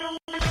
Thank 0.00 0.44
you. 0.44 0.49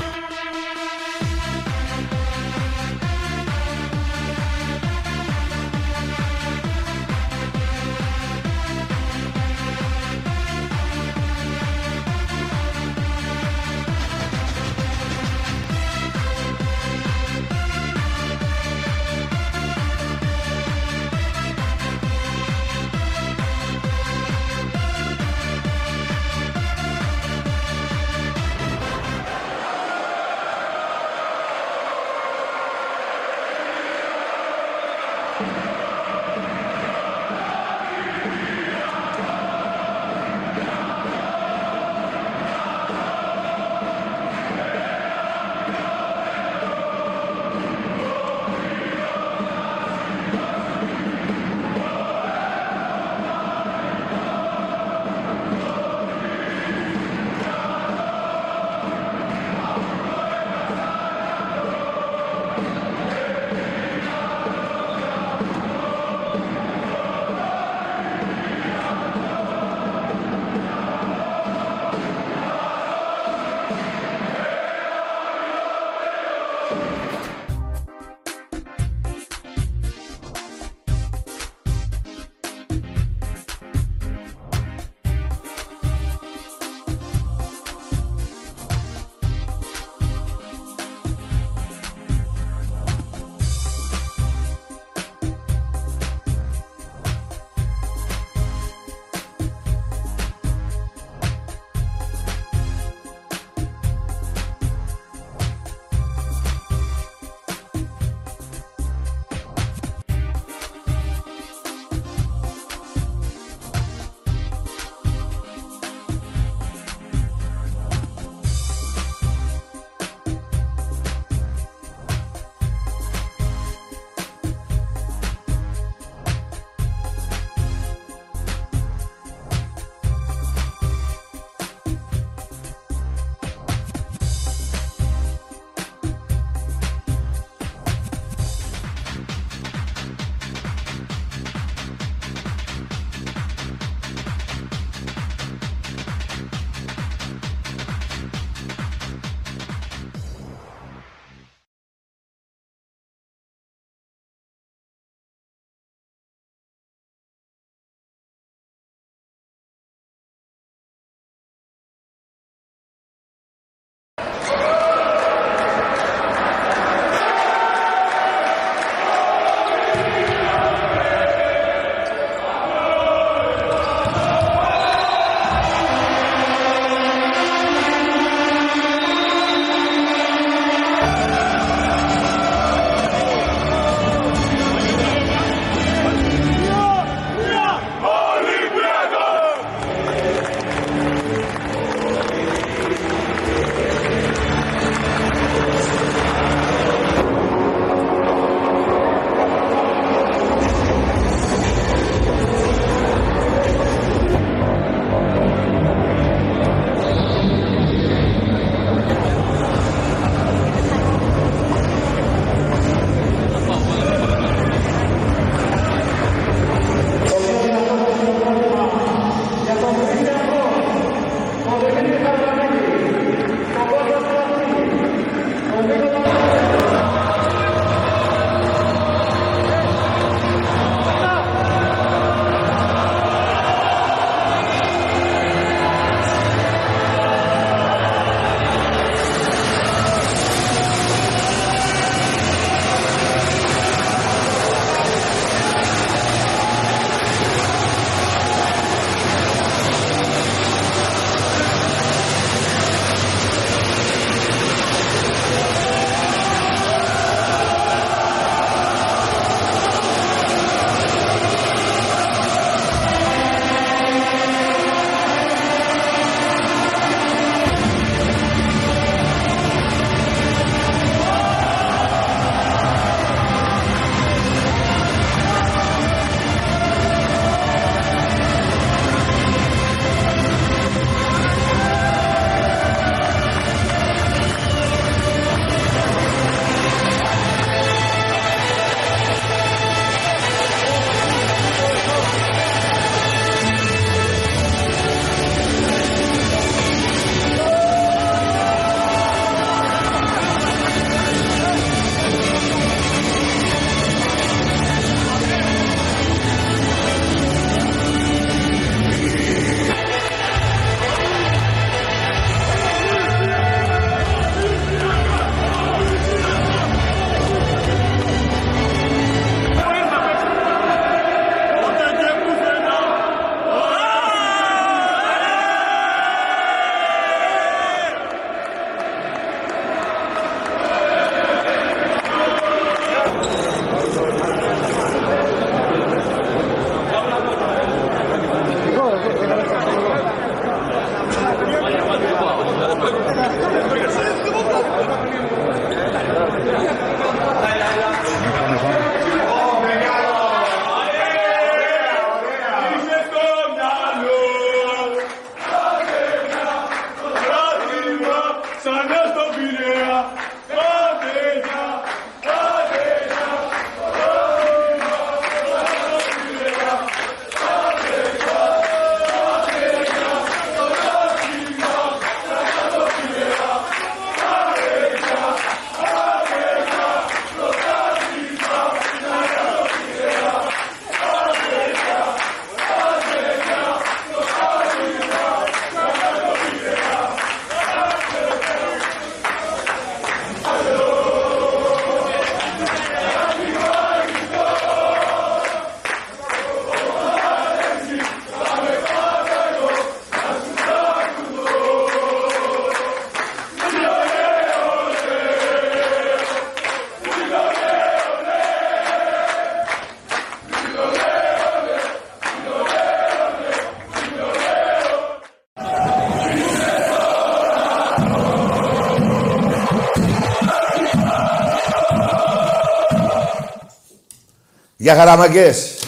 Για 425.10 425.18
χαραμαγκές. 425.18 426.00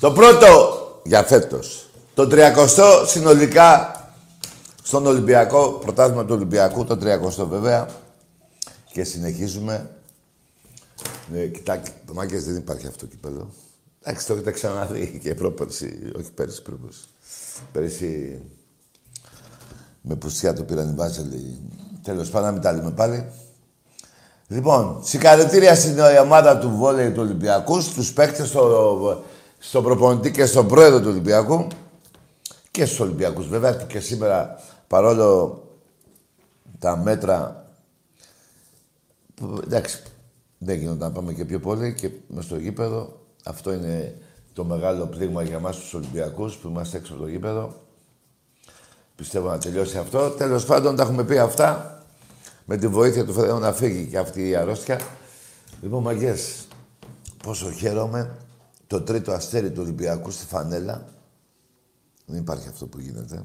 Το 0.00 0.12
πρώτο 0.12 0.78
για 1.04 1.22
φέτος. 1.22 1.90
Το 2.14 2.28
30 2.30 3.04
συνολικά 3.06 3.96
στον 4.82 5.06
Ολυμπιακό, 5.06 5.70
πρωτάθλημα 5.72 6.24
του 6.24 6.34
Ολυμπιακού, 6.34 6.84
το 6.84 6.96
30 6.96 7.46
βέβαια. 7.46 7.88
Και 8.92 9.04
συνεχίζουμε. 9.04 9.90
Ναι, 11.32 11.46
κοιτάξτε, 11.46 11.94
το 12.06 12.14
Μάγκες 12.14 12.44
δεν 12.44 12.56
υπάρχει 12.56 12.86
αυτό 12.86 13.06
κύπελο. 13.06 13.50
Εντάξει, 14.02 14.26
το 14.26 14.32
έχετε 14.32 14.50
ξαναδεί 14.50 15.20
και 15.22 15.34
πρόπερση, 15.34 16.12
όχι 16.18 16.30
πέρυσι, 16.32 16.62
πρόπερση. 16.62 17.04
Πέρυσι 17.72 18.40
με 20.00 20.14
πουσιά 20.14 20.52
το 20.52 20.62
πήραν 20.62 20.88
οι 20.88 20.94
Βάζελοι. 20.94 21.60
Τέλος 22.02 22.30
πάντων, 22.30 22.46
να 22.46 22.52
μην 22.52 22.62
τα 22.62 22.72
λέμε 22.72 22.90
πάλι. 22.90 23.32
Λοιπόν, 24.52 24.98
συγχαρητήρια 25.02 25.74
στην 25.74 25.98
ομάδα 26.22 26.58
του 26.58 26.70
Βόλεϊ 26.70 27.10
του 27.10 27.22
Ολυμπιακού, 27.22 27.80
στους 27.80 28.12
παίκτες, 28.12 28.48
στο, 28.48 29.24
στον 29.58 29.82
προπονητή 29.82 30.30
και 30.30 30.46
στον 30.46 30.68
πρόεδρο 30.68 31.00
του 31.00 31.08
Ολυμπιακού 31.08 31.66
και 32.70 32.84
στους 32.84 33.00
Ολυμπιακούς. 33.00 33.48
Βέβαια 33.48 33.72
και 33.72 34.00
σήμερα, 34.00 34.58
παρόλο 34.86 35.60
τα 36.78 36.96
μέτρα 36.96 37.66
που, 39.34 39.60
εντάξει, 39.64 40.02
δεν 40.58 40.78
γίνονταν 40.78 41.08
να 41.08 41.14
πάμε 41.14 41.32
και 41.32 41.44
πιο 41.44 41.60
πολύ 41.60 41.94
και 41.94 42.10
μες 42.26 42.44
στο 42.44 42.56
γήπεδο. 42.56 43.20
Αυτό 43.44 43.72
είναι 43.72 44.18
το 44.52 44.64
μεγάλο 44.64 45.06
πλήγμα 45.06 45.42
για 45.42 45.58
μας 45.58 45.76
τους 45.76 45.94
Ολυμπιακούς 45.94 46.56
που 46.56 46.68
είμαστε 46.68 46.96
έξω 46.96 47.12
από 47.12 47.22
το 47.22 47.28
γήπεδο. 47.28 47.74
Πιστεύω 49.16 49.48
να 49.48 49.58
τελειώσει 49.58 49.98
αυτό. 49.98 50.30
Τέλος 50.30 50.64
πάντων, 50.64 50.96
τα 50.96 51.02
έχουμε 51.02 51.24
πει 51.24 51.38
αυτά. 51.38 52.01
Με 52.74 52.78
τη 52.78 52.88
βοήθεια 52.88 53.24
του 53.24 53.34
Θεού 53.34 53.58
να 53.58 53.72
φύγει 53.72 54.06
και 54.06 54.18
αυτή 54.18 54.48
η 54.48 54.56
αρρώστια. 54.56 55.00
Λοιπόν, 55.82 56.02
μαγκές, 56.02 56.66
πόσο 57.42 57.70
χαίρομαι. 57.70 58.36
Το 58.86 59.00
τρίτο 59.00 59.32
αστέρι 59.32 59.70
του 59.70 59.80
Ολυμπιακού 59.82 60.30
στη 60.30 60.46
φανέλα. 60.46 61.06
Δεν 62.26 62.38
υπάρχει 62.38 62.68
αυτό 62.68 62.86
που 62.86 63.00
γίνεται. 63.00 63.44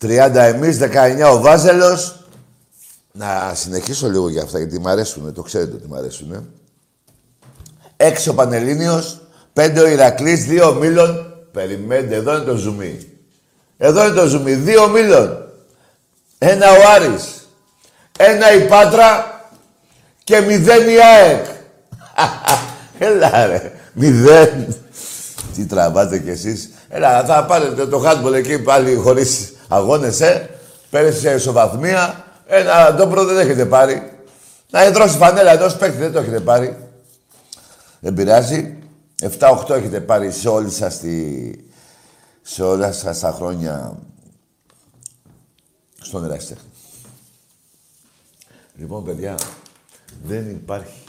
30 0.00 0.34
εμείς, 0.34 0.78
19 0.78 1.32
ο 1.32 1.40
Βάζελος. 1.40 2.24
Να 3.12 3.52
συνεχίσω 3.54 4.08
λίγο 4.08 4.28
για 4.28 4.42
αυτά, 4.42 4.58
γιατί 4.58 4.78
μ' 4.78 4.88
αρέσουνε, 4.88 5.32
το 5.32 5.42
ξέρετε 5.42 5.74
ότι 5.74 5.88
μ' 5.88 5.94
αρέσουνε. 5.94 6.44
Έξι 7.96 8.28
ο 8.28 8.34
Πανελλήνιος, 8.34 9.20
πέντε 9.52 9.80
ο 9.80 9.88
Ηρακλής, 9.88 10.44
δύο 10.44 10.68
ο 10.68 10.74
Μήλων. 10.74 11.44
Περιμένετε, 11.52 12.14
εδώ 12.14 12.36
είναι 12.36 12.44
το 12.44 12.56
ζουμί. 12.56 13.06
Εδώ 13.76 14.06
είναι 14.06 14.14
το 14.14 14.26
ζουμί, 14.26 14.54
δύο 14.54 14.88
Μήλων. 14.88 15.39
Ένα 16.42 16.70
ο 16.70 16.90
Άρης. 16.94 17.48
Ένα 18.18 18.52
η 18.52 18.66
Πάτρα 18.68 19.40
και 20.24 20.40
μηδέν 20.40 20.88
η 20.88 20.96
ΑΕΚ. 21.02 21.46
Έλα 22.98 23.46
ρε, 23.46 23.72
μηδέn. 24.00 24.66
Τι 25.54 25.66
τραβάτε 25.66 26.18
κι 26.18 26.30
εσείς. 26.30 26.70
Έλα, 26.88 27.24
θα 27.24 27.44
πάρετε 27.44 27.86
το 27.86 27.98
χάτμπολ 27.98 28.32
εκεί 28.32 28.58
πάλι 28.58 28.94
χωρίς 28.94 29.52
αγώνες, 29.68 30.20
ε. 30.20 30.48
Πέρασε 30.90 31.18
σε 31.18 31.34
ισοβαθμία. 31.34 32.24
Ένα 32.46 32.94
ντόπρο 32.94 33.24
δεν 33.24 33.38
έχετε 33.38 33.64
πάρει. 33.64 34.12
Να 34.70 34.82
εδρώσει 34.82 35.16
φανέλα 35.16 35.52
ενός 35.52 35.76
παίκτη 35.76 35.98
δεν 35.98 36.12
το 36.12 36.18
έχετε 36.18 36.40
πάρει. 36.40 36.76
Δεν 38.00 38.14
πειράζει. 38.14 38.78
7-8 39.38 39.70
έχετε 39.70 40.00
πάρει 40.00 40.30
σε 40.30 40.48
όλη 40.48 40.70
σας 40.70 40.98
τη... 40.98 41.50
σε 42.42 42.62
όλα 42.62 42.92
σας 42.92 43.18
τα 43.18 43.34
χρόνια 43.36 43.98
στον 46.00 46.24
ερασιτέχνη. 46.24 46.70
Λοιπόν, 48.76 49.04
παιδιά, 49.04 49.38
δεν 50.24 50.50
υπάρχει. 50.50 51.04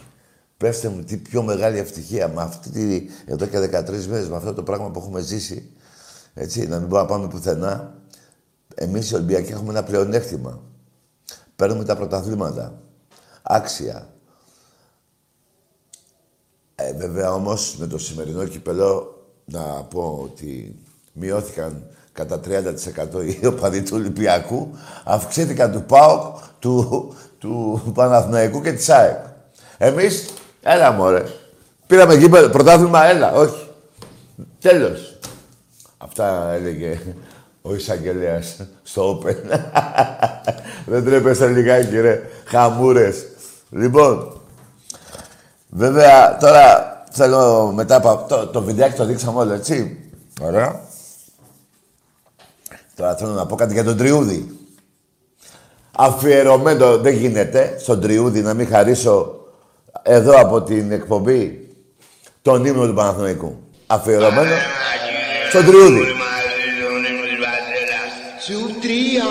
Πέστε 0.58 0.90
μου 0.90 1.04
τι 1.04 1.18
πιο 1.18 1.44
μεγάλη 1.44 1.78
ευτυχία 1.78 2.28
με 2.28 2.42
αυτή 2.42 2.70
τη, 2.70 3.10
εδώ 3.26 3.46
και 3.46 3.60
13 3.60 4.06
μέρες, 4.06 4.30
με 4.30 4.36
αυτό 4.36 4.54
το 4.54 4.64
πράγμα 4.64 4.92
που 4.92 5.00
έχουμε 5.00 5.22
ζήσει, 5.22 5.72
έτσι, 6.34 6.68
να 6.68 6.78
μην 6.78 6.88
μπορούμε 6.88 7.10
να 7.10 7.16
πάμε 7.16 7.28
πουθενά. 7.28 7.96
Εμείς 8.76 9.10
οι 9.10 9.16
Ολυμπιακοί 9.16 9.52
έχουμε 9.52 9.70
ένα 9.70 9.84
πλεονέκτημα. 9.84 10.62
Παίρνουμε 11.56 11.86
τα 11.86 11.96
πρωταθλήματα. 11.96 12.82
Άξια. 13.42 14.14
Ε, 16.76 16.94
βέβαια 16.94 17.34
όμως 17.34 17.76
με 17.78 17.88
το 17.88 17.98
σημερινό 17.98 18.46
κυπελό 18.46 19.22
να 19.46 19.84
πω 19.84 20.20
ότι 20.24 20.80
μειώθηκαν 21.14 21.88
κατά 22.14 22.40
30% 22.48 23.40
οι 23.42 23.46
οπαδοί 23.46 23.82
του 23.82 23.92
Ολυμπιακού, 23.94 24.70
αυξήθηκαν 25.04 25.72
του 25.72 25.84
ΠΑΟΚ, 25.84 26.38
του, 26.60 27.14
του 27.38 27.92
Παναθηναϊκού 27.94 28.62
και 28.62 28.72
της 28.72 28.90
ΑΕΚ. 28.90 29.18
Εμείς, 29.78 30.34
έλα 30.62 30.92
μωρέ, 30.92 31.24
πήραμε 31.88 32.14
γήπεδο, 32.14 32.50
πρωτάθλημα, 32.50 33.06
έλα, 33.06 33.34
όχι. 33.34 33.70
Τέλος. 34.60 35.20
Αυτά 35.98 36.52
έλεγε 36.52 37.00
ο 37.62 37.76
εισαγγελέας 37.76 38.58
στο 38.84 39.22
Open. 39.24 39.36
Δεν 40.92 41.06
τρέπεσαι 41.06 41.48
λιγάκι, 41.48 42.00
ρε. 42.00 42.22
Χαμούρες. 42.46 43.26
Λοιπόν, 43.70 44.42
βέβαια, 45.70 46.38
τώρα 46.38 47.04
θέλω 47.12 47.72
μετά 47.72 47.96
από 47.96 48.26
το, 48.28 48.48
το 48.48 48.62
βιντεάκι 48.62 48.96
το 48.96 49.06
δείξαμε 49.06 49.40
όλο, 49.40 49.54
έτσι. 49.54 49.98
Ωραία. 50.42 50.80
Τώρα 53.02 53.16
θέλω 53.16 53.32
να 53.32 53.46
πω 53.46 53.56
κάτι 53.56 53.74
για 53.74 53.84
τον 53.84 53.98
Τριούδη. 53.98 54.58
Αφιερωμένο 55.98 56.98
δεν 56.98 57.14
γίνεται 57.14 57.78
στον 57.80 58.02
Τριούδη 58.02 58.42
να 58.42 58.54
μην 58.54 58.68
χαρίσω 58.68 59.36
εδώ 60.04 60.40
από 60.40 60.62
την 60.62 60.92
εκπομπή 60.92 61.70
τον 62.42 62.66
ύμνο 62.66 62.86
του 62.86 62.94
Παναθηναϊκού. 62.94 63.64
Αφιερωμένο 63.88 64.56
στον 65.50 65.66
Τριούδη. 65.66 66.02
Σου 68.46 68.76
τρία. 68.82 69.24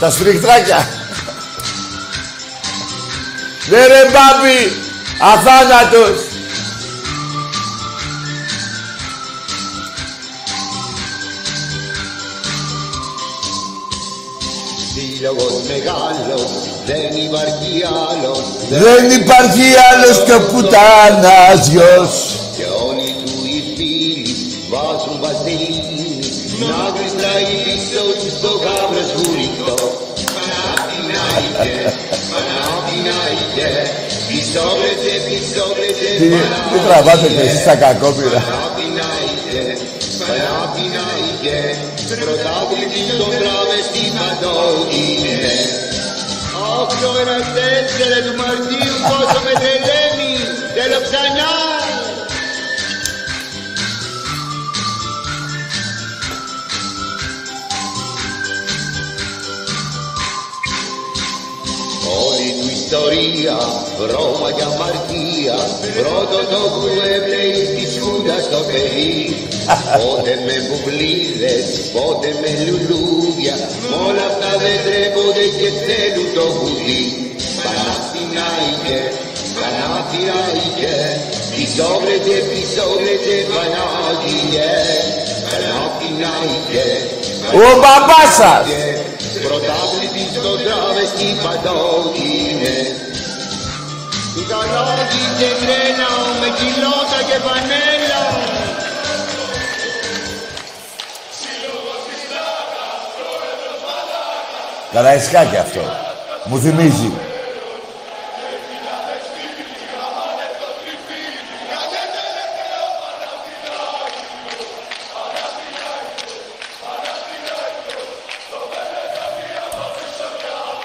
Τα 0.00 0.10
σφριχτράκια. 0.10 0.76
Ναι 3.70 3.86
ρε 3.86 4.02
μπάμπη, 4.04 4.60
αθάνατος. 5.20 6.27
Σύλλογος 15.20 15.56
μεγάλος, 15.72 16.50
δεν 16.90 17.10
υπάρχει 17.26 17.72
άλλος. 18.08 18.44
Δεν 18.84 19.04
υπάρχει 19.20 19.66
άλλος 19.90 20.16
και 20.26 20.34
ο 20.40 20.42
πουτάνας 20.50 21.60
γιος. 21.72 22.12
Και 22.56 22.66
όλοι 22.88 23.08
του 23.24 23.36
οι 23.52 23.58
φίλοι 23.74 24.34
βάζουν 24.72 25.16
βασίλη. 25.24 26.16
Να 26.60 26.80
γλιστράει 26.94 27.46
πίσω 27.64 28.02
του 28.20 28.30
στο 28.38 28.50
γάβρο 28.64 29.02
σγουριτό. 29.10 29.76
Παναθηναϊκέ, 30.34 31.78
Παναθηναϊκέ. 32.32 33.72
Πίσω 34.28 34.62
βρετε, 34.78 35.12
πίσω 35.26 35.62
βρετε, 35.76 36.08
Τι, 36.20 36.26
τι 36.70 36.78
τραβάτε 36.86 37.28
και 37.36 37.44
εσείς 37.48 37.62
τα 37.68 37.74
κακόπυρα. 37.82 38.40
Παναθηναϊκέ, 38.50 39.64
Παναθηναϊκέ. 41.38 42.16
Πρωτάθλητη 42.20 43.00
στον 43.10 43.30
τράβεστη 43.38 44.04
παντόκινε. 44.18 45.56
Αχ, 46.78 46.90
το 47.00 47.10
ένα 47.22 47.38
τέσσερα 47.56 48.18
του 48.24 48.34
Μαρτίου 48.40 48.94
πόσο 49.08 49.38
με 49.44 49.52
τρελαίνει. 49.60 50.32
Θέλω 50.74 50.98
ξανά. 51.06 51.77
Ιστορία, 62.88 63.58
Ρώμα 64.12 64.50
και 64.56 64.64
αμαρτία 64.70 65.58
Πρώτο 65.98 66.38
το 66.52 66.60
που 66.72 66.84
έβλεει 67.14 67.60
τη 67.74 67.84
σκούτα 67.94 68.36
στο 68.46 68.60
παιδί 68.68 69.16
Πότε 69.98 70.32
με 70.46 70.56
μπουμπλίδες, 70.64 71.66
πότε 71.94 72.28
με 72.40 72.50
λουλούδια. 72.66 73.56
Μ' 73.88 73.96
όλα 74.08 74.24
αυτά 74.32 74.50
δεν 74.62 74.76
τρέπονται 74.86 75.46
και 75.58 75.68
θέλουν 75.86 76.28
το 76.38 76.46
κουδί 76.58 77.04
Παναθηναϊκέ, 77.62 79.00
Παναθηναϊκέ 79.58 80.98
Πισόβρετε, 81.54 82.36
πισόβρετε, 82.50 83.34
Πανάγιε 83.52 84.72
Παναθηναϊκέ 85.48 86.88
Ο 87.52 87.78
μπαμπάς 87.80 88.34
σας. 88.40 88.66
Πρωτάβλητη 89.46 90.24
στο 90.34 90.56
τράβεστη 90.56 91.28
παντόκινε 91.42 92.76
Του 94.34 94.44
καλόγι 94.50 95.24
και 95.38 95.50
τρένα 95.60 96.08
με 96.40 96.48
κιλότα 96.58 97.20
και 97.28 97.38
πανέλα 97.44 98.22
Καραϊσκάκι 104.92 105.56
αυτό. 105.56 105.80
Μου 106.44 106.58
θυμίζει. 106.58 107.27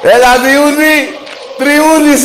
Έλα, 0.06 0.40
Διούδη! 0.40 1.18
Τριούδης! 1.58 2.24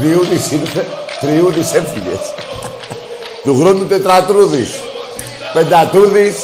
Διούδης 0.00 0.50
ήρθε, 0.50 0.86
Τριούδης 1.20 1.72
έφυγες. 1.74 2.20
Του 3.42 3.58
χρόνου 3.58 3.86
τετρατρούδης. 3.86 4.70
Πεντατρούδης. 5.52 6.36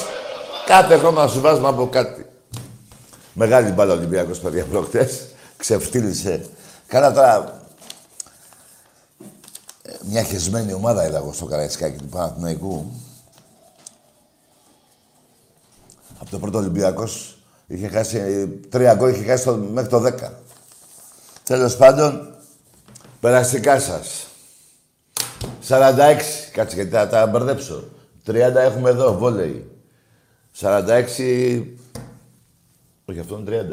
Κάθε 0.66 0.96
χρόνο 0.98 1.28
σου 1.28 1.40
βάζουμε 1.40 1.68
από 1.68 1.88
κάτι. 1.88 2.26
Μεγάλη 3.32 3.70
μπάλα 3.70 3.92
Ολυμπιακός, 3.92 4.38
παιδιά, 4.38 4.64
προχτές. 4.64 5.26
Ξεφτύλισε. 5.56 6.46
Καλά 6.86 7.12
τώρα... 7.12 7.60
ε, 9.82 9.92
Μια 10.02 10.22
χεσμένη 10.22 10.72
ομάδα 10.72 11.06
είδα 11.06 11.16
εγώ 11.16 11.32
στο 11.32 11.44
Καραϊσκάκι 11.44 11.96
του 11.98 12.08
Παναθηναϊκού. 12.08 12.92
Από 16.20 16.30
το 16.30 16.38
πρώτο 16.38 16.58
Ολυμπιακός 16.58 17.33
είχε 17.66 17.88
χάσει... 17.88 18.18
ε, 18.18 18.46
Τρία 18.46 18.94
γκολ 18.94 19.10
είχε 19.10 19.24
χάσει 19.24 19.44
το, 19.44 19.56
μέχρι 19.56 19.90
το 19.90 20.04
10. 20.06 20.30
Τέλος 21.44 21.76
πάντων, 21.76 22.34
περαστικά 23.20 23.80
σας. 23.80 24.26
46. 25.68 26.16
Κάτσε 26.52 26.74
γιατί 26.74 26.90
θα 26.90 27.08
τα 27.08 27.26
μπερδέψω. 27.26 27.84
30 28.26 28.32
έχουμε 28.54 28.90
εδώ, 28.90 29.18
βόλεϊ. 29.18 29.70
46... 30.60 31.62
Όχι, 33.04 33.18
αυτό 33.18 33.38
είναι 33.38 33.66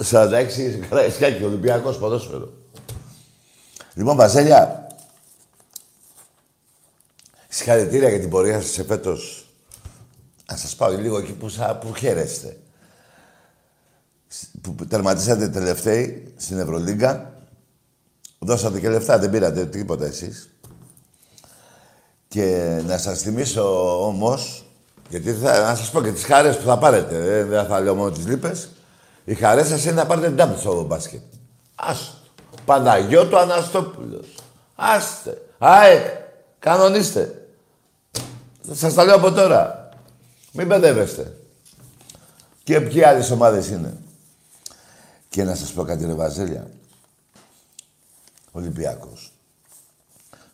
30. 0.00 0.10
46 0.10 0.46
Καραϊσκάκι, 0.88 1.44
Ολυμπιακός 1.44 1.98
ποδόσφαιρο. 1.98 2.52
Λοιπόν, 3.94 4.16
Βασέλια, 4.16 4.86
συγχαρητήρια 7.48 8.08
για 8.08 8.20
την 8.20 8.30
πορεία 8.30 8.60
σας 8.60 8.70
σε 8.70 8.84
φέτος. 8.84 9.43
Να 10.50 10.56
σας 10.56 10.74
πάω 10.74 10.90
λίγο 10.90 11.18
εκεί 11.18 11.32
που, 11.32 11.48
σα, 11.48 11.76
που 11.76 11.94
χαίρεστε. 11.94 12.56
Που 14.60 14.74
τερματίσατε 14.88 15.48
τελευταίοι 15.48 16.34
στην 16.36 16.58
Ευρωλίγκα. 16.58 17.32
Δώσατε 18.38 18.80
και 18.80 18.88
λεφτά, 18.88 19.18
δεν 19.18 19.30
πήρατε 19.30 19.66
τίποτα 19.66 20.06
εσείς. 20.06 20.48
Και 22.28 22.80
να 22.86 22.98
σας 22.98 23.20
θυμίσω 23.20 24.06
όμως, 24.06 24.64
γιατί 25.08 25.32
θα, 25.32 25.60
να 25.60 25.74
σας 25.74 25.90
πω 25.90 26.02
και 26.02 26.12
τις 26.12 26.24
χαρές 26.24 26.56
που 26.56 26.64
θα 26.64 26.78
πάρετε, 26.78 27.38
ε, 27.38 27.44
δεν 27.44 27.66
θα 27.66 27.80
λέω 27.80 27.94
μόνο 27.94 28.10
τις 28.10 28.26
λύπες. 28.26 28.68
Οι 29.24 29.34
χαρές 29.34 29.68
σας 29.68 29.84
είναι 29.84 29.92
να 29.92 30.06
πάρετε 30.06 30.28
ντάμπλ 30.28 30.58
στο 30.58 30.82
μπάσκετ. 30.82 31.22
Άστο. 31.74 32.14
Παναγιώτου 32.64 33.38
Αναστόπουλος. 33.38 34.34
Άστε. 34.74 35.42
ΑΕΚ. 35.58 36.06
Κανονίστε. 36.58 37.48
Σας 38.72 38.94
τα 38.94 39.04
λέω 39.04 39.14
από 39.14 39.32
τώρα. 39.32 39.83
Μην 40.56 40.66
μπερδεύεστε. 40.66 41.36
Και 42.62 42.80
ποιοι 42.80 43.04
άλλες 43.04 43.30
ομάδες 43.30 43.68
είναι. 43.68 43.96
Και 45.28 45.44
να 45.44 45.54
σας 45.54 45.72
πω 45.72 45.82
κάτι 45.82 46.06
ρε 46.06 46.14
Βαζέλια. 46.14 46.70
Ολυμπιακός. 48.52 49.32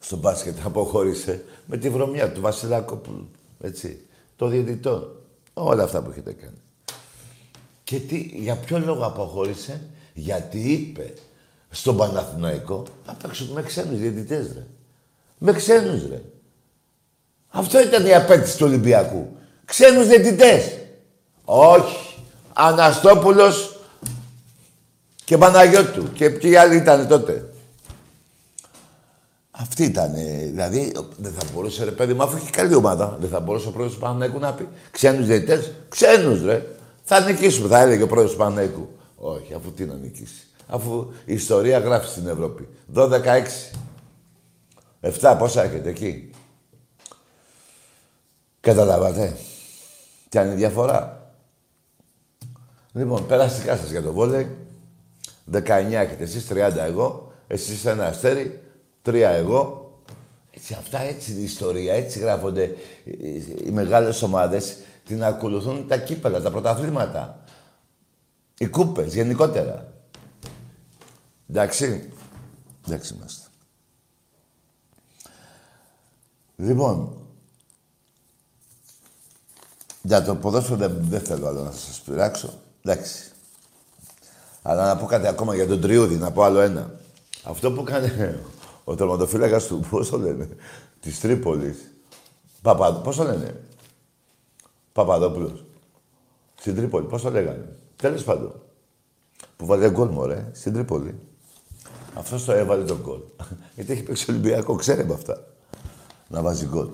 Στο 0.00 0.16
μπάσκετ 0.16 0.59
αποχώρησε 0.64 1.45
με 1.66 1.76
τη 1.76 1.90
βρωμιά 1.90 2.33
του 2.33 2.40
Βασιλάκοπουλου. 2.40 3.30
Έτσι. 3.61 4.07
Το 4.37 4.47
διαιτητό. 4.49 5.23
Όλα 5.54 5.83
αυτά 5.83 6.02
που 6.02 6.11
έχετε 6.11 6.33
κάνει. 6.33 6.61
Και 7.85 8.00
τι, 8.00 8.19
για 8.19 8.57
ποιο 8.57 8.78
λόγο 8.78 9.04
αποχώρησε; 9.04 9.80
Γιατί 10.14 10.73
είπε 10.73 11.14
στον 11.71 11.97
Παναθηναϊκό 11.97 12.85
θα 13.04 13.14
παίξουν 13.14 13.49
με 13.49 13.62
ξένους 13.62 13.99
διαιτητές, 13.99 14.52
ρε. 14.52 14.66
Με 15.38 15.52
ξένους, 15.52 16.09
ρε. 16.09 16.23
Αυτό 17.49 17.80
ήταν 17.80 18.07
η 18.07 18.14
απέτηση 18.14 18.57
του 18.57 18.66
Ολυμπιακού. 18.66 19.37
Ξένους 19.70 20.06
διαιτητές. 20.06 20.78
Όχι. 21.44 22.16
Αναστόπουλος 22.52 23.78
και 25.24 25.38
Παναγιώτου. 25.38 26.12
Και 26.12 26.30
ποιοι 26.30 26.56
άλλοι 26.56 26.76
ήταν 26.76 27.08
τότε. 27.08 27.52
Αυτή 29.50 29.84
ήταν. 29.84 30.14
Δηλαδή, 30.42 30.92
δεν 31.16 31.32
θα 31.32 31.46
μπορούσε, 31.52 31.84
ρε 31.84 31.90
παιδί 31.90 32.14
μου, 32.14 32.22
αφού 32.22 32.36
έχει 32.36 32.50
καλή 32.50 32.74
ομάδα, 32.74 33.16
δεν 33.20 33.30
θα 33.30 33.40
μπορούσε 33.40 33.68
ο 33.68 33.70
πρόεδρος 33.70 33.94
του 33.94 34.02
Παναναϊκού 34.02 34.38
να 34.38 34.52
πει 34.52 34.68
ξένους 34.90 35.26
διαιτητές. 35.26 35.72
Ξένους, 35.88 36.42
ρε. 36.42 36.66
Θα 37.02 37.20
νικήσουμε, 37.20 37.68
θα 37.68 37.80
έλεγε 37.80 38.02
ο 38.02 38.06
πρόεδρος 38.06 38.32
του 38.32 38.38
Παναναϊκού. 38.38 38.88
Όχι, 39.16 39.54
αφού 39.54 39.72
τι 39.72 39.84
να 39.84 39.94
νικήσει. 39.94 40.46
Αφού 40.66 41.12
η 41.24 41.32
ιστορία 41.32 41.78
γράφει 41.78 42.08
στην 42.08 42.28
Ευρώπη. 42.28 42.68
12-6. 42.94 43.72
7 45.00 45.36
πόσα 45.38 45.64
έχετε 45.64 45.88
εκεί; 45.88 46.30
Καταλάβατε; 48.60 49.36
Τι 50.30 50.38
είναι 50.38 50.52
η 50.52 50.54
διαφορά. 50.54 51.32
Λοιπόν, 52.92 53.26
περαστικά 53.26 53.76
σας 53.76 53.90
για 53.90 54.02
το 54.02 54.12
βόλεϊ. 54.12 54.56
19 55.52 56.00
έχετε 56.00 56.22
εσείς, 56.22 56.46
30 56.50 56.84
εγώ. 56.84 57.32
Εσείς 57.46 57.84
ένα 57.84 58.06
αστέρι, 58.06 58.62
3 59.02 59.14
εγώ. 59.32 59.78
Έτσι, 60.50 60.75
αυτά 60.75 61.00
έτσι 61.00 61.30
είναι 61.32 61.40
η 61.40 61.44
ιστορία. 61.44 61.94
Έτσι 61.94 62.18
γράφονται 62.18 62.64
οι- 63.04 63.37
οι 63.64 63.70
μεγάλες 63.70 64.22
ομάδες. 64.22 64.76
Την 65.06 65.25
ακολουθούν 65.25 65.88
τα 65.88 65.99
κύπελα, 65.99 66.40
τα 66.40 66.50
πρωταθλήματα. 66.50 67.44
Οι 68.58 68.66
κούπες 68.66 69.14
γενικότερα. 69.14 69.92
Εντάξει. 71.50 72.12
Εντάξει 72.87 73.14
είμαστε. 73.14 73.46
Λοιπόν, 76.56 77.16
για 80.02 80.23
το 80.23 80.35
ποδόσφαιρο 80.35 80.76
δεν, 80.76 80.97
δεν 81.00 81.21
θέλω 81.21 81.47
άλλο 81.47 81.62
να 81.62 81.71
σας 81.71 82.00
πειράξω. 82.00 82.49
Εντάξει. 82.83 83.33
Αλλά 84.62 84.87
να 84.87 84.97
πω 84.97 85.07
κάτι 85.07 85.26
ακόμα 85.26 85.54
για 85.54 85.66
τον 85.66 85.80
Τριούδη, 85.80 86.14
να 86.14 86.30
πω 86.30 86.42
άλλο 86.42 86.61
ένα. 86.61 86.90
Αυτό 87.45 87.73
που 87.73 87.85
έκανε 87.88 88.40
ο 88.85 88.95
τερματοφύλακας 88.95 89.66
του, 89.66 89.80
πώς 89.90 90.11
το 90.11 90.19
λένε, 90.19 90.49
της 91.00 91.21
Τρίπολης. 91.21 91.78
Παπα, 92.62 92.92
πώς 92.92 93.16
το 93.16 93.23
λένε; 93.23 93.61
Παπαδόπουλος. 94.92 95.64
Στην 96.54 96.75
Τρίπολη, 96.75 97.07
πώς 97.07 97.23
το 97.23 97.30
λέγανε; 97.30 97.76
Τέλος 97.97 98.25
πάντων. 98.25 98.62
Που 99.57 99.66
βάλε 99.66 99.90
γκολ, 99.90 100.09
μωρέ, 100.09 100.50
στην 100.52 100.73
Τρίπολη. 100.73 101.19
Αυτός 102.14 102.45
το 102.45 102.52
έβαλε 102.52 102.85
τον 102.85 103.00
γκολ. 103.02 103.21
Γιατί 103.75 103.92
έχει 103.92 104.02
παίξει 104.02 104.30
Ολυμπιακό, 104.30 104.75
ξέρει 104.75 105.04
με 105.04 105.14
αυτά. 105.14 105.45
Να 106.28 106.42
βάζει 106.42 106.66
γκολ. 106.66 106.88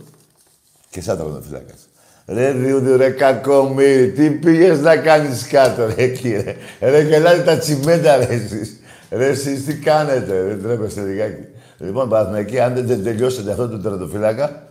Και 0.91 1.01
σαν 1.01 1.17
τερματοφύλακας. 1.17 1.89
Ρε 2.26 2.52
Διούδη, 2.52 2.97
ρε 2.97 3.11
κακομύρι, 3.11 4.12
τι 4.12 4.30
πήγες 4.30 4.80
να 4.80 4.97
κάνεις 4.97 5.47
κάτω, 5.47 5.87
ρε 5.87 6.09
κύριε; 6.09 6.56
Ρε 6.80 7.02
γελάτε 7.02 7.42
τα 7.42 7.59
τσιμέντα, 7.59 8.16
ρε 8.16 8.25
εσείς. 8.25 8.80
Ρε 9.11 9.26
εσείς 9.26 9.64
τι 9.64 9.75
κάνετε, 9.75 10.42
δεν 10.42 10.62
τρέπεστε 10.62 11.00
λιγάκι. 11.00 11.45
Λοιπόν, 11.78 12.09
Παναθηναϊκοί, 12.09 12.61
αν 12.61 12.87
δεν 12.87 13.04
τελειώσετε 13.04 13.50
αυτό 13.50 13.68
το 13.68 13.78
τερματοφύλακα, 13.78 14.66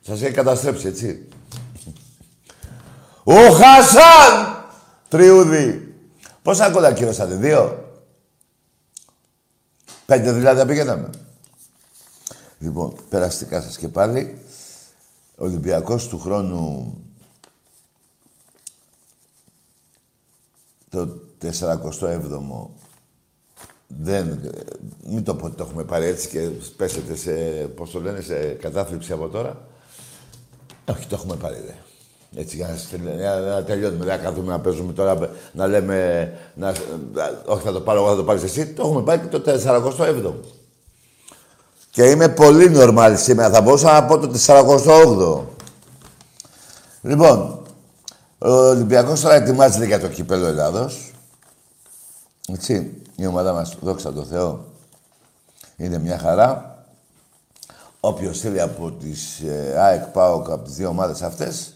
σας 0.00 0.22
έχει 0.22 0.32
καταστρέψει, 0.32 0.86
έτσι. 0.86 1.28
Ο 3.24 3.34
Χασάν! 3.34 4.56
Τριούδη. 5.08 5.94
Πόσα 6.42 6.68
γκολ 6.68 6.84
ακυρώσατε, 6.84 7.34
δύο; 7.34 7.84
Πέντε 10.06 10.32
δηλαδή 10.32 10.66
πήγαιναμε. 10.66 11.10
Λοιπόν, 12.58 12.94
περαστικά 13.08 13.60
σας 13.60 13.78
και 13.78 13.88
πάλι. 13.88 14.38
Ο 15.40 15.44
Ολυμπιακός 15.44 16.08
του 16.08 16.18
χρόνου 16.18 16.94
το 20.90 21.08
47ο 21.40 22.66
δεν... 23.86 24.40
Μην 25.04 25.24
το 25.24 25.34
πω 25.34 25.46
ότι 25.46 25.56
το 25.56 25.62
έχουμε 25.62 25.84
πάρει 25.84 26.06
έτσι 26.06 26.28
και 26.28 26.50
πέσετε 26.76 27.16
σε, 27.16 27.32
πώς 27.76 27.90
το 27.90 28.00
λένε, 28.00 28.20
σε 28.20 28.34
κατάθλιψη 28.52 29.12
από 29.12 29.28
τώρα. 29.28 29.66
Όχι, 30.90 31.06
το 31.06 31.14
έχουμε 31.14 31.36
πάρει, 31.36 31.56
ρε. 31.66 31.76
Έτσι, 32.40 32.56
για 32.56 32.68
να, 32.68 32.76
στελ- 32.76 33.16
για 33.16 33.34
να 33.34 33.64
τελειώνουμε. 33.64 34.04
Δεν 34.04 34.16
θα 34.16 34.22
καθούμε 34.22 34.52
να 34.52 34.60
παίζουμε 34.60 34.92
τώρα, 34.92 35.30
να 35.52 35.66
λέμε... 35.66 36.32
Να, 36.54 36.74
όχι, 37.46 37.62
θα 37.62 37.72
το 37.72 37.80
πάρω 37.80 37.98
εγώ, 37.98 38.08
θα 38.08 38.16
το 38.16 38.24
πάρεις 38.24 38.42
εσύ. 38.42 38.72
Το 38.72 38.82
έχουμε 38.82 39.02
πάρει 39.02 39.28
και 39.28 39.38
το 39.38 39.52
47ο. 39.64 40.57
Και 41.98 42.10
είμαι 42.10 42.28
πολύ 42.28 42.70
νορμάλ 42.70 43.18
σήμερα. 43.18 43.50
Θα 43.50 43.60
μπορούσα 43.60 43.92
να 43.92 44.04
πω 44.04 44.18
το 44.18 44.38
48ο. 44.46 45.44
Λοιπόν, 47.02 47.62
ο 48.38 48.48
Ολυμπιακός 48.50 49.20
τώρα 49.20 49.34
ετοιμάζεται 49.34 49.86
για 49.86 50.00
το 50.00 50.08
κυπέλο 50.08 50.46
Ελλάδος. 50.46 51.12
Έτσι, 52.52 53.02
η 53.16 53.26
ομάδα 53.26 53.52
μας, 53.52 53.76
δόξα 53.80 54.12
τω 54.12 54.24
Θεώ, 54.24 54.64
είναι 55.76 55.98
μια 55.98 56.18
χαρά. 56.18 56.78
Όποιος 58.00 58.40
θέλει 58.40 58.60
από 58.60 58.90
τις 58.92 59.40
ε, 59.40 59.74
ΑΕΚ, 59.78 60.04
ΠΑΟΚ, 60.04 60.50
από 60.50 60.64
τις 60.64 60.74
δύο 60.74 60.88
ομάδες 60.88 61.22
αυτές, 61.22 61.74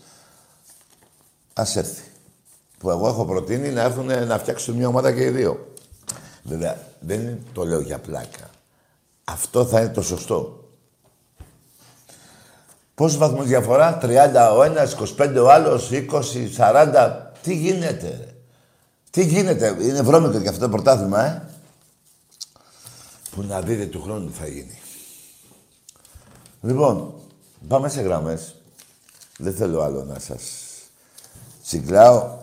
ας 1.55 1.77
έρθει. 1.77 2.03
που 2.79 2.91
εγώ 2.91 3.09
έχω 3.09 3.25
προτείνει 3.25 3.69
να 3.71 3.83
έρθουν 3.83 4.27
να 4.27 4.39
φτιάξουν 4.39 4.77
μια 4.77 4.89
ομάδα 4.89 5.13
και 5.13 5.23
οι 5.25 5.31
δύο. 5.31 5.67
Βέβαια, 6.43 6.77
δεν 7.01 7.21
είναι- 7.21 7.39
το 7.53 7.65
λέω 7.65 7.81
για 7.81 7.99
πλάκα. 7.99 8.51
Αυτό 9.33 9.65
θα 9.67 9.81
είναι 9.81 9.93
το 9.93 10.03
σωστό. 10.03 10.69
Πόσους 12.95 13.19
βαθμούς 13.19 13.47
διαφορά, 13.47 13.99
30 14.03 14.53
ο 14.57 14.63
ένας, 14.63 14.95
25 14.95 15.43
ο 15.43 15.51
άλλος, 15.51 15.91
20, 15.91 16.49
40. 16.57 17.33
Τι 17.43 17.55
γίνεται, 17.55 18.09
ρε; 18.09 18.35
Τι 19.11 19.25
γίνεται, 19.25 19.77
είναι 19.81 20.03
βρώμικο 20.03 20.41
και 20.41 20.49
αυτό 20.49 20.61
το 20.61 20.69
πρωτάθλημα, 20.69 21.25
ε; 21.25 21.43
Που 23.31 23.43
να 23.43 23.61
δείτε 23.61 23.87
του 23.87 24.03
χρόνου 24.03 24.27
τι 24.27 24.39
θα 24.39 24.47
γίνει. 24.47 24.81
Λοιπόν, 26.61 27.15
πάμε 27.69 27.89
σε 27.89 28.01
γραμμές. 28.01 28.55
Δεν 29.39 29.55
θέλω 29.55 29.83
άλλο 29.83 30.05
να 30.05 30.19
σας 30.19 30.43
συγκλάω. 31.63 32.39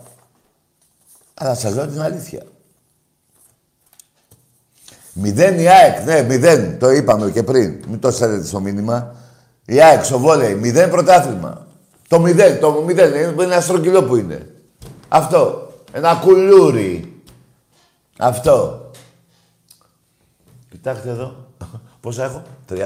Αλλά 1.34 1.54
σας 1.54 1.74
λέω 1.74 1.86
την 1.86 2.00
αλήθεια. 2.00 2.46
Μηδέν 5.12 5.58
η 5.58 5.68
ΑΕΚ, 5.68 6.04
ναι, 6.04 6.22
μηδέν. 6.22 6.78
Το 6.78 6.90
είπαμε 6.90 7.30
και 7.30 7.42
πριν. 7.42 7.84
Μην 7.88 8.00
το 8.00 8.10
στέλνετε 8.10 8.46
στο 8.46 8.60
μήνυμα. 8.60 9.14
Η 9.64 9.82
ΑΕΚ 9.82 10.04
στο 10.04 10.18
βόλεϊ, 10.18 10.54
μηδέν 10.54 10.90
πρωτάθλημα. 10.90 11.66
Το 12.08 12.20
μηδέν, 12.20 12.60
το 12.60 12.82
μηδέν, 12.86 13.14
είναι 13.14 13.42
ένα 13.42 13.60
στρογγυλό 13.60 14.02
που 14.02 14.16
είναι. 14.16 14.46
Αυτό. 15.08 15.72
Ένα 15.92 16.14
κουλούρι. 16.14 17.22
Αυτό. 18.18 18.90
Κοιτάξτε 20.70 21.10
εδώ. 21.10 21.46
Πόσα 22.00 22.24
έχω, 22.24 22.42
30. 22.70 22.76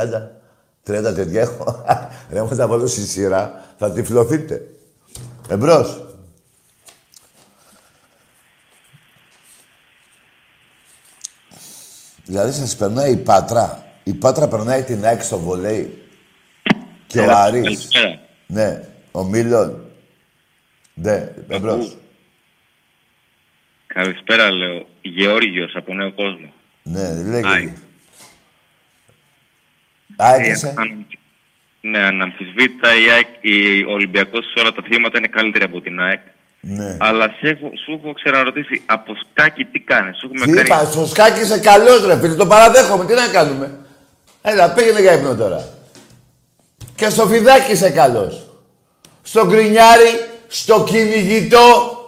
30 0.86 1.14
τέτοια 1.14 1.40
έχω. 1.40 1.84
Ρε, 2.30 2.38
άμα 2.38 2.56
τα 2.56 2.66
βάλω 2.66 2.86
στη 2.86 3.00
σειρά, 3.00 3.64
θα 3.78 3.90
τυφλωθείτε. 3.90 4.62
Εμπρός. 5.48 6.03
Δηλαδή 12.24 12.52
σας 12.52 12.76
περνάει 12.76 13.12
η 13.12 13.16
Πάτρα. 13.16 13.86
Η 14.04 14.14
Πάτρα 14.14 14.48
περνάει 14.48 14.82
την 14.82 15.04
ΑΕΚ 15.04 15.22
στο 15.22 15.38
βολέι. 15.38 16.02
Και 17.06 17.18
ο 17.20 17.30
Άρης. 17.36 17.62
Καλησπέρα. 17.62 18.20
Ναι, 18.46 18.88
ο 19.12 19.22
Μίλον. 19.24 19.84
Ναι, 20.94 21.32
εμπρός. 21.48 21.96
Καλησπέρα, 23.86 24.50
λέω. 24.52 24.86
Γεώργιος 25.02 25.74
από 25.76 25.94
Νέο 25.94 26.12
Κόσμο. 26.12 26.52
Ναι, 26.82 27.00
ΑΕΚ. 27.00 27.26
λέγεται. 27.26 27.72
ΑΕΚ 30.16 30.46
Ε, 30.46 30.50
είσαι. 30.50 30.74
αν- 30.78 31.06
Ναι, 31.80 31.98
αναμφισβήτητα 31.98 32.94
η 32.94 33.10
ΑΕΚ, 33.10 33.26
η 33.40 33.84
Ολυμπιακός 33.84 34.44
σε 34.44 34.60
όλα 34.60 34.72
τα 34.72 34.82
θύματα 34.82 35.18
είναι 35.18 35.26
καλύτερη 35.26 35.64
από 35.64 35.80
την 35.80 36.00
ΑΕΚ. 36.00 36.20
Ναι. 36.66 36.96
Αλλά 37.00 37.24
σε 37.28 37.48
έχω, 37.48 37.70
σου 37.84 38.00
έχω 38.02 38.12
ξαναρωτήσει 38.12 38.82
από 38.86 39.12
σκάκι 39.14 39.64
τι 39.64 39.80
κάνεις; 39.80 40.18
Σου 40.18 40.30
έχουμε 40.34 40.44
Τι 40.44 40.68
κάνει... 40.68 40.82
είπα, 40.82 40.90
στο 40.90 41.06
σκάκι 41.06 41.40
είσαι 41.40 41.58
καλός 41.58 42.06
ρε 42.06 42.18
φίλε, 42.18 42.34
το 42.34 42.46
παραδέχομαι, 42.46 43.04
τι 43.04 43.14
να 43.14 43.28
κάνουμε; 43.28 43.78
Έλα, 44.42 44.72
πήγαινε 44.72 45.00
για 45.00 45.12
ύπνο 45.12 45.34
τώρα. 45.34 45.68
Και 46.94 47.08
στο 47.08 47.26
φιδάκι 47.26 47.72
είσαι 47.72 47.90
καλός. 47.90 48.50
Στο 49.22 49.46
γκρινιάρι, 49.46 50.28
στο 50.48 50.84
κυνηγητό. 50.84 51.98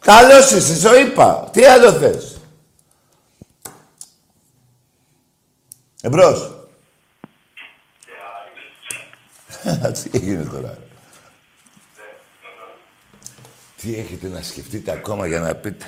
Καλός 0.00 0.50
είσαι, 0.50 0.88
σου 0.88 0.96
είπα. 1.00 1.48
Τι 1.52 1.64
άλλο 1.64 1.92
θες; 1.92 2.40
Εμπρός. 6.02 6.52
Τι 10.02 10.10
έγινε 10.12 10.44
τώρα; 10.44 10.78
Ρε. 13.82 13.92
Τι 13.92 13.98
έχετε 13.98 14.28
να 14.28 14.42
σκεφτείτε 14.42 14.90
ακόμα 14.90 15.26
για 15.26 15.40
να 15.40 15.54
πείτε; 15.54 15.84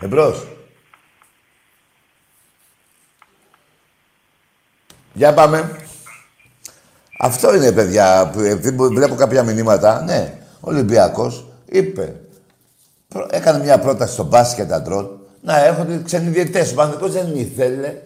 Εμπρός. 0.00 0.46
Για 5.14 5.34
πάμε. 5.34 5.76
Αυτό 7.18 7.54
είναι, 7.54 7.72
παιδιά, 7.72 8.30
που 8.32 8.40
επειδή 8.40 8.76
βλέπω 8.76 9.14
κάποια 9.14 9.42
μηνύματα. 9.42 10.02
Ναι, 10.02 10.38
ο 10.60 10.70
Ολυμπιακός 10.70 11.46
είπε. 11.64 12.20
προ- 13.08 13.32
Έκανε 13.32 13.58
μια 13.64 13.78
πρόταση 13.78 14.12
στο 14.12 14.24
μπάσκετ 14.24 14.72
αντρών 14.72 15.20
να 15.40 15.64
έχουν 15.64 16.04
ξένοι 16.04 16.28
διαιτητές. 16.30 16.72
Ο 16.72 16.74
Παναθηναϊκός 16.74 17.12
δεν 17.12 17.36
ήθελε. 17.36 18.02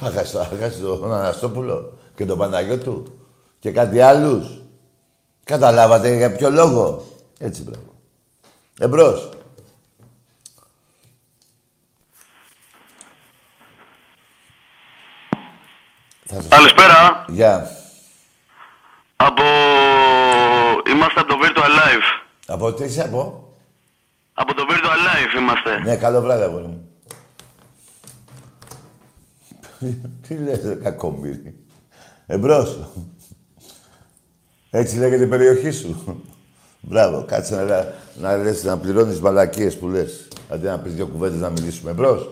Αγάς 0.00 0.30
τον 0.80 1.12
Αναστόπουλο 1.14 1.98
και 2.14 2.24
τον 2.26 2.38
Παναγιώτου 2.38 3.18
και 3.58 3.70
κάτι 3.70 4.00
άλλους. 4.00 4.61
Καταλάβατε 5.44 6.16
για 6.16 6.32
ποιο 6.32 6.50
λόγο; 6.50 7.04
Έτσι, 7.38 7.62
μπράβο. 7.62 7.94
Εμπρός. 8.78 9.28
Θα 16.24 16.34
σας... 16.34 16.48
Καλησπέρα. 16.48 17.24
Γεια. 17.28 17.70
Από... 19.16 19.42
Είμαστε 20.90 21.20
από 21.20 21.28
το 21.28 21.38
Virtual 21.42 21.68
Life. 21.68 22.26
Από 22.46 22.72
τι 22.72 22.84
είσαι, 22.84 23.02
από; 23.02 23.48
Από 24.32 24.54
το 24.54 24.66
Virtual 24.68 25.34
Life 25.34 25.38
είμαστε. 25.38 25.78
Ναι, 25.78 25.96
καλό 25.96 26.20
βράδυ, 26.20 26.42
αγόρι 26.42 26.66
μου. 26.66 26.88
τι 30.28 30.34
λες, 30.34 30.64
ρε, 30.64 30.74
κακομύρι. 30.74 31.54
Εμπρός. 32.26 32.78
Έτσι 34.74 34.98
λέγεται 34.98 35.24
η 35.24 35.26
περιοχή 35.26 35.70
σου. 35.70 36.22
Μπράβο, 36.80 37.24
κάτσε 37.28 37.54
να, 37.62 37.92
να, 38.14 38.36
λες, 38.36 38.64
να 38.64 38.78
πληρώνεις 38.78 39.20
μαλακίες 39.20 39.78
που 39.78 39.88
λες. 39.88 40.28
Αντί 40.50 40.66
να 40.66 40.78
πεις 40.78 40.94
δύο 40.94 41.06
κουβέντες 41.06 41.40
να 41.40 41.50
μιλήσουμε. 41.50 41.90
Εμπρός. 41.90 42.30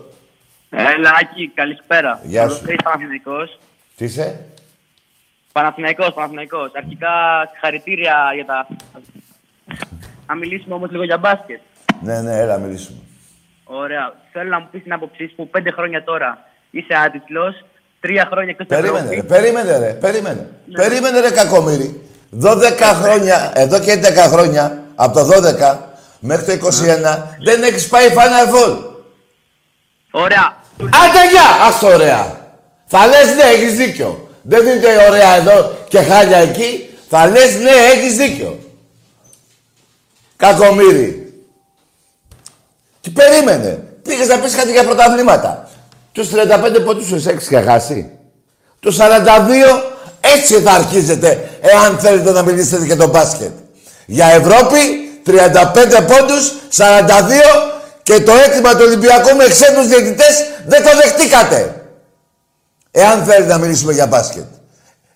Έλα, 0.69 1.11
Άκη, 1.21 1.51
καλησπέρα. 1.53 2.19
Γεια 2.23 2.49
σου. 2.49 2.61
Καλώς 2.65 2.79
Παναθηναϊκός. 2.83 3.59
Τι 3.95 4.05
είσαι; 4.05 4.45
Παναθηναϊκός, 5.51 6.13
Παναθηναϊκός. 6.13 6.71
Αρχικά, 6.75 7.09
συγχαρητήρια 7.51 8.15
για 8.35 8.45
τα... 8.45 8.67
Να 10.27 10.35
μιλήσουμε 10.35 10.73
όμως 10.75 10.91
λίγο 10.91 11.03
για 11.03 11.17
μπάσκετ. 11.17 11.59
Ναι, 12.01 12.21
ναι, 12.21 12.37
έλα 12.39 12.57
μιλήσουμε. 12.57 12.97
Ωραία. 13.63 14.13
Θέλω 14.31 14.49
να 14.49 14.59
μου 14.59 14.67
πεις 14.71 14.83
την 14.83 14.93
άποψή 14.93 15.27
σου 15.27 15.35
που 15.35 15.47
πέντε 15.49 15.71
χρόνια 15.71 16.03
τώρα 16.03 16.49
είσαι 16.71 16.93
άτιτλος, 17.05 17.65
τρία 17.99 18.27
χρόνια 18.31 18.49
εκτός 18.49 18.67
Περίμενε, 18.67 19.09
ρε, 19.09 19.15
Ευρώπη. 19.15 19.27
περίμενε, 19.27 19.77
ρε, 19.77 19.93
περίμενε. 19.93 20.49
Περίμενε, 20.73 21.19
ρε, 21.19 21.31
κακομύρι. 21.31 22.01
12 22.39 22.81
χρόνια, 23.01 23.51
εδώ 23.55 23.79
και 23.79 23.99
11 24.03 24.29
χρόνια, 24.31 24.83
από 24.95 25.13
το 25.13 25.27
12 25.27 25.77
μέχρι 26.19 26.57
το 26.57 26.67
21, 26.67 27.23
δεν 27.43 27.63
έχεις 27.63 27.87
πάει 27.87 28.07
Final 28.09 28.53
Four. 28.53 28.77
Ωραία. 30.11 30.59
Άντε, 30.77 31.29
γεια! 31.31 31.67
Ας 31.67 31.79
το 31.79 31.87
ωραία. 31.87 32.39
Θα 32.85 33.07
λες 33.07 33.35
ναι, 33.35 33.43
έχεις 33.43 33.75
δίκιο. 33.75 34.29
Δεν 34.41 34.63
δείτε 34.63 35.07
ωραία 35.09 35.35
εδώ 35.35 35.71
και 35.87 36.01
χάλια 36.01 36.37
εκεί. 36.37 36.89
Θα 37.09 37.27
λες 37.27 37.55
ναι, 37.55 37.71
έχεις 37.93 38.15
δίκιο. 38.15 38.59
Κακομύρι. 40.35 41.33
Τι 43.01 43.09
περίμενε. 43.09 43.83
Πήγες 44.03 44.27
να 44.27 44.39
πεις 44.39 44.55
κάτι 44.55 44.71
για 44.71 44.83
πρωταθλήματα. 44.83 45.69
Τους 46.11 46.29
35 46.29 46.81
πόντους 46.85 47.07
τους 47.07 47.25
έχεις 47.25 47.47
και 47.47 47.59
χάσει. 47.59 48.11
Τους 48.79 48.97
42 48.97 49.90
έτσι 50.21 50.61
θα 50.61 50.71
αρχίζετε 50.71 51.57
εάν 51.61 51.99
θέλετε 51.99 52.31
να 52.31 52.41
μιλήσετε 52.41 52.85
για 52.85 52.95
το 52.95 53.07
μπάσκετ. 53.07 53.51
Για 54.05 54.25
Ευρώπη 54.25 54.77
35 55.25 56.05
πόντους, 56.07 56.53
42 56.69 57.81
και 58.03 58.19
το 58.21 58.31
αίτημα 58.31 58.75
του 58.75 58.83
Ολυμπιακού 58.87 59.35
με 59.35 59.47
ξένους 59.47 59.87
διαιτητές 59.87 60.45
δεν 60.65 60.83
το 60.83 60.89
δεχτήκατε. 60.95 61.85
Εάν 62.91 63.23
θέλετε 63.23 63.51
να 63.51 63.57
μιλήσουμε 63.57 63.93
για 63.93 64.07
μπάσκετ. 64.07 64.45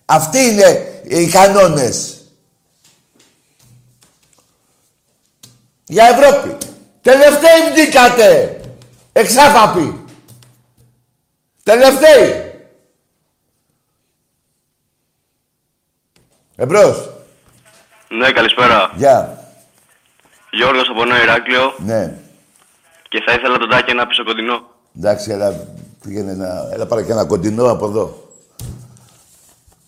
Αυτοί 0.04 0.38
είναι 0.38 0.86
οι 1.02 1.26
κανόνες. 1.26 2.20
Για 5.86 6.04
Ευρώπη. 6.04 6.56
Τελευταίοι 7.02 7.60
μπήκατε. 7.74 8.60
Εξάφαποι. 9.12 10.04
Τελευταίοι. 11.62 12.45
Εμπρός. 16.56 17.10
Ναι, 18.08 18.30
καλησπέρα. 18.30 18.90
Γεια. 18.96 19.44
Γιώργος 20.50 20.88
από 20.90 21.04
Νέο 21.04 21.22
Ηράκλειο 21.22 21.74
Ναι. 21.78 22.14
και 23.08 23.22
θα 23.26 23.32
ήθελα 23.32 23.58
τον 23.58 23.68
Τάκη 23.68 23.94
να 23.94 24.06
πίσω 24.06 24.24
κοντινό. 24.24 24.62
Εντάξει, 24.98 25.30
έλα, 25.30 25.66
πήγαινε 26.04 26.34
να... 26.34 26.68
Έλα 26.72 26.86
πάρε 26.86 27.02
και 27.02 27.12
ένα 27.12 27.24
κοντινό 27.24 27.70
από 27.70 27.86
εδώ. 27.86 28.30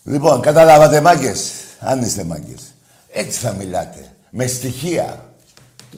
Λοιπόν, 0.04 0.40
καταλάβατε 0.40 1.00
μάγκες; 1.00 1.52
Αν 1.80 2.02
είστε 2.02 2.24
μάγκες. 2.24 2.74
Έτσι 3.12 3.38
θα 3.40 3.52
μιλάτε. 3.52 4.12
Με 4.30 4.46
στοιχεία. 4.46 5.24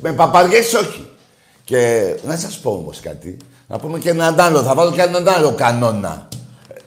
Με 0.01 0.13
παπαριές 0.13 0.75
όχι. 0.75 1.09
Και 1.65 2.15
να 2.25 2.37
σας 2.37 2.59
πω 2.59 2.71
όμως 2.71 3.01
κάτι. 3.01 3.37
Να 3.67 3.79
πούμε 3.79 3.99
και 3.99 4.11
έναν 4.11 4.41
άλλο. 4.41 4.63
Θα 4.63 4.75
βάλω 4.75 4.93
και 4.93 5.03
έναν 5.03 5.29
άλλο 5.29 5.53
κανόνα. 5.53 6.29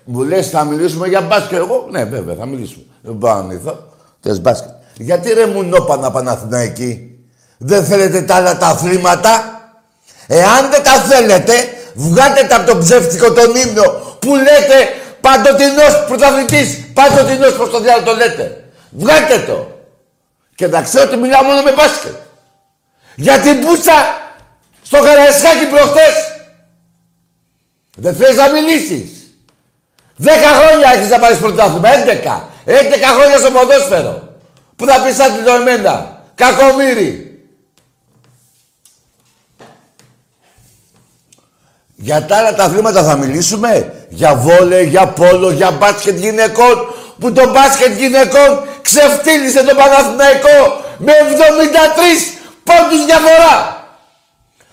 Μου 0.04 0.24
λες 0.24 0.50
θα 0.50 0.63
μιλήσουμε 0.63 1.08
για 1.08 1.22
μπάσκετ. 1.22 1.58
Εγώ, 1.58 1.88
ναι 1.89 2.04
βέβαια 2.04 2.36
θα 2.36 2.46
μιλήσουμε. 2.46 2.84
Δεν 3.02 3.13
μπορώ 3.13 3.34
να 3.36 3.42
μιλήσω. 3.42 3.88
Θες 4.20 4.42
μπάσκετ. 4.42 4.70
Γιατί 4.98 5.34
ρε 5.34 5.46
μουνόπανα 5.46 6.12
Παναθηναϊκή. 6.12 7.18
Δεν 7.58 7.86
θέλετε 7.86 8.22
τα 8.22 8.36
άλλα 8.36 8.58
τα 8.58 8.68
αθλήματα; 8.68 9.62
Εάν 10.28 10.70
δεν 10.70 10.84
τα 10.84 10.92
θέλετε, 10.92 11.54
βγάτε 11.94 12.44
τα 12.48 12.56
από 12.56 12.72
τον 12.72 12.80
ψεύτικο 12.80 13.32
τον 13.34 13.56
ύμνο 13.56 13.84
που 14.20 14.36
λέτε 14.36 14.89
παντοτινός 15.22 16.04
πρωταθλητής. 16.08 16.86
Παντοτινός, 16.94 17.54
πώς 17.54 17.70
το 17.70 17.80
διάλογο 17.80 18.06
το 18.06 18.16
λέτε. 18.16 18.63
Βγάτε 18.89 19.39
το. 19.48 19.68
Και 20.56 20.68
να 20.68 20.82
ξέρω 20.82 21.04
ότι 21.08 21.18
μιλάω 21.18 21.44
μόνο 21.44 21.62
με 21.62 21.72
μπάσκετ. 21.72 22.16
Για 23.16 23.39
την 23.39 23.60
πούτσα 23.60 23.94
στο 24.84 24.98
Καραϊσκάκι 25.00 25.66
προχτές. 25.66 26.13
Δεν 27.96 28.16
θες 28.16 28.36
να 28.36 28.50
μιλήσεις. 28.50 29.12
Δέκα 30.15 30.47
χρόνια 30.47 30.91
έχεις 30.95 31.10
να 31.10 31.19
πάρεις 31.19 31.38
πρωτάθλημα. 31.38 31.93
Έντεκα. 31.93 32.49
Έντεκα 32.65 33.08
χρόνια 33.08 33.38
στο 33.38 33.52
ποδόσφαιρο. 33.52 34.28
Πού 34.76 34.86
θα 34.86 35.02
πεις 35.02 35.15
σαν 35.15 35.43
το 35.45 35.52
εμένα. 35.52 36.21
Κακομύρι. 36.36 37.28
Για 41.95 42.26
τα 42.26 42.38
άλλα 42.38 42.56
τα 42.56 42.63
αθλήματα 42.63 43.04
θα 43.04 43.15
μιλήσουμε. 43.17 43.93
Για 44.10 44.36
βόλε, 44.36 44.82
για 44.82 45.08
πόλο, 45.08 45.52
για 45.52 45.71
μπάσκετ 45.71 46.17
γυναικών. 46.17 46.93
Που 47.19 47.32
το 47.32 47.49
μπάσκετ 47.52 47.97
γυναικών 47.97 48.67
ξεφτύλισε 48.82 49.63
τον 49.63 49.78
Παναθηναϊκό 49.78 50.82
με 50.97 51.12
73 51.12 52.39
πόντους 52.63 53.06
διαφορά. 53.06 53.86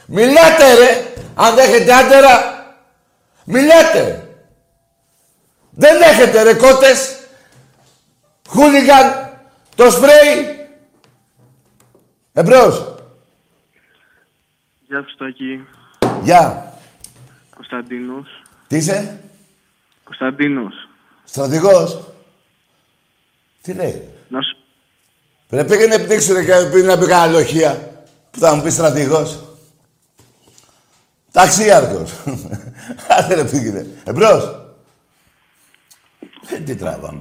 Μιλάτε 0.06 0.74
ρε, 0.78 1.12
αν 1.34 1.54
δεν 1.54 1.68
έχετε 1.68 1.92
άντερα. 1.92 2.64
Μιλάτε. 3.44 4.29
Δεν 5.80 6.02
έχετε 6.02 6.42
ρε 6.42 6.54
κότες. 6.54 7.18
Χούλιγκαν, 8.48 9.38
το 9.74 9.90
σπρέι. 9.90 10.68
Εμπρός. 12.32 12.94
Γεια 14.88 15.02
σου 15.02 15.10
Στάκη. 15.14 15.66
Γεια. 16.22 16.72
Κωνσταντίνος. 17.54 18.28
Τι 18.66 18.76
είσαι, 18.76 19.20
Κωνσταντίνος. 20.04 20.88
στρατηγός. 21.24 22.00
Τι 23.62 23.72
λέει; 23.72 24.08
Να 24.28 24.40
σου... 24.42 24.56
Πρέπει 25.48 25.68
πήγαινε 25.68 25.98
πνίξου 25.98 26.32
ρε 26.32 26.44
και 26.44 26.68
πει 26.72 26.82
να 26.82 26.98
πει 26.98 27.06
κανένα 27.06 27.38
λοχεία. 27.38 28.02
Που 28.30 28.38
θα 28.38 28.54
μου 28.54 28.62
πει 28.62 28.70
στρατηγός. 28.70 29.38
Ταξίαρχος. 31.32 32.12
Άντε 33.18 33.34
ρε 33.34 33.44
πήγαινε. 33.44 33.86
Εμπρός. 34.04 34.59
Ε, 36.52 36.58
τι 36.60 36.76
τράβαμε. 36.76 37.20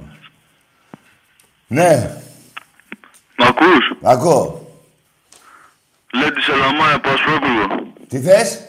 Ναι, 1.66 2.20
Μ' 3.38 3.42
ακούς; 3.42 3.98
ακούω. 4.02 4.68
Λέτη 6.12 6.40
Σελαμάια 6.40 7.00
Πασπρόπουλο. 7.00 7.92
Τι 8.08 8.20
θες; 8.20 8.60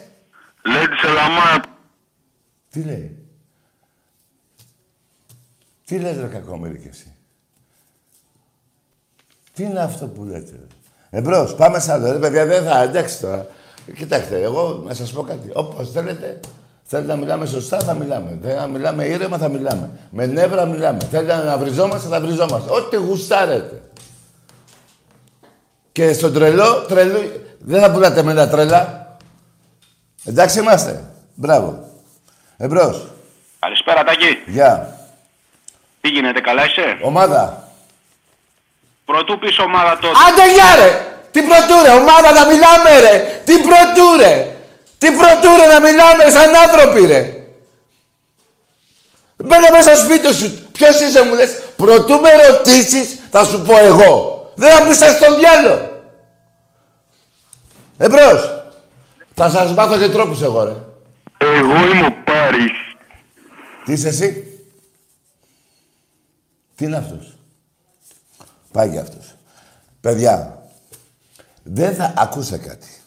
Λέτη 0.64 0.96
Σελαμάια. 0.96 1.64
Τι 2.70 2.82
λέει; 2.82 3.16
Τι 5.84 5.98
λες 5.98 6.16
ρε 6.16 6.26
κακόμερη 6.26 6.78
κι 6.78 6.88
εσύ; 6.88 7.14
Τι 9.52 9.62
είναι 9.62 9.80
αυτό 9.80 10.06
που 10.08 10.24
λέτε. 10.24 10.50
ρε; 10.50 10.66
Εμπρός, 11.18 11.54
πάμε 11.54 11.78
σ' 11.78 11.88
άλλο. 11.88 12.12
Ρε 12.12 12.18
παιδιά, 12.18 12.46
δεν 12.46 12.64
θα, 12.64 12.82
εντάξει 12.82 13.20
τώρα. 13.20 13.46
Κοιτάξτε, 13.96 14.42
εγώ 14.42 14.82
να 14.86 14.94
σας 14.94 15.12
πω 15.12 15.22
κάτι. 15.22 15.50
Όπως 15.54 15.90
θέλετε, 15.90 16.40
θέλετε 16.92 17.12
να 17.12 17.18
μιλάμε 17.18 17.46
σωστά, 17.46 17.78
θα 17.78 17.94
μιλάμε. 17.94 18.38
Θέλετε 18.42 18.60
να 18.60 18.66
μιλάμε 18.66 19.04
ήρεμα, 19.04 19.38
θα 19.38 19.48
μιλάμε. 19.48 19.90
Με 20.10 20.26
νεύρα 20.26 20.66
μιλάμε. 20.66 20.98
Θέλετε 21.10 21.44
να 21.44 21.58
βριζόμαστε, 21.58 22.08
θα 22.08 22.20
βριζόμαστε. 22.20 22.72
Ό,τι 22.72 22.96
γουστάρετε. 22.96 23.82
Και 25.92 26.12
στο 26.12 26.30
τρελό, 26.30 26.84
τρελό, 26.88 27.18
δεν 27.58 27.80
θα 27.80 27.90
πουλάτε 27.90 28.22
με 28.22 28.30
ένα 28.30 28.48
τρέλα. 28.48 29.16
Εντάξει 30.24 30.58
είμαστε. 30.58 31.04
Μπράβο. 31.34 31.88
Εμπρός. 32.56 33.06
Καλησπέρα, 33.58 34.04
Τάκη. 34.04 34.42
Γεια. 34.46 34.96
Τι 36.00 36.08
γίνεται, 36.08 36.40
καλά 36.40 36.64
είσαι; 36.64 36.98
Ομάδα. 37.02 37.68
Πρωτού 39.04 39.38
πεις 39.38 39.58
ομάδα 39.58 39.98
τότε. 39.98 40.14
Άντε 40.28 40.52
γεια 40.52 40.74
ρε! 40.84 41.06
Τι 41.30 41.42
πρωτούρε, 41.42 41.90
ομάδα 41.90 42.32
να 42.32 42.46
μιλάμε 42.46 43.00
ρε! 43.00 43.42
Τι 43.44 43.52
πρωτούρε! 43.52 44.51
Τι 45.02 45.10
πρωτούρε 45.10 45.66
να 45.66 45.80
μιλάμε 45.80 46.30
σαν 46.30 46.54
άνθρωποι 46.54 47.06
ρε! 47.06 47.46
Μπαίνω 49.36 49.66
μέσα 49.72 49.94
στο 49.94 50.04
σπίτι 50.04 50.34
σου. 50.34 50.68
Ποιος 50.72 51.00
είσαι 51.00 51.24
μου 51.24 51.34
λες. 51.34 51.62
Προτού 51.76 52.20
με 52.20 52.30
ρωτήσεις 52.46 53.18
θα 53.30 53.44
σου 53.44 53.62
πω 53.62 53.78
εγώ. 53.78 54.52
Δεν 54.54 54.76
θα 54.76 54.86
πεις 54.86 54.96
στον 54.96 55.38
διάλο. 55.38 56.02
Εμπρός. 57.98 58.64
Θα 59.34 59.50
σας 59.50 59.72
μάθω 59.72 59.98
και 59.98 60.08
τρόπους 60.08 60.42
εγώ 60.42 60.64
ρε. 60.64 60.74
Εγώ 61.38 61.86
είμαι 61.86 62.06
ο 62.06 62.14
Πάρης. 62.24 62.72
Τι 63.84 63.92
είσαι 63.92 64.08
εσύ; 64.08 64.60
Τι 66.74 66.84
είναι 66.84 66.96
αυτός; 66.96 67.36
Πάει 68.72 68.88
για 68.88 69.00
αυτός. 69.00 69.34
Παιδιά, 70.00 70.62
δεν 71.62 71.94
θα 71.94 72.14
ακούσε 72.16 72.58
κάτι. 72.58 73.01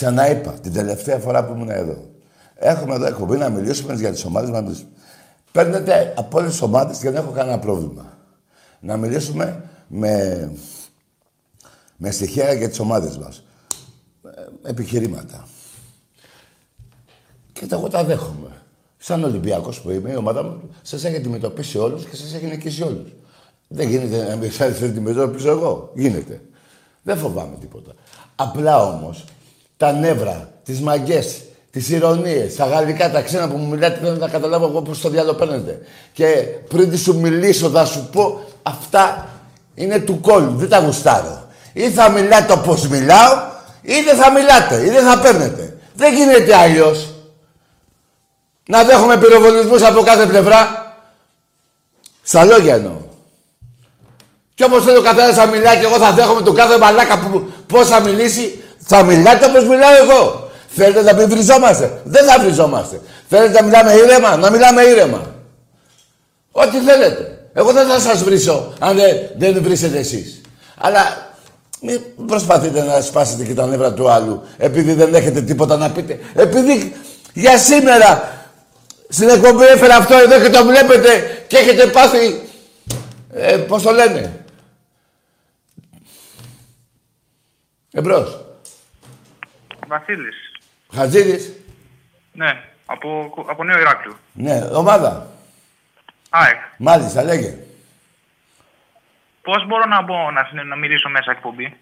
Ξανά 0.00 0.30
είπα, 0.30 0.50
την 0.52 0.72
τελευταία 0.72 1.18
φορά 1.18 1.44
που 1.44 1.52
ήμουν 1.52 1.70
εδώ. 1.70 2.10
Έχουμε 2.54 2.94
εδώ 2.94 3.06
εκπομπή 3.06 3.36
να 3.36 3.48
μιλήσουμε 3.48 3.94
για 3.94 4.10
τις 4.10 4.24
ομάδες 4.24 4.50
μας. 4.50 4.84
Παίρνετε 5.52 6.14
από 6.16 6.38
όλες 6.38 6.50
τις 6.50 6.62
ομάδες 6.62 6.98
και 6.98 7.10
δεν 7.10 7.22
έχω 7.22 7.30
κανένα 7.30 7.58
πρόβλημα. 7.58 8.18
Να 8.80 8.96
μιλήσουμε 8.96 9.64
με, 9.86 10.52
με 11.96 12.10
στοιχεία 12.10 12.52
για 12.52 12.68
τις 12.68 12.78
ομάδες 12.78 13.18
μας. 13.18 13.44
Ε, 14.24 14.68
επιχειρήματα. 14.70 15.48
Και 17.52 17.66
τα 17.66 17.76
εγώ 17.76 17.88
τα 17.88 18.04
δέχομαι. 18.04 18.62
Σαν 18.98 19.24
Ολυμπιακός 19.24 19.80
που 19.80 19.90
είμαι, 19.90 20.10
η 20.10 20.16
ομάδα 20.16 20.42
μου 20.42 20.60
σας 20.82 21.04
έχει 21.04 21.16
αντιμετωπίσει 21.16 21.78
όλους 21.78 22.04
και 22.04 22.16
σας 22.16 22.34
έχει 22.34 22.46
νικήσει 22.46 22.82
όλους. 22.82 23.12
Δεν 23.68 23.88
γίνεται 23.88 24.28
να 24.28 24.36
μην 24.36 24.52
σας 24.52 24.82
αντιμετωπίσω 24.82 25.50
εγώ. 25.50 25.92
Γίνεται. 25.94 26.40
Δεν 27.02 27.16
φοβάμαι 27.16 27.56
τίποτα. 27.56 27.92
Απλά 28.34 28.84
όμως, 28.84 29.24
τα 29.80 29.92
νεύρα, 29.92 30.48
τις 30.64 30.80
μαγκές, 30.80 31.40
τις 31.70 31.88
ηρωνίες, 31.88 32.56
τα 32.56 32.66
γαλλικά, 32.66 33.10
τα 33.10 33.22
ξένα 33.22 33.48
που 33.48 33.56
μου 33.56 33.68
μιλάτε, 33.68 33.98
δεν 34.02 34.18
θα 34.18 34.28
καταλάβω 34.28 34.66
εγώ 34.66 34.82
πώς 34.82 35.00
το 35.00 35.08
διάλογο 35.08 35.34
παίρνετε. 35.34 35.80
Και 36.12 36.24
πριν 36.68 36.98
σου 36.98 37.18
μιλήσω, 37.18 37.68
θα 37.68 37.84
σου 37.84 38.08
πω, 38.12 38.44
αυτά 38.62 39.28
είναι 39.74 39.98
του 39.98 40.20
κόλλου, 40.20 40.56
δεν 40.56 40.68
τα 40.68 40.78
γουστάρω. 40.78 41.46
Ή 41.72 41.90
θα 41.90 42.08
μιλάτε 42.08 42.52
όπως 42.52 42.88
μιλάω, 42.88 43.32
ή 43.82 43.92
δεν 44.04 44.16
θα 44.16 44.30
μιλάτε, 44.32 44.84
ή 44.84 44.90
δεν 44.90 45.04
θα 45.04 45.18
παίρνετε. 45.18 45.78
Δεν 45.94 46.14
γίνεται 46.14 46.56
αλλιώς. 46.56 47.14
Να 48.66 48.84
δέχομαι 48.84 49.16
πυροβολισμούς 49.16 49.82
από 49.82 50.02
κάθε 50.02 50.26
πλευρά. 50.26 50.94
Στα 52.22 52.44
λόγια 52.44 52.74
εννοώ. 52.74 53.00
Και 54.54 54.64
όπως 54.64 54.84
θέλει 54.84 54.96
ο 54.96 55.02
καθένας 55.02 55.36
να 55.36 55.46
μιλάει 55.46 55.78
και 55.78 55.84
εγώ 55.84 55.96
θα 55.96 56.12
δέχομαι 56.12 56.42
τον 56.42 56.54
κάθε 56.54 56.78
μαλάκα 56.78 57.18
που 57.18 57.50
πώς 57.66 57.88
θα 57.88 58.00
μιλήσει, 58.00 58.60
θα 58.90 59.02
μιλάτε 59.02 59.46
όπως 59.46 59.64
μιλάω 59.64 59.96
εγώ. 60.02 60.50
Θέλετε 60.68 61.02
να 61.02 61.12
μην 61.12 61.28
βριζόμαστε. 61.28 62.00
Δεν 62.04 62.24
θα 62.24 62.38
βριζόμαστε. 62.38 63.00
Θέλετε 63.28 63.60
να 63.60 63.62
μιλάμε 63.66 63.92
ήρεμα, 63.92 64.36
να 64.36 64.50
μιλάμε 64.50 64.82
ήρεμα. 64.82 65.34
Ό,τι 66.52 66.78
θέλετε. 66.78 67.48
Εγώ 67.52 67.72
δεν 67.72 67.86
θα 67.86 67.98
σας 67.98 68.22
βρίσω 68.22 68.72
αν 68.78 68.96
δεν, 68.96 69.16
δεν 69.36 69.62
βρίσετε 69.62 69.98
εσείς. 69.98 70.40
Αλλά 70.78 71.32
μην 71.80 72.00
προσπαθείτε 72.26 72.82
να 72.82 73.00
σπάσετε 73.00 73.44
και 73.44 73.54
τα 73.54 73.66
νεύρα 73.66 73.92
του 73.92 74.10
άλλου 74.10 74.42
επειδή 74.56 74.92
δεν 74.92 75.14
έχετε 75.14 75.40
τίποτα 75.42 75.76
να 75.76 75.90
πείτε. 75.90 76.18
Επειδή 76.34 76.94
για 77.32 77.58
σήμερα 77.58 78.42
στην 79.08 79.28
εκπομπή 79.28 79.64
έφερα 79.64 79.96
αυτό 79.96 80.14
εδώ 80.14 80.40
και 80.40 80.50
το 80.50 80.64
βλέπετε 80.64 81.44
και 81.46 81.56
έχετε 81.56 81.86
πάθει... 81.86 82.48
Ε, 83.32 83.56
πώς 83.56 83.82
το 83.82 83.90
λένε. 83.90 84.44
Εμπρός. 87.92 88.49
Βασίλης. 89.90 90.36
Χατζίδης; 90.94 91.52
Ναι, 92.32 92.62
από, 92.86 93.34
από 93.48 93.64
Νέο 93.64 93.78
Ηράκλειο. 93.78 94.18
Ναι, 94.32 94.68
ομάδα. 94.72 95.30
ΑΕΚ. 96.30 96.56
Μάλιστα, 96.78 97.22
λέγε. 97.22 97.58
Πώς 99.42 99.66
μπορώ 99.66 99.84
να, 99.84 100.02
μπω, 100.02 100.30
να, 100.30 100.44
συνε- 100.48 100.64
να 100.66 100.76
μιλήσω 100.76 101.08
μέσα 101.08 101.30
εκπομπή; 101.30 101.76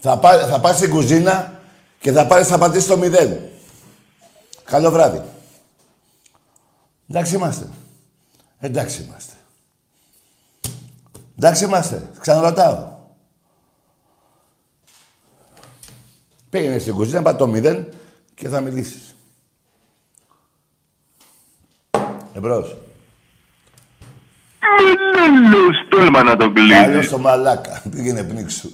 Θα, 0.00 0.18
πά, 0.18 0.38
θα 0.46 0.60
πας 0.60 0.76
στην 0.76 0.90
κουζίνα 0.90 1.60
και 2.00 2.12
θα 2.12 2.26
πάρεις 2.26 2.46
θα 2.48 2.58
πατήσεις 2.58 2.88
το 2.88 2.96
μηδέν. 2.96 3.40
Καλό 4.64 4.90
βράδυ. 4.90 5.22
Εντάξει 7.10 7.34
είμαστε. 7.34 7.68
Εντάξει 8.60 9.02
είμαστε. 9.02 9.32
Εντάξει 11.38 11.64
είμαστε. 11.64 12.10
Ξαναρωτάω. 12.20 12.91
Πήγαινε 16.52 16.78
στην 16.78 16.94
κουζίνα, 16.94 17.22
πάτε 17.22 17.36
το 17.36 17.46
μηδέν 17.46 17.86
και 18.34 18.48
θα 18.48 18.60
μιλήσεις. 18.60 19.14
Εμπρός. 22.34 22.76
Τέλος, 25.14 25.76
τόλμα 25.88 26.22
να 26.22 26.36
το 26.36 26.44
Άλλο 26.44 26.52
κλείσει. 26.52 27.06
στο 27.06 27.18
μαλάκα. 27.18 27.82
Πήγαινε 27.90 28.22
πνίξου. 28.24 28.70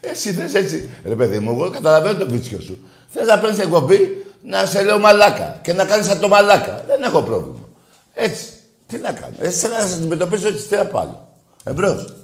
Εσύ 0.00 0.32
θες 0.32 0.54
έτσι. 0.54 0.90
Ρε 1.04 1.14
παιδί 1.14 1.38
μου, 1.38 1.50
εγώ 1.50 1.70
καταλαβαίνω 1.70 2.18
το 2.18 2.28
βίτσιο 2.30 2.60
σου. 2.60 2.78
Θες 3.08 3.26
να 3.26 3.38
παίρνεις 3.38 3.58
εκπομπή 3.58 4.26
να 4.42 4.66
σε 4.66 4.82
λέω 4.82 4.98
μαλάκα 4.98 5.58
και 5.62 5.72
να 5.72 5.84
κάνεις 5.84 6.06
σαν 6.06 6.20
το 6.20 6.28
μαλάκα. 6.28 6.84
Δεν 6.86 7.02
έχω 7.02 7.22
πρόβλημα. 7.22 7.68
Έτσι. 8.14 8.44
Τι 8.86 8.98
να 8.98 9.12
κάνω. 9.12 9.34
Εσύ 9.38 9.68
να 9.68 9.78
σε 9.86 9.94
αντιμετωπίσω 9.94 10.48
έτσι 10.48 10.68
τι 10.68 10.76
να 10.76 10.84
πάω. 10.86 11.14
Εμπρός. 11.64 12.14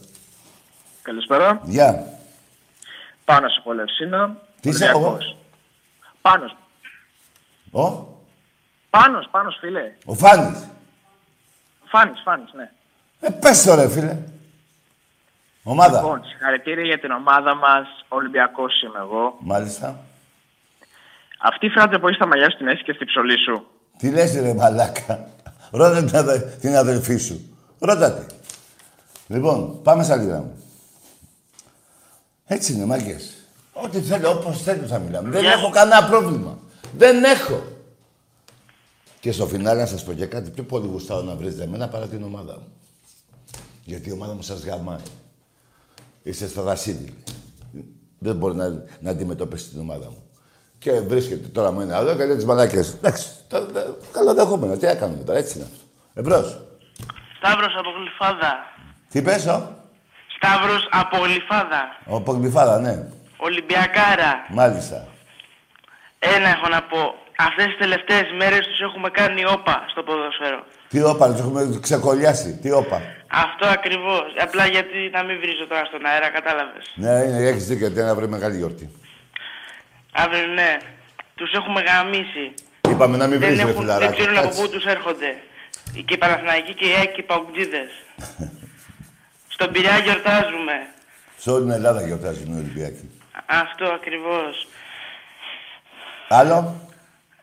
Καλησπέρα. 1.03 1.61
Γεια. 1.64 2.18
Πάνος 3.31 3.57
από 3.59 3.73
Λευσίνα. 3.73 4.37
Τι 4.61 4.69
είσαι, 4.69 4.85
Ολυμπιακός. 4.85 5.37
Πάνος. 6.21 6.57
Ο, 7.71 8.07
Πάνος, 8.90 9.29
Πάνος 9.31 9.57
φίλε. 9.61 9.93
ο 10.05 10.14
Φάνης. 10.14 10.66
Φάνης, 11.85 12.21
Φάνης, 12.25 12.53
ναι. 12.53 12.71
Ε, 13.21 13.31
πες 13.31 13.62
το 13.62 13.75
ρε 13.75 13.88
φίλε. 13.88 14.16
Ομάδα. 15.62 16.01
Λοιπόν, 16.01 16.25
συγχαρητήρια 16.25 16.85
για 16.85 16.99
την 16.99 17.11
ομάδα 17.11 17.55
μας. 17.55 17.87
Ολυμπιακός 18.09 18.83
είμαι 18.83 18.99
εγώ. 18.99 19.37
Μάλιστα. 19.40 20.01
Αυτή 21.38 21.69
φαίνεται 21.69 21.99
πολύ 21.99 22.14
στα 22.14 22.27
μαλλιά 22.27 22.51
σου 22.51 22.57
την 22.57 22.69
έχεις 22.69 22.83
και 22.83 22.93
στη 22.93 23.05
ψωλή 23.05 23.38
σου. 23.38 23.66
Τι 23.99 24.11
λες 24.11 24.40
ρε 24.40 24.55
μαλάκα. 24.55 25.29
Ρώτα 25.71 26.05
την, 26.05 26.16
αδε... 26.16 26.38
την 26.61 26.77
αδελφή 26.77 27.16
σου. 27.16 27.57
Ρώτα 27.79 28.12
τη. 28.12 28.35
Λοιπόν, 29.27 29.83
πάμε 29.83 30.03
στα 30.03 30.16
λίγα 30.16 30.37
μου. 30.37 30.64
Έτσι 32.53 32.73
είναι, 32.73 32.85
μάγκες. 32.85 33.35
Ό,τι 33.73 34.01
θέλω, 34.01 34.31
όπως 34.31 34.63
θέλω 34.63 34.87
θα 34.87 34.99
μιλάμε. 34.99 35.29
Δεν 35.31 35.45
έχω 35.45 35.71
κανένα 35.71 36.05
πρόβλημα. 36.09 36.59
Δεν 36.97 37.25
έχω. 37.25 37.63
Και 39.21 39.33
στο 39.33 39.47
φινάλε 39.47 39.81
να 39.81 39.87
σας 39.87 40.05
πω 40.05 40.13
και 40.13 40.27
κάτι 40.27 40.51
πιο 40.51 40.63
πολύ 40.63 40.87
γουστάω 40.87 41.23
να 41.23 41.35
βρείτε 41.35 41.63
εμένα 41.63 41.89
παρά 41.89 42.07
την 42.07 42.23
ομάδα 42.23 42.53
μου. 42.53 42.73
Γιατί 43.85 44.09
η 44.09 44.13
ομάδα 44.13 44.33
μου 44.35 44.43
σας 44.43 44.65
γαμάει. 44.65 44.97
Είστε 46.23 46.47
στα 46.47 46.63
δασίδι. 46.63 47.15
Δεν 48.19 48.37
μπορεί 48.37 48.55
να, 48.55 48.85
να 49.01 49.11
αντιμετωπίσεις 49.11 49.71
την 49.71 49.81
ομάδα 49.81 50.07
μου. 50.11 50.23
Και 50.79 51.01
βρίσκεται 51.01 51.49
τώρα 51.49 51.73
μου 51.73 51.81
είναι 51.81 51.95
άλλο 51.95 52.15
και 52.17 52.25
λέει 52.25 52.37
τις 52.37 52.45
μαλάκες. 52.45 52.93
Εντάξει, 52.95 53.29
το- 53.49 53.67
το- 53.67 53.97
καλό 54.13 54.35
δεχόμενο. 54.35 54.77
Τι 54.77 54.87
έκαναμε 54.87 55.23
τώρα, 55.25 55.39
έτσι 55.39 55.57
είναι 55.59 55.67
αυτό. 55.73 55.85
Εμπρός. 56.15 56.61
Σταύρος 57.39 57.75
από 57.79 57.89
Γλυφάδα. 58.01 58.55
Τι 59.11 59.23
πες, 59.23 59.47
ο; 59.47 59.80
Σταύρος 60.42 60.88
από 60.90 61.16
Γλυφάδα. 61.24 61.96
Ο 62.07 62.20
Πογκλιφάδα, 62.20 62.79
ναι. 62.81 62.94
Ολυμπιακάρα. 63.37 64.33
Μάλιστα. 64.48 65.07
Ένα 66.18 66.48
έχω 66.48 66.68
να 66.68 66.83
πω. 66.83 67.14
Αυτές 67.38 67.64
τις 67.66 67.76
τελευταίες 67.79 68.26
μέρες 68.38 68.66
τους 68.66 68.81
έχουμε 68.81 69.09
κάνει 69.11 69.44
όπα 69.57 69.85
στο 69.90 70.03
ποδοσφαίρο. 70.03 70.61
Τι 70.88 71.03
όπα, 71.03 71.31
τους 71.31 71.40
έχουμε 71.40 71.79
ξεκολλιάσει. 71.83 72.59
Τι 72.62 72.70
όπα. 72.70 73.00
Αυτό 73.46 73.66
ακριβώς. 73.66 74.26
Απλά 74.42 74.66
γιατί 74.66 74.98
να 75.12 75.22
μην 75.24 75.37
βρίζω 75.40 75.66
τώρα 75.66 75.85
στον 75.85 76.07
αέρα, 76.07 76.29
κατάλαβες. 76.29 76.85
Ναι, 76.94 77.11
είναι, 77.26 77.48
έχεις 77.48 77.66
δίκιο, 77.66 77.87
γιατί 77.87 78.00
είναι 78.00 78.11
αύριο 78.11 78.29
μεγάλη 78.29 78.57
γιορτή. 78.57 78.90
Αύριο 80.12 80.46
ναι. 80.46 80.76
Τους 81.35 81.53
έχουμε 81.53 81.81
γαμίσει. 81.83 82.46
Είπαμε 82.90 83.16
να 83.16 83.26
μην 83.26 83.38
Δεν, 83.38 83.48
βρεις, 83.48 83.62
ρε 83.62 83.70
έχουν, 83.70 83.72
δεν 83.74 83.83
φιλαράκι. 83.83 84.16
ξέρουν 84.20 84.37
από 84.38 84.46
Κάτσε. 84.46 84.62
πού 84.62 84.68
τους 84.70 84.85
έρχονται. 84.85 85.31
Και 86.05 86.14
οι 86.14 86.18
Παναθηναϊκοί 86.18 86.74
και 86.74 86.87
οι 86.87 86.92
ΑΕΚ 86.98 87.12
και 87.12 87.20
οι 87.20 87.24
Παουτζίδες. 87.24 87.90
Στον 89.61 89.73
Πειραιά 89.73 89.99
γιορτάζουμε. 89.99 90.73
Σε 91.37 91.51
όλη 91.51 91.62
την 91.62 91.70
Ελλάδα 91.73 92.07
γιορτάζουν 92.07 92.53
οι 92.55 92.59
Ολυμπιακοί. 92.59 93.11
Αυτό 93.46 93.85
ακριβώς. 93.87 94.66
Άλλο; 96.29 96.75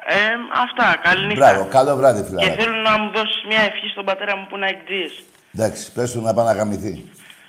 Ε, 0.06 0.16
αυτά. 0.64 0.98
Καλή 1.04 1.26
νύχτα. 1.28 1.52
Μπράβο, 1.52 1.70
καλό 1.70 1.96
βράδυ, 1.96 2.22
Και 2.22 2.28
φιλαράκι. 2.28 2.62
θέλω 2.62 2.76
να 2.76 2.98
μου 3.00 3.12
δώσεις 3.12 3.44
μια 3.48 3.60
ευχή 3.60 3.88
στον 3.88 4.06
πατέρα 4.06 4.38
μου 4.38 4.46
που 4.50 4.56
είναι 4.56 4.70
εκτζής. 4.70 5.24
Εντάξει, 5.56 5.92
πες 5.92 6.12
του 6.12 6.22
να 6.22 6.34
πάει 6.34 6.46
να 6.46 6.54
γαμηθεί. 6.54 7.06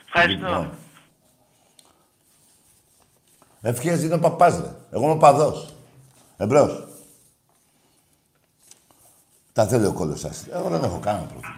Ευχαριστώ. 0.06 0.46
Λοιπόν. 0.46 0.70
Ευχές 3.62 4.02
είναι 4.02 4.14
ο 4.14 4.18
παπάς, 4.18 4.60
ρε. 4.60 4.70
Εγώ 4.92 5.02
είμαι 5.04 5.12
ο 5.12 5.16
παδός. 5.16 5.74
Εμπρός. 6.36 6.86
Τα 9.52 9.66
θέλει 9.66 9.86
ο 9.86 9.92
κόλλος 9.92 10.20
σας. 10.20 10.46
Εγώ 10.52 10.68
δεν 10.68 10.84
έχω 10.84 10.98
κανένα 10.98 11.24
πρόβλημα. 11.26 11.54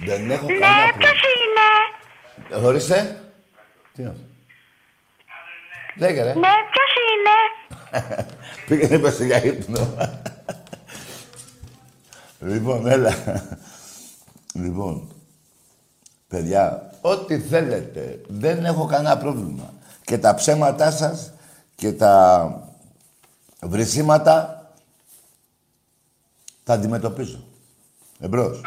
Δεν 0.00 0.30
έχω 0.30 0.46
κανένα 0.46 0.92
πρόβλημα. 0.92 1.66
είναι; 2.50 2.62
Ε, 2.62 2.66
Ορίστε. 2.66 3.20
Τι 3.94 4.02
είναι 4.02 4.10
αυτό. 4.10 4.22
Λέγε, 5.96 6.22
ρε. 6.22 6.34
Ναι, 6.34 6.48
ποιος 6.70 6.92
είναι; 7.10 8.26
Πήγαινε 8.68 8.98
πες 8.98 9.22
για 9.22 9.44
ύπνο. 9.44 9.94
λοιπόν, 12.40 12.86
έλα. 12.86 13.14
λοιπόν, 14.54 15.08
παιδιά, 16.28 16.90
ό,τι 17.00 17.38
θέλετε. 17.38 18.20
Δεν 18.28 18.64
έχω 18.64 18.86
κανένα 18.86 19.18
πρόβλημα. 19.18 19.72
Και 20.04 20.18
τα 20.18 20.34
ψέματά 20.34 20.90
σας 20.90 21.32
και 21.74 21.92
τα 21.92 22.48
βρυσίματα 23.62 24.58
τα 26.64 26.72
αντιμετωπίζω. 26.74 27.44
Εμπρός. 28.20 28.60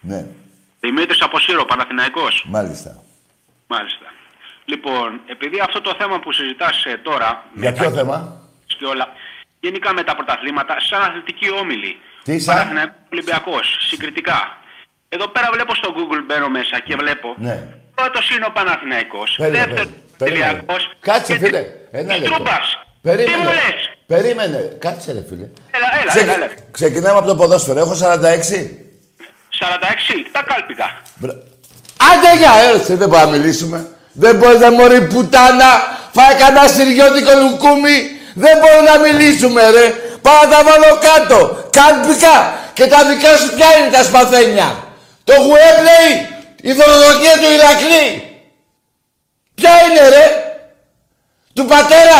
Ναι, 0.00 0.26
Δημήτρης 0.80 1.22
από 1.22 1.38
Σύρο, 1.38 1.64
Παναθηναϊκός. 1.64 2.44
μάλιστα. 2.48 3.02
Μάλιστα. 3.66 4.06
Λοιπόν, 4.64 5.20
επειδή 5.26 5.60
αυτό 5.60 5.80
το 5.80 5.94
θέμα 5.98 6.20
που 6.20 6.32
συζητάς 6.32 6.84
ε, 6.84 6.96
τώρα... 7.02 7.44
Για 7.54 7.70
με 7.70 7.76
ποιο 7.76 7.90
τα- 7.90 7.96
θέμα; 7.96 8.40
Και 8.66 8.84
όλα, 8.86 9.08
γενικά 9.60 9.92
με 9.92 10.02
τα 10.02 10.14
πρωταθλήματα, 10.16 10.76
σαν 10.80 11.02
αθλητική 11.02 11.50
όμιλη. 11.52 11.96
Τι 12.24 12.38
σαν; 12.38 12.56
Παναθηναϊκός 12.56 12.94
Ολυμπιακός, 13.12 13.76
συγκριτικά. 13.88 14.58
Εδώ 15.08 15.28
πέρα 15.28 15.48
βλέπω 15.52 15.74
στο 15.74 15.94
Google, 15.96 16.22
μπαίνω 16.26 16.48
μέσα 16.48 16.78
και 16.80 16.96
βλέπω. 16.96 17.34
Ναι. 17.38 17.66
Πρώτος 17.94 18.30
είναι 18.30 18.44
ο 18.48 18.52
Παναθηναϊκός. 18.52 19.34
Περίμενε, 19.36 19.64
Δεύτερος 19.66 19.90
περίμενε. 20.18 20.44
Ολυμπιακός. 20.46 20.90
Κάτσε, 21.00 21.32
και 21.36 21.44
φίλε. 21.44 21.64
Ένα 21.90 22.16
λεπτό. 22.16 22.32
Στρούπας. 22.34 22.78
Περίμενε. 23.02 23.36
Τι 23.36 23.42
μου 23.42 23.48
λες; 23.48 23.80
Περίμενε. 24.06 24.76
Κάτσε, 24.80 25.12
ρε 25.12 25.24
φίλε. 25.28 25.44
Έλα, 25.76 25.88
έλα, 26.00 26.10
Ξεκι- 26.10 26.26
έλα, 26.28 26.34
έλα. 26.44 26.48
Ξεκινάμε 26.70 27.18
από 27.18 27.26
το 27.26 27.36
ποδόσφαιρο. 27.36 27.78
Έχω 27.78 27.94
46. 27.94 28.70
46, 29.60 30.28
τα 30.32 30.42
κάλπικα. 30.42 30.86
Μπρα- 31.14 31.38
Άντε 32.10 32.36
για 32.38 32.52
έρθει, 32.72 32.94
δεν 32.94 33.08
μπορούμε 33.08 33.30
να 33.30 33.36
μιλήσουμε. 33.36 33.88
Δεν 34.12 34.36
μπορεί 34.36 34.58
να 34.58 34.70
μωρή 34.70 35.00
πουτάνα, 35.06 35.70
φάει 36.12 36.34
κανένα 36.34 36.66
σιριώτικο 36.68 37.30
λουκούμι. 37.40 37.96
Δεν 38.34 38.58
μπορούμε 38.58 38.90
να 38.90 38.98
μιλήσουμε, 38.98 39.70
ρε. 39.70 39.86
Πάω 40.22 40.42
να 40.44 40.48
τα 40.48 40.62
βάλω 40.64 40.98
κάτω. 41.08 41.68
Κάλπικα. 41.70 42.54
Και 42.72 42.86
τα 42.86 43.04
δικά 43.08 43.36
σου 43.36 43.54
ποια 43.54 43.76
είναι 43.78 43.90
τα 43.90 44.02
σπαθένια; 44.02 44.84
Το 45.24 45.32
Γουέμπλεϊ, 45.34 46.28
η 46.62 46.72
δωροδοκία 46.72 47.32
του 47.32 47.52
Ηρακλή. 47.56 48.06
Ποια 49.54 49.70
είναι, 49.84 50.08
ρε; 50.08 50.26
Του 51.54 51.64
πατέρα 51.64 52.18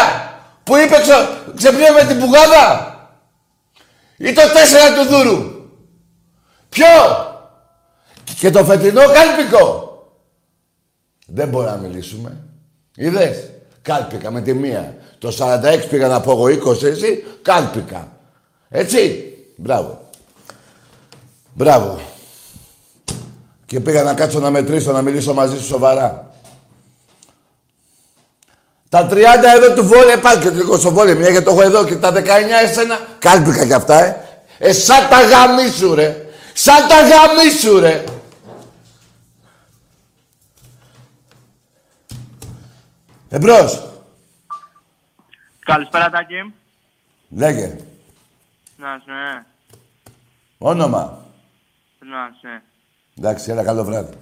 που 0.65 0.77
είπε 0.77 0.99
ξε, 1.01 1.29
ξεπλήμε 1.57 2.05
την 2.09 2.19
πουγάδα; 2.21 2.95
Ή 4.17 4.33
το 4.33 4.43
τέσσερα 4.55 4.93
του 4.93 5.05
Δούρου; 5.05 5.69
Ποιο; 6.69 6.87
Και 8.41 8.51
το 8.51 8.65
φετινό 8.65 9.01
κάλπικο. 9.01 9.89
Δεν 11.27 11.49
μπορεί 11.49 11.67
να 11.67 11.77
μιλήσουμε. 11.77 12.37
Είδες. 12.97 13.51
Κάλπικα 13.83 14.31
με 14.31 14.41
τη 14.41 14.55
μία. 14.55 14.97
Το 15.19 15.33
46 15.39 15.89
πήγα 15.91 16.09
να 16.09 16.21
πω 16.21 16.31
εγώ 16.31 16.45
20 16.45 16.83
εσύ. 16.83 17.25
Κάλπικα. 17.43 18.09
Έτσι. 18.69 19.33
Μπράβο. 19.57 20.09
Μπράβο. 21.53 22.01
Και 23.67 23.81
πήγα 23.81 24.03
να 24.03 24.15
κάτσω 24.15 24.39
να 24.41 24.51
μετρήσω, 24.51 24.93
να 24.93 25.03
μιλήσω 25.03 25.35
μαζί 25.35 25.57
σου 25.57 25.65
σοβαρά. 25.65 26.35
Τα 28.89 29.09
30 29.11 29.15
εδώ 29.57 29.75
του 29.75 29.87
βόλε, 29.87 30.17
πάλι 30.17 30.41
και 30.41 30.51
λίγο 30.51 30.79
στο 30.79 30.91
βόλε, 30.91 31.15
μια 31.15 31.33
και 31.33 31.41
το 31.41 31.51
έχω 31.51 31.63
εδώ 31.63 31.85
και 31.85 31.97
τα 31.97 32.13
19 32.13 32.17
εσένα. 32.63 32.99
Κάλπικα 33.19 33.67
κι 33.67 33.73
αυτά, 33.73 34.05
ε. 34.05 34.25
Ε, 34.59 34.73
σαν 34.73 35.09
τα 35.09 35.21
γαμίσου, 35.21 35.95
ρε. 35.95 36.27
Σαν 36.53 36.89
τα 36.89 36.97
γαμίσου, 36.97 37.81
ρε. 37.81 38.05
Εμπρός. 43.33 43.91
Καλησπέρα, 45.59 46.11
Τάκη. 46.11 46.55
Λέγε. 47.29 47.77
Να 48.77 48.99
σου, 49.05 49.11
ναι. 49.11 49.45
Όνομα. 50.59 51.25
Να 51.99 52.37
σου, 52.41 52.47
ναι. 52.49 52.63
Εντάξει, 53.19 53.51
έλα 53.51 53.65
καλό 53.65 53.85
βράδυ. 53.85 54.19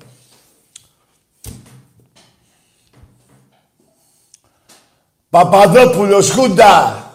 Παπαδόπουλος 5.31 6.31
Χούντα. 6.31 7.07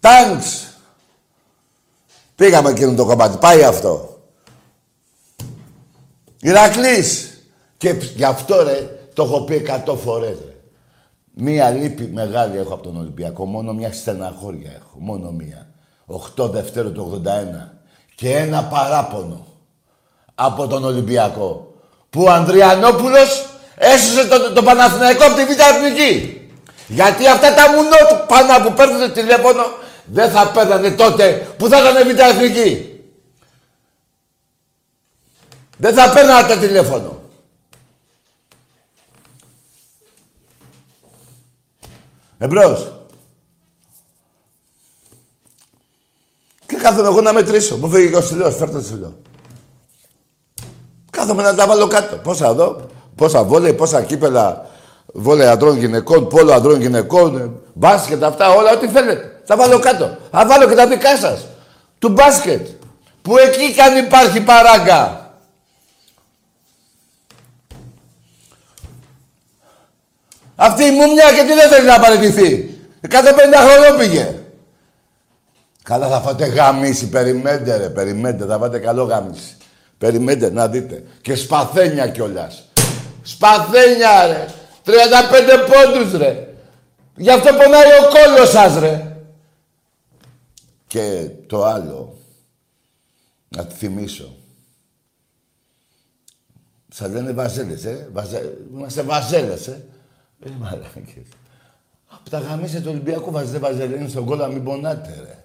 Τάγκς. 0.00 0.76
Πήγαμε 2.34 2.70
εκείνο 2.70 2.94
το 2.94 3.04
κομμάτι. 3.04 3.38
Πάει 3.38 3.64
αυτό. 3.64 4.22
Ηρακλής. 6.40 7.36
Και 7.76 7.90
γι' 7.90 8.24
αυτό 8.24 8.62
ρε, 8.62 9.01
το 9.12 9.22
έχω 9.22 9.40
πει 9.40 9.54
εκατό 9.54 9.96
φορές 9.96 10.36
ρε. 10.46 10.52
Μία 11.34 11.70
λύπη 11.70 12.10
μεγάλη 12.12 12.58
έχω 12.58 12.74
από 12.74 12.82
τον 12.82 12.96
Ολυμπιακό. 12.96 13.44
Μόνο 13.44 13.72
μια 13.72 13.92
στεναχώρια 13.92 14.70
έχω. 14.70 14.96
Μόνο 14.98 15.30
μία. 15.30 15.66
8 16.36 16.50
Δευτέρου 16.50 16.92
του 16.92 17.22
81. 17.24 17.28
Και 18.14 18.36
ένα 18.36 18.64
παράπονο 18.64 19.46
από 20.34 20.66
τον 20.66 20.84
Ολυμπιακό. 20.84 21.74
Που 22.10 22.22
ο 22.22 22.30
Ανδριανόπουλος 22.30 23.46
έσωσε 23.76 24.26
τον, 24.26 24.54
τον 24.54 24.64
Παναθηναϊκό 24.64 25.24
από 25.24 25.34
τη 25.34 25.44
Β' 25.44 25.60
Εθνική. 25.60 26.40
Γιατί 26.88 27.26
αυτά 27.26 27.54
τα 27.54 27.70
μουνό 27.70 27.96
του 28.08 28.26
πάνω 28.28 28.68
που 28.68 28.74
παίρνουν 28.74 29.12
τηλέφωνο 29.12 29.62
δεν 30.04 30.30
θα 30.30 30.50
παίρνανε 30.50 30.90
τότε 30.90 31.46
που 31.56 31.68
θα 31.68 31.78
ήταν 31.78 32.16
Β' 32.16 32.20
Εθνική. 32.20 33.00
Δεν 35.76 35.94
θα 35.94 36.12
παίρνανε 36.12 36.54
το 36.54 36.60
τηλέφωνο. 36.60 37.21
Εμπρός. 42.42 42.92
Και 46.66 46.76
κάθομαι 46.76 47.08
εγώ 47.08 47.20
να 47.20 47.32
μετρήσω. 47.32 47.76
Μου 47.76 47.88
φύγει 47.88 48.10
και 48.10 48.16
ο 48.16 48.20
στυλός, 48.20 48.56
φέρτε 48.56 48.78
το 48.78 48.84
στυλό. 48.84 49.16
Κάθομαι 51.10 51.42
να 51.42 51.54
τα 51.54 51.66
βάλω 51.66 51.86
κάτω. 51.86 52.16
Πόσα 52.16 52.48
εδώ, 52.48 52.80
πόσα 53.16 53.44
βόλεϊ, 53.44 53.72
πόσα 53.72 54.02
κύπελα 54.02 54.66
βόλεϊ 55.06 55.46
αντρών 55.46 55.78
γυναικών, 55.78 56.28
πόλο 56.28 56.52
αντρών 56.52 56.80
γυναικών, 56.80 57.60
μπάσκετ, 57.72 58.24
αυτά 58.24 58.50
όλα, 58.50 58.72
ό,τι 58.72 58.88
θέλετε. 58.88 59.42
Τα 59.46 59.56
βάλω 59.56 59.78
κάτω. 59.78 60.16
Θα 60.30 60.46
βάλω 60.46 60.68
και 60.68 60.74
τα 60.74 60.86
δικά 60.86 61.16
σας. 61.16 61.46
Του 61.98 62.08
μπάσκετ. 62.08 62.66
Που 63.22 63.38
εκεί 63.38 63.72
κι 63.72 63.80
αν 63.80 64.04
υπάρχει 64.04 64.40
παράγκα. 64.40 65.21
Αυτή 70.64 70.84
η 70.84 70.90
μουμιά 70.90 71.32
και 71.32 71.42
τι 71.46 71.54
δεν 71.54 71.68
θέλει 71.68 71.86
να 71.86 71.98
παραιτηθεί. 72.00 72.78
Κάθε 73.08 73.30
50 73.30 73.36
χρονών 73.36 73.98
πήγε. 73.98 74.34
Καλά 75.82 76.08
θα 76.08 76.20
φάτε 76.20 76.46
γαμίση, 76.46 77.08
περιμένετε 77.08 77.76
ρε, 77.76 77.88
περιμένετε, 77.88 78.44
θα 78.44 78.58
φάτε 78.58 78.78
καλό 78.78 79.04
γαμίση. 79.04 79.56
Περιμένετε 79.98 80.50
να 80.50 80.68
δείτε. 80.68 81.04
Και 81.20 81.34
σπαθένια 81.34 82.08
κιόλας. 82.08 82.68
Σπαθένια 83.22 84.26
ρε. 84.26 84.48
35 84.84 84.90
πόντους 85.70 86.12
ρε. 86.18 86.48
Γι' 87.16 87.30
αυτό 87.30 87.52
πονάει 87.52 87.82
ο 87.82 88.08
κόλλος 88.08 88.50
σας 88.50 88.78
ρε. 88.78 89.16
Και 90.86 91.28
το 91.46 91.64
άλλο, 91.64 92.16
να 93.48 93.66
τη 93.66 93.74
θυμίσω. 93.74 94.36
Σας 96.88 97.10
λένε 97.10 97.32
βαζέλες, 97.32 97.84
ε. 97.84 98.08
Βαζε... 98.12 98.58
Είμαστε 98.74 99.02
βαζέλες, 99.02 99.66
ε. 99.66 99.84
Ε, 100.44 100.50
μαλάκες. 100.58 101.26
Από 102.08 102.30
τα 102.30 102.38
γαμίσια 102.38 102.80
του 102.82 102.88
Ολυμπιακού 102.90 103.30
βάζετε 103.30 103.58
βαζελίνη 103.58 104.08
στον 104.08 104.24
κόλλο, 104.24 104.48
μην 104.48 104.64
πονάτε, 104.64 105.20
ρε. 105.20 105.44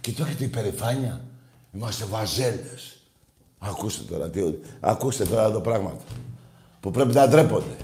Και 0.00 0.12
το 0.12 0.24
έχετε 0.24 0.44
υπερηφάνεια. 0.44 1.20
Είμαστε 1.72 2.04
βαζέλες. 2.04 3.00
Ακούστε 3.58 4.12
τώρα, 4.12 4.30
τι... 4.30 4.42
Ακούστε 4.80 5.24
τώρα 5.24 5.44
εδώ 5.44 5.60
πράγματα. 5.60 6.04
Που 6.80 6.90
πρέπει 6.90 7.14
να 7.14 7.28
ντρέπονται. 7.28 7.76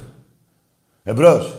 Εμπρός. 1.03 1.55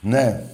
Ναι. 0.00 0.44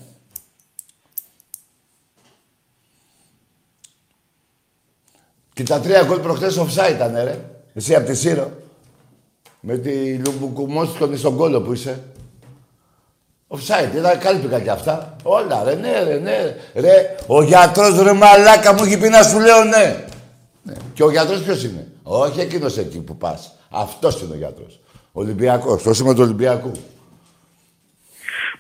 Και 5.53 5.63
τα 5.63 5.81
τρία 5.81 6.05
γκολ 6.05 6.21
προχτές 6.21 6.59
offside 6.59 6.93
ήταν, 6.95 7.15
ρε. 7.15 7.51
Εσύ 7.75 7.95
από 7.95 8.07
τη 8.07 8.15
Σύρο. 8.15 8.60
Με 9.61 9.77
τη 9.77 10.15
Λουμπουκουμόστονη 10.15 11.17
στον 11.17 11.37
κόλλο 11.37 11.61
που 11.61 11.73
είσαι. 11.73 12.03
Offside, 13.49 13.95
ήταν 13.97 14.19
κάλπικα 14.19 14.61
κι 14.61 14.69
αυτά. 14.69 15.17
Όλα, 15.23 15.65
ρε, 15.65 15.75
ναι, 15.75 16.03
ρε, 16.03 16.19
ναι. 16.19 16.57
Ρε, 16.75 17.17
ο 17.27 17.43
γιατρός, 17.43 18.03
ρε 18.03 18.13
μαλάκα 18.13 18.73
μου 18.73 18.85
έχει 18.85 18.99
πει 18.99 19.09
να 19.09 19.23
σου 19.23 19.39
λέω 19.39 19.65
ναι. 19.65 20.05
ναι. 20.63 20.75
Και 20.95 21.03
ο 21.03 21.11
γιατρός 21.11 21.43
ποιος 21.43 21.65
είναι; 21.65 21.87
Όχι 22.03 22.41
εκείνος 22.41 22.77
εκεί 22.79 22.99
που 22.99 23.17
πας. 23.17 23.53
Αυτός 23.71 24.21
είναι 24.21 24.35
ο 24.35 24.37
γιατρός. 24.37 24.81
Ολυμπιακός, 25.13 25.83
το 25.83 25.95
σήμα 25.95 26.15
του 26.15 26.23
Ολυμπιακού. 26.23 26.73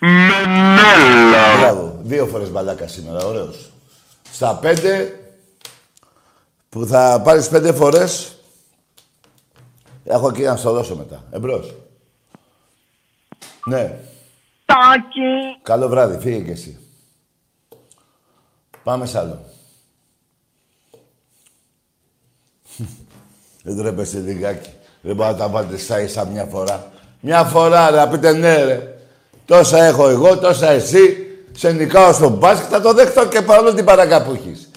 Μενέλα. 0.00 1.58
Μπράβο. 1.58 1.98
Δύο 2.02 2.26
φορές 2.26 2.50
μπαλάκα 2.50 2.88
σήμερα, 2.88 3.24
ωραίος. 3.24 3.70
Στα 4.32 4.54
πέντε, 4.54 5.20
που 6.68 6.86
θα 6.86 7.20
πάρεις 7.24 7.48
πέντε 7.48 7.72
φορές, 7.72 8.32
έχω 10.04 10.28
εκεί 10.28 10.42
να 10.42 10.56
στο 10.56 10.72
δώσω 10.72 10.96
μετά. 10.96 11.24
Εμπρός. 11.30 11.74
Ναι. 13.66 13.98
Τάκι. 14.64 15.58
Καλό 15.62 15.88
βράδυ, 15.88 16.18
φύγε 16.18 16.40
κι 16.40 16.50
εσύ. 16.50 16.78
Πάμε 18.82 19.06
σ' 19.06 19.14
άλλο. 19.14 19.44
Δεν 23.62 23.76
τρέπεσαι 23.76 24.18
λιγάκι. 24.18 24.70
Δεν 25.00 25.16
μπορεί 25.16 25.30
να 25.30 25.36
τα 25.36 25.48
βάλετε 25.48 25.76
στα 25.76 26.00
ίσα 26.00 26.24
μια 26.24 26.44
φορά. 26.44 26.90
Μια 27.20 27.44
φορά, 27.44 27.90
ρε, 27.90 27.96
να 27.96 28.08
πείτε 28.08 28.32
ναι, 28.32 28.64
ρε. 28.64 28.94
Τόσα 29.44 29.84
έχω 29.84 30.08
εγώ, 30.08 30.38
τόσα 30.38 30.68
εσύ. 30.68 31.24
Σε 31.52 31.72
νικάω 31.72 32.12
στο 32.12 32.28
μπάσκετ, 32.28 32.68
θα 32.70 32.80
το 32.80 32.92
δεχτώ 32.92 33.28
και 33.28 33.42
παρόλο 33.42 33.74
την 33.74 33.84
παρακά 33.84 34.22
που 34.22 34.32
έχεις. 34.32 34.70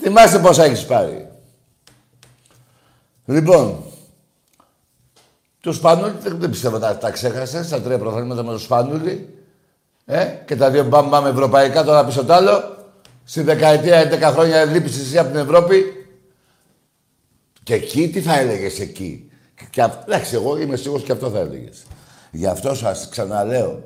Θυμάστε 0.00 0.38
πόσα 0.38 0.64
έχεις 0.64 0.86
πάρει. 0.86 1.28
Λοιπόν, 3.24 3.84
του 5.66 5.72
Σπανούλη 5.72 6.12
δεν, 6.22 6.36
δεν 6.38 6.50
πιστεύω 6.50 6.78
τα, 6.78 6.96
τα 6.96 7.10
ξέχασες. 7.10 7.68
Τα 7.68 7.80
τρία 7.80 7.98
προγράμματα 7.98 8.42
με 8.42 8.50
τον 8.50 8.58
Σπανούλη. 8.58 9.34
Ε, 10.04 10.24
και 10.24 10.56
τα 10.56 10.70
δύο 10.70 10.84
μπαμ 10.84 11.08
μπαμ 11.08 11.26
ευρωπαϊκά, 11.26 11.84
τώρα 11.84 12.04
πίσω 12.04 12.24
τ' 12.24 12.30
άλλο. 12.30 12.76
Στη 13.24 13.42
δεκαετία 13.42 14.02
11 14.02 14.32
χρόνια 14.32 14.64
λείπεις 14.64 15.00
εσύ 15.00 15.18
από 15.18 15.30
την 15.30 15.40
Ευρώπη. 15.40 15.82
Και 17.62 17.74
εκεί 17.74 18.08
τι 18.08 18.20
θα 18.20 18.38
έλεγες 18.38 18.80
εκεί; 18.80 19.30
Και, 19.54 19.64
και, 19.70 19.82
αυ- 19.82 20.08
εντάξει, 20.08 20.34
εγώ 20.34 20.58
είμαι 20.58 20.76
σίγουρος 20.76 21.04
και 21.04 21.12
αυτό 21.12 21.30
θα 21.30 21.38
έλεγες. 21.38 21.86
Γι' 22.30 22.46
αυτό 22.46 22.74
σας 22.74 23.08
ξαναλέω. 23.10 23.82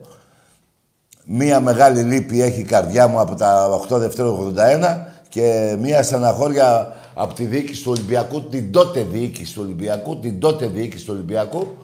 Μία 1.24 1.60
μεγάλη 1.60 2.02
λύπη 2.02 2.42
έχει 2.42 2.60
η 2.60 2.64
καρδιά 2.64 3.06
μου 3.08 3.20
από 3.20 3.34
τα 3.34 3.68
8 3.90 3.98
Δευτέρου 3.98 4.52
81 4.56 5.06
και 5.28 5.76
μία 5.78 6.02
στεναχώρια 6.02 6.96
από 7.22 7.34
τη 7.34 7.44
διοίκηση 7.44 7.82
του 7.82 7.90
Ολυμπιακού, 7.90 8.42
την 8.42 8.72
τότε 8.72 9.02
διοίκηση 9.02 9.54
του 9.54 9.62
Ολυμπιακού, 9.64 10.18
την 10.18 10.40
τότε 10.40 10.66
διοίκηση 10.66 11.04
του 11.04 11.12
Ολυμπιακού, 11.14 11.76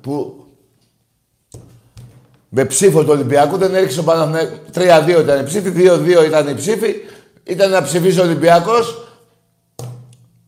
που 0.00 0.44
με 2.48 2.64
ψήφο 2.64 3.02
του 3.02 3.10
Ολυμπιακού 3.10 3.56
δεν 3.56 3.74
έριξε 3.74 4.00
ο 4.00 4.04
Παναθηναϊκός. 4.04 4.58
3-2 4.74 5.20
ήταν 5.22 5.40
η 5.40 5.44
ψήφη, 5.44 5.72
2-2 5.76 6.26
ήταν 6.26 6.48
η 6.48 6.54
ψήφη. 6.54 6.94
Ήταν 7.44 7.70
να 7.70 7.82
ψηφίσει 7.82 8.20
ο 8.20 8.22
Ολυμπιακός 8.22 9.08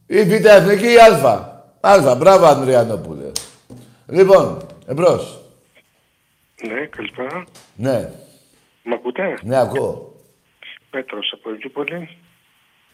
ή 0.07 0.23
Β' 0.23 0.45
Εθνική 0.45 0.87
ή 0.87 0.97
Α. 0.97 1.69
Α, 1.81 2.15
μπράβο 2.15 2.45
Ανδριανόπουλε. 2.45 3.31
Λοιπόν, 4.07 4.67
εμπρός. 4.87 5.41
Ναι, 6.63 6.87
καλησπέρα. 6.87 7.45
Ναι, 7.77 8.11
Μ' 8.83 8.93
ακούτε; 8.93 9.39
ναι, 9.43 9.61
ακούω. 9.61 10.15
Πέτρος 10.91 11.33
από 11.35 11.51
Ελκύπολη. 11.51 12.09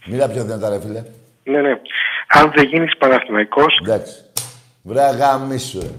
Μιλά 0.07 0.29
πιο 0.29 0.43
δυνατά, 0.43 0.69
ρε 0.69 0.81
φίλε. 0.81 1.05
Ναι, 1.47 1.61
ναι. 1.61 1.81
Αν 2.29 2.53
δεν 2.55 2.65
γίνεις 2.65 2.97
Παναθηναϊκός, 2.97 3.79
Εντάξει. 3.83 4.15
Βρε 4.83 5.11
γαμίσου, 5.11 5.81
ρε. 5.81 5.91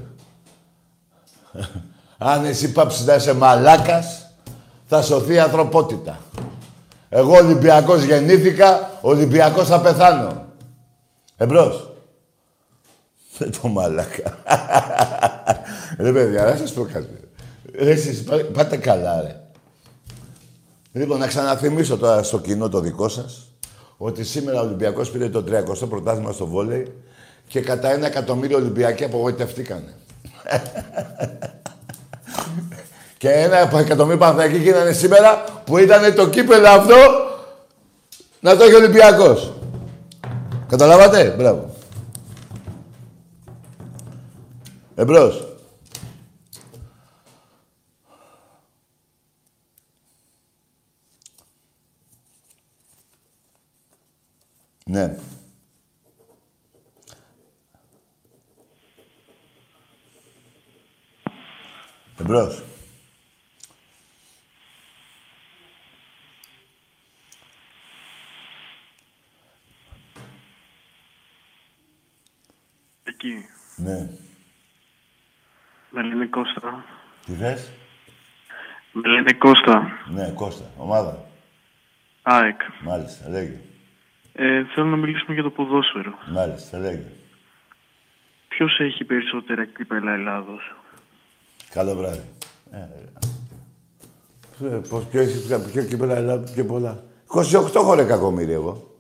Αν 2.18 2.46
εσύ 2.46 2.72
πάψεις 2.72 3.06
να 3.06 3.16
είσαι 3.16 3.34
μαλάκας, 3.34 4.32
θα 4.86 5.02
σωθεί 5.02 5.34
η 5.34 5.40
ανθρωπότητα. 5.40 6.20
Εγώ 7.10 7.36
Ολυμπιακός 7.36 8.04
γεννήθηκα, 8.04 8.92
Ολυμπιακός 9.02 9.68
θα 9.68 9.82
πεθάνω. 9.82 10.46
Εμπρός. 11.38 11.90
Δεν 13.38 13.52
το 13.62 13.68
μαλάκα. 13.68 14.38
ρε 16.00 16.12
παιδιά, 16.12 16.44
να 16.44 16.56
σας 16.56 16.74
πω 16.74 16.84
κάτι. 16.94 17.20
Ρε 17.80 17.92
εσείς, 17.92 18.24
πά- 18.24 18.44
πάτε 18.54 18.78
καλά, 18.78 19.22
ρε. 19.22 19.42
Λοιπόν, 20.92 21.20
να 21.20 21.28
ξαναθυμίσω 21.28 21.98
τώρα 21.98 22.24
στο 22.24 22.40
κοινό 22.40 22.70
το 22.70 22.80
δικό 22.80 23.10
σας 23.10 23.52
ότι 23.98 24.24
σήμερα 24.24 24.62
ο 24.62 24.66
Ολυμπιακός 24.66 25.12
πήρε 25.12 25.30
το 25.30 25.44
30ο 25.48 25.90
πρωτάθλημα 25.90 26.32
στο 26.32 26.46
βόλεϊ 26.46 26.94
και 27.48 27.62
κατά 27.62 27.92
ένα 27.92 28.06
εκατομμύριο 28.06 28.58
Ολυμπιακοί 28.58 29.04
απογοητευτήκανε. 29.04 29.94
και 33.18 33.30
ένα 33.30 33.58
εκατομμύριο 33.58 34.18
Παναθηναϊκοί 34.18 34.58
γίνανε 34.58 34.92
σήμερα 34.92 35.44
που 35.66 35.78
ήταν 35.78 36.16
το 36.16 36.30
κύπελο 36.30 36.68
αυτό 36.68 36.96
να 38.40 38.58
το 38.58 38.64
έχει 38.64 38.74
ο 38.74 38.78
Ολυμπιακός. 38.78 39.54
Καταλάβατε, 40.68 41.34
μπράβο. 41.38 41.76
Εμπρός. 44.96 45.57
Ναι. 54.88 55.16
Εμπρός. 62.20 62.64
Εκεί. 73.04 73.46
Ναι. 73.76 74.10
Με 75.90 76.02
λένε 76.02 76.26
Κώστα. 76.28 76.86
Τι 77.26 77.34
θες; 77.34 77.72
Με 78.92 79.08
λένε 79.08 79.34
Κώστα. 79.34 79.92
Ναι, 80.10 80.32
Κώστα. 80.32 80.72
Ομάδα. 80.78 81.26
ΑΕΚ. 82.22 82.62
Μάλιστα, 82.82 83.30
λέγε. 83.30 83.60
Ε, 84.40 84.64
θέλω 84.74 84.88
να 84.88 84.96
μιλήσουμε 84.96 85.34
για 85.34 85.44
το 85.44 85.50
ποδόσφαιρο. 85.50 86.14
Μάλιστα, 86.34 86.78
λέγε. 86.78 87.04
Ποιος 88.48 88.80
έχει 88.80 89.04
περισσότερα 89.04 89.66
κύπελα 89.66 90.14
Ελλάδος; 90.14 90.76
Καλό 91.70 91.96
βράδυ. 91.96 92.24
Ε, 92.72 92.78
ε, 94.66 94.80
Πώς, 94.90 95.04
ποιος 95.06 95.26
έχεις 95.26 95.46
ποιο, 95.46 95.60
ποιο 95.60 95.84
κύπελα 95.84 96.16
Ελλάδα, 96.16 96.52
πιο 96.54 96.66
πολλά; 96.66 97.04
28 97.28 97.76
έχω 97.76 97.94
ρε 97.94 98.04
κακομύρι 98.04 98.52
εγώ. 98.52 98.96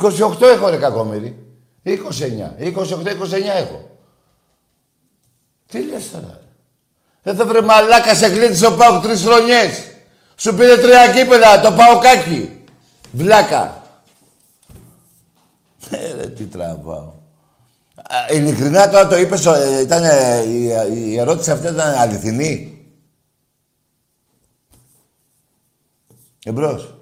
28 0.00 0.42
έχω 0.42 0.68
ρε 0.68 0.76
κακομύρι. 0.76 1.36
29. 1.84 1.90
28, 2.58 3.10
29 3.10 3.32
έχω. 3.56 3.98
Τι 5.66 5.82
λες 5.82 6.10
τώρα; 6.10 6.40
ρε. 7.22 7.32
Δεν 7.32 7.46
βρε 7.46 7.60
μαλάκα 7.62 8.14
σε 8.14 8.30
κλείτησε 8.30 8.66
ο 8.66 8.76
Πάουκ 8.76 9.02
τρεις 9.02 9.22
χρονιές. 9.24 9.94
Σου 10.36 10.54
πήρε 10.54 10.76
τρία 10.76 11.12
κύπελα 11.12 11.60
το 11.60 11.72
Παοκάκι. 11.72 12.62
Βλάκα. 13.12 13.79
Ε, 15.90 16.14
ρε, 16.16 16.26
τι 16.26 16.46
τραβάω. 16.46 17.12
Α, 17.96 18.34
Ειλικρινά 18.34 18.90
τώρα 18.90 19.06
το 19.06 19.16
είπες, 19.16 19.46
ε, 19.46 19.80
ήταν, 19.80 20.02
ε, 20.04 20.42
η, 20.48 20.64
η 20.94 21.18
ερώτηση 21.18 21.50
αυτή 21.50 21.66
ήταν 21.66 21.98
αληθινή. 21.98 22.74
Εμπρός. 26.44 26.94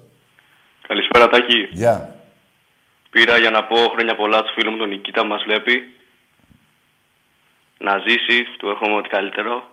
Καλησπέρα 0.87 1.27
Τάκη. 1.29 1.67
Γεια. 1.71 2.15
Πήρα 3.09 3.37
για 3.37 3.49
να 3.49 3.63
πω 3.63 3.75
χρόνια 3.75 4.15
πολλά 4.15 4.43
του 4.43 4.53
φίλους 4.53 4.71
μου 4.71 4.79
τον 4.79 4.89
Νικήτα 4.89 5.21
που 5.21 5.27
μας 5.27 5.43
βλέπει. 5.43 5.83
Να 7.77 7.97
ζήσεις, 7.97 8.47
του 8.57 8.69
εύχομαι 8.69 8.95
ό,τι 8.95 9.09
καλύτερο. 9.09 9.63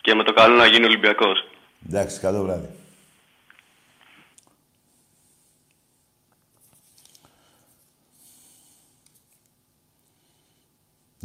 Και 0.00 0.14
με 0.14 0.22
το 0.22 0.32
καλό 0.32 0.56
να 0.56 0.66
γίνει 0.66 0.84
Ολυμπιακός. 0.84 1.48
Εντάξει, 1.88 2.20
καλό 2.20 2.42
βράδυ. 2.42 2.68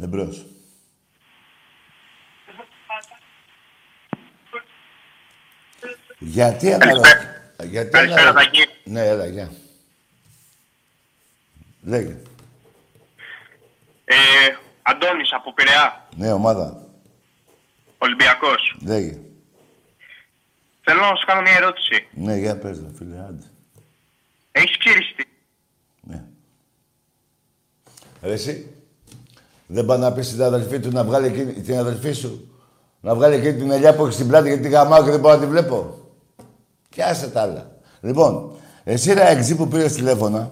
Εμπρός. 0.02 0.46
Γιατί 6.18 6.72
αναρωτιέσαι... 6.72 7.54
Γιατί 7.62 7.90
Καλησπέρα, 7.90 8.28
αναρωτιέσαι... 8.28 8.66
Τάκη. 8.66 8.90
Ναι, 8.90 9.06
έλα, 9.06 9.26
γεια. 9.26 9.52
Λέγε. 11.82 12.16
Ε, 14.04 14.14
Αντώνης 14.82 15.32
από 15.32 15.52
Πειραιά, 15.52 16.08
Ναι, 16.16 16.32
ομάδα. 16.32 16.86
Ολυμπιακός. 17.98 18.76
Λέγε. 18.80 19.18
Θέλω 20.80 21.00
να 21.00 21.14
σου 21.16 21.26
κάνω 21.26 21.40
μια 21.40 21.56
ερώτηση. 21.56 22.08
Ναι, 22.10 22.36
για 22.36 22.58
πες, 22.58 22.80
ρε, 22.80 22.88
φίλε, 22.96 23.18
άντε. 23.18 23.50
Έχεις 24.52 24.78
ξύριστει. 24.78 25.26
Ρε 28.22 28.32
εσύ, 28.32 28.81
δεν 29.72 29.84
πάει 29.84 29.98
να 29.98 30.12
πει 30.12 30.22
στην 30.22 30.42
αδελφή 30.42 30.80
του 30.80 30.90
να 30.90 31.04
βγάλει 31.04 31.26
εκείνη, 31.26 31.52
την 31.52 31.78
αδελφή 31.78 32.12
σου, 32.12 32.50
να 33.00 33.14
βγάλει 33.14 33.34
εκείνη 33.34 33.54
την 33.54 33.70
ελιά 33.70 33.94
που 33.94 34.04
έχει 34.04 34.14
στην 34.14 34.28
πλάτη 34.28 34.48
γιατί 34.48 34.62
τη 34.62 34.68
γαμάω 34.68 35.04
και 35.04 35.10
δεν 35.10 35.20
μπορώ 35.20 35.34
να 35.34 35.40
τη 35.40 35.46
βλέπω. 35.46 35.98
Και 36.88 37.02
άσε 37.02 37.28
τα 37.28 37.40
άλλα. 37.40 37.76
Λοιπόν, 38.00 38.52
εσύ 38.84 39.12
ρε 39.12 39.28
εξή 39.28 39.56
που 39.56 39.68
πήρες 39.68 39.92
τηλέφωνα, 39.92 40.50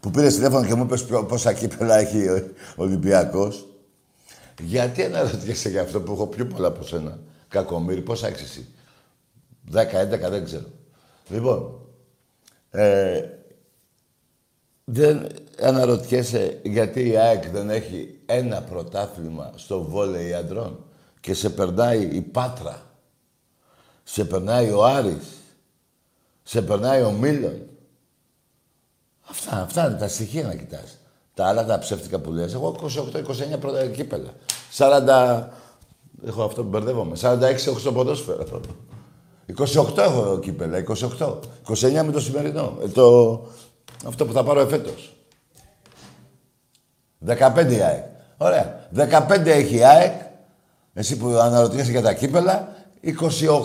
που 0.00 0.10
πήρες 0.10 0.34
τηλέφωνο 0.34 0.66
και 0.66 0.74
μου 0.74 0.82
είπες 0.82 1.04
πόσα 1.04 1.52
κύπελα 1.52 1.96
έχει 1.96 2.28
ο 2.28 2.52
Ολυμπιακός, 2.76 3.66
γιατί 4.60 5.04
αναρωτιέσαι 5.04 5.68
για 5.68 5.82
αυτό 5.82 6.00
που 6.00 6.12
έχω 6.12 6.26
πιο 6.26 6.46
πολλά 6.46 6.68
από 6.68 6.82
σένα. 6.82 7.18
Κακομύρι, 7.48 8.00
πόσα 8.00 8.26
έχεις 8.26 8.42
εσύ. 8.42 8.68
10, 9.72 9.76
11, 9.76 10.30
δεν 10.30 10.44
ξέρω. 10.44 10.66
Λοιπόν, 11.28 11.80
ε, 12.70 13.22
δεν 14.90 15.26
αναρωτιέσαι 15.60 16.60
γιατί 16.62 17.08
η 17.08 17.16
ΑΕΚ 17.16 17.48
δεν 17.50 17.70
έχει 17.70 18.18
ένα 18.26 18.62
πρωτάθλημα 18.62 19.52
στο 19.54 19.82
βόλεϊ 19.82 20.34
αντρών 20.34 20.84
και 21.20 21.34
σε 21.34 21.50
περνάει 21.50 22.02
η 22.02 22.20
Πάτρα, 22.20 22.82
σε 24.02 24.24
περνάει 24.24 24.70
ο 24.70 24.84
Άρης, 24.84 25.26
σε 26.42 26.62
περνάει 26.62 27.02
ο 27.02 27.10
Μίλων. 27.10 27.62
Αυτά, 29.30 29.60
αυτά 29.60 29.86
είναι 29.86 29.98
τα 29.98 30.08
στοιχεία 30.08 30.42
να 30.42 30.54
κοιτάς. 30.54 30.98
Τα 31.34 31.46
άλλα 31.46 31.64
τα 31.64 31.78
ψεύτικα 31.78 32.18
που 32.18 32.32
λες. 32.32 32.54
Εγώ 32.54 32.76
28-29 33.54 33.60
πρώτα 33.60 33.86
κύπελα. 33.86 34.34
40... 34.78 35.42
Έχω 36.26 36.42
αυτό 36.42 36.62
που 36.62 36.68
μπερδεύομαι. 36.68 37.16
46 37.20 37.40
έχω 37.40 37.78
στο 37.78 37.92
ποδόσφαιρο. 37.92 38.60
28 39.56 39.98
έχω 39.98 40.38
κύπελα, 40.38 40.84
28. 41.18 41.38
29 41.66 42.02
με 42.04 42.12
το 42.12 42.20
σημερινό. 42.20 42.78
Ε, 42.82 42.88
το... 42.88 43.46
Αυτό 44.06 44.26
που 44.26 44.32
θα 44.32 44.44
πάρω 44.44 44.60
εφέτος. 44.60 45.16
15 47.26 47.72
η 47.72 47.82
ΑΕΚ. 47.82 48.04
Ωραία. 48.36 48.88
15 48.94 49.46
έχει 49.46 49.76
η 49.76 49.84
ΑΕΚ. 49.84 50.20
Εσύ 50.94 51.16
που 51.16 51.28
αναρωτιέσαι 51.28 51.90
για 51.90 52.02
τα 52.02 52.12
κύπελα. 52.12 52.76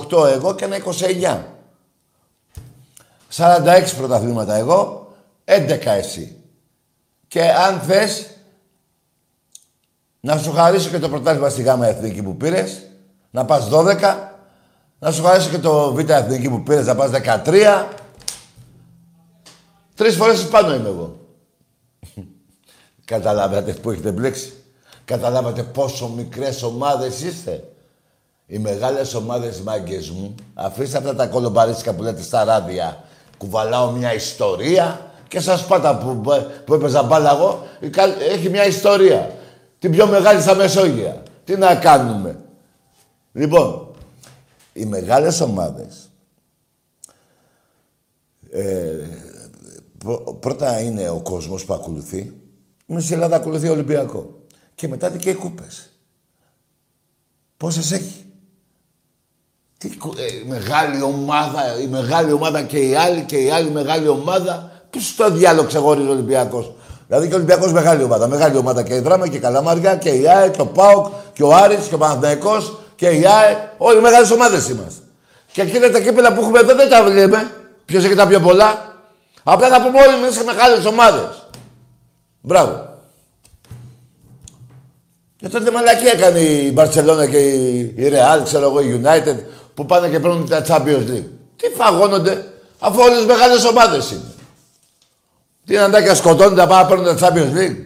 28 0.10 0.28
εγώ 0.28 0.56
και 0.56 0.66
ένα 0.66 0.78
29. 0.78 1.44
46 3.36 3.94
πρωταθλήματα 3.98 4.56
εγώ. 4.56 5.14
11 5.46 5.80
εσύ. 5.86 6.38
Και 7.28 7.42
αν 7.44 7.80
θες 7.80 8.28
να 10.20 10.38
σου 10.38 10.52
χαρίσω 10.52 10.90
και 10.90 11.00
το 11.00 11.10
πρωτάθλημα 11.10 11.50
στη 11.50 11.62
Γάμα 11.62 11.88
Εθνική 11.88 12.24
που 12.24 12.38
πήρες, 12.38 12.82
να 13.32 13.46
πας 13.46 13.70
12, 13.70 14.18
να 15.00 15.12
σου 15.12 15.24
χαρίσω 15.24 15.50
και 15.50 15.58
το 15.58 15.94
Β' 15.94 16.10
Εθνική 16.10 16.50
που 16.50 16.64
πήρες, 16.64 16.86
να 16.86 16.96
πας 16.96 17.10
13. 17.10 17.88
Τρεις 19.96 20.16
φορές 20.16 20.48
πάνω 20.48 20.76
είμαι 20.76 20.88
εγώ. 20.90 21.18
Καταλάβατε 23.06 23.74
που 23.74 23.92
έχετε 23.92 24.12
μπλέξει. 24.12 24.54
Καταλάβατε 25.06 25.64
πόσο 25.64 26.08
μικρές 26.08 26.64
ομάδες 26.64 27.22
είστε. 27.22 27.64
Οι 28.46 28.58
μεγάλες 28.60 29.14
ομάδες 29.14 29.62
μάγκες 29.62 30.10
μου, 30.10 30.36
αφήστε 30.54 30.98
αυτά 30.98 31.16
τα 31.16 31.28
κολομπαρίσικα 31.28 31.94
που 31.94 32.04
λέτε 32.04 32.22
στα 32.22 32.44
ράδια. 32.44 33.04
Κουβαλάω 33.38 33.92
μια 33.92 34.14
ιστορία 34.14 35.12
και 35.28 35.40
σας 35.40 35.66
πάτα 35.66 35.98
που, 35.98 36.22
που 36.66 36.74
έπαιζα 36.74 37.04
μπάλα 37.04 37.32
εγώ, 37.32 37.68
η 37.80 37.90
καλ- 37.90 38.22
έχει 38.22 38.50
μια 38.50 38.66
ιστορία. 38.66 39.36
Την 39.80 39.92
πιο 39.92 40.08
μεγάλη 40.08 40.42
στα 40.42 40.56
Μεσόγεια. 40.56 41.24
Τι 41.44 41.56
να 41.58 41.76
κάνουμε. 41.76 42.40
Λοιπόν, 43.34 43.88
οι 44.74 44.86
μεγάλες 44.86 45.42
ομάδες 45.42 46.10
ε, 48.52 48.96
πρω- 49.02 49.23
πρώτα 50.40 50.80
είναι 50.82 51.10
ο 51.10 51.20
κόσμος 51.24 51.66
που 51.66 51.74
ακολουθεί. 51.74 52.34
Μισή 52.86 53.14
Ελλάδα 53.14 53.36
ακολουθεί 53.36 53.70
Ολυμπιακό. 53.70 54.40
Και 54.76 54.88
μετά 54.88 55.10
και 55.10 55.30
οι 55.30 55.34
κούπες. 55.34 55.90
Πόσες 57.58 57.92
έχει; 57.92 58.26
Τι, 59.78 59.90
κου- 59.90 60.20
ε, 60.20 60.24
η 60.26 60.46
μεγάλη 60.48 61.02
ομάδα, 61.02 61.80
η 61.82 61.88
μεγάλη 61.88 62.32
ομάδα 62.32 62.62
και 62.62 62.78
η 62.78 62.96
άλλη 62.96 63.22
και 63.22 63.38
η 63.38 63.50
άλλη 63.50 63.70
μεγάλη 63.70 64.08
ομάδα. 64.08 64.72
Πού 64.90 65.00
στο 65.00 65.32
διάλογο 65.32 65.68
ξεχωρίζει 65.68 66.08
ο 66.08 66.12
Ολυμπιακός; 66.12 66.74
Δηλαδή 67.08 67.28
και 67.28 67.34
ο 67.34 67.36
Ολυμπιακός 67.36 67.72
μεγάλη 67.72 68.04
ομάδα. 68.04 68.28
Μεγάλη 68.28 68.58
ομάδα 68.58 68.84
και 68.84 68.96
η 68.96 69.00
Δράμα 69.00 69.28
και 69.28 69.38
η 69.38 69.40
Καλαμάρια 69.40 69.96
και 69.96 70.10
η 70.10 70.28
ΑΕ 70.28 70.50
και 70.50 70.62
ο 70.62 70.66
ΠΑΟΚ 70.68 71.08
και 71.34 71.44
ο 71.44 71.56
Άρης 71.56 71.88
και 71.88 71.96
ο 71.96 71.98
Παναθηναϊκός 71.98 72.78
και 72.96 73.10
η 73.10 73.26
ΑΕ. 73.26 73.74
Όλοι 73.78 73.98
οι 73.98 74.02
μεγάλες 74.02 74.32
ομάδες 74.32 74.70
είμαστε. 74.70 75.02
Και 75.52 75.62
εκείνα 75.62 75.90
τα 75.90 76.00
κύπελα 76.02 76.34
που 76.34 76.42
έχουμε 76.42 76.60
εδώ 76.60 76.76
δεν 76.76 76.90
τα 76.90 77.04
βλέπουμε. 77.04 77.52
Ποιος 77.86 78.04
έχει 78.04 78.16
τα 78.16 78.28
πιο 78.28 78.40
πολλά; 78.40 78.93
Απλά 79.44 79.70
θα 79.70 79.82
πούμε 79.82 80.00
όλοι 80.02 80.18
είμαστε 80.18 80.44
μεγάλες 80.44 80.86
ομάδες. 80.86 81.48
Μπράβο. 82.42 82.92
Και 85.36 85.50
τότε 85.50 85.72
μαλακή 85.72 86.06
έκανε 86.06 86.40
η 86.40 86.72
Μπαρσελόνα 86.74 87.30
και 87.30 87.38
η, 87.38 87.80
η 87.80 88.12
Real, 88.14 88.42
ξέρω 88.44 88.66
εγώ, 88.66 88.82
η 88.82 89.02
United, 89.04 89.38
που 89.74 89.86
πάνε 89.86 90.10
και 90.10 90.20
παίρνουν 90.20 90.50
τα 90.50 90.66
Champions 90.68 91.10
League. 91.10 91.28
Τι 91.56 91.70
φαγώνονται, 91.76 92.54
αφού 92.80 93.00
όλες 93.00 93.18
τις 93.18 93.26
μεγάλες 93.26 93.66
ομάδες 93.66 94.12
είναι. 94.12 94.34
Τι 95.66 95.78
αντάκια 95.78 96.16
σκοτώνουν 96.16 96.56
τα 96.56 96.68
πάνε 96.68 96.82
να 96.82 96.88
παίρνουν 96.88 97.18
τα 97.18 97.28
Champions 97.28 97.58
League. 97.58 97.78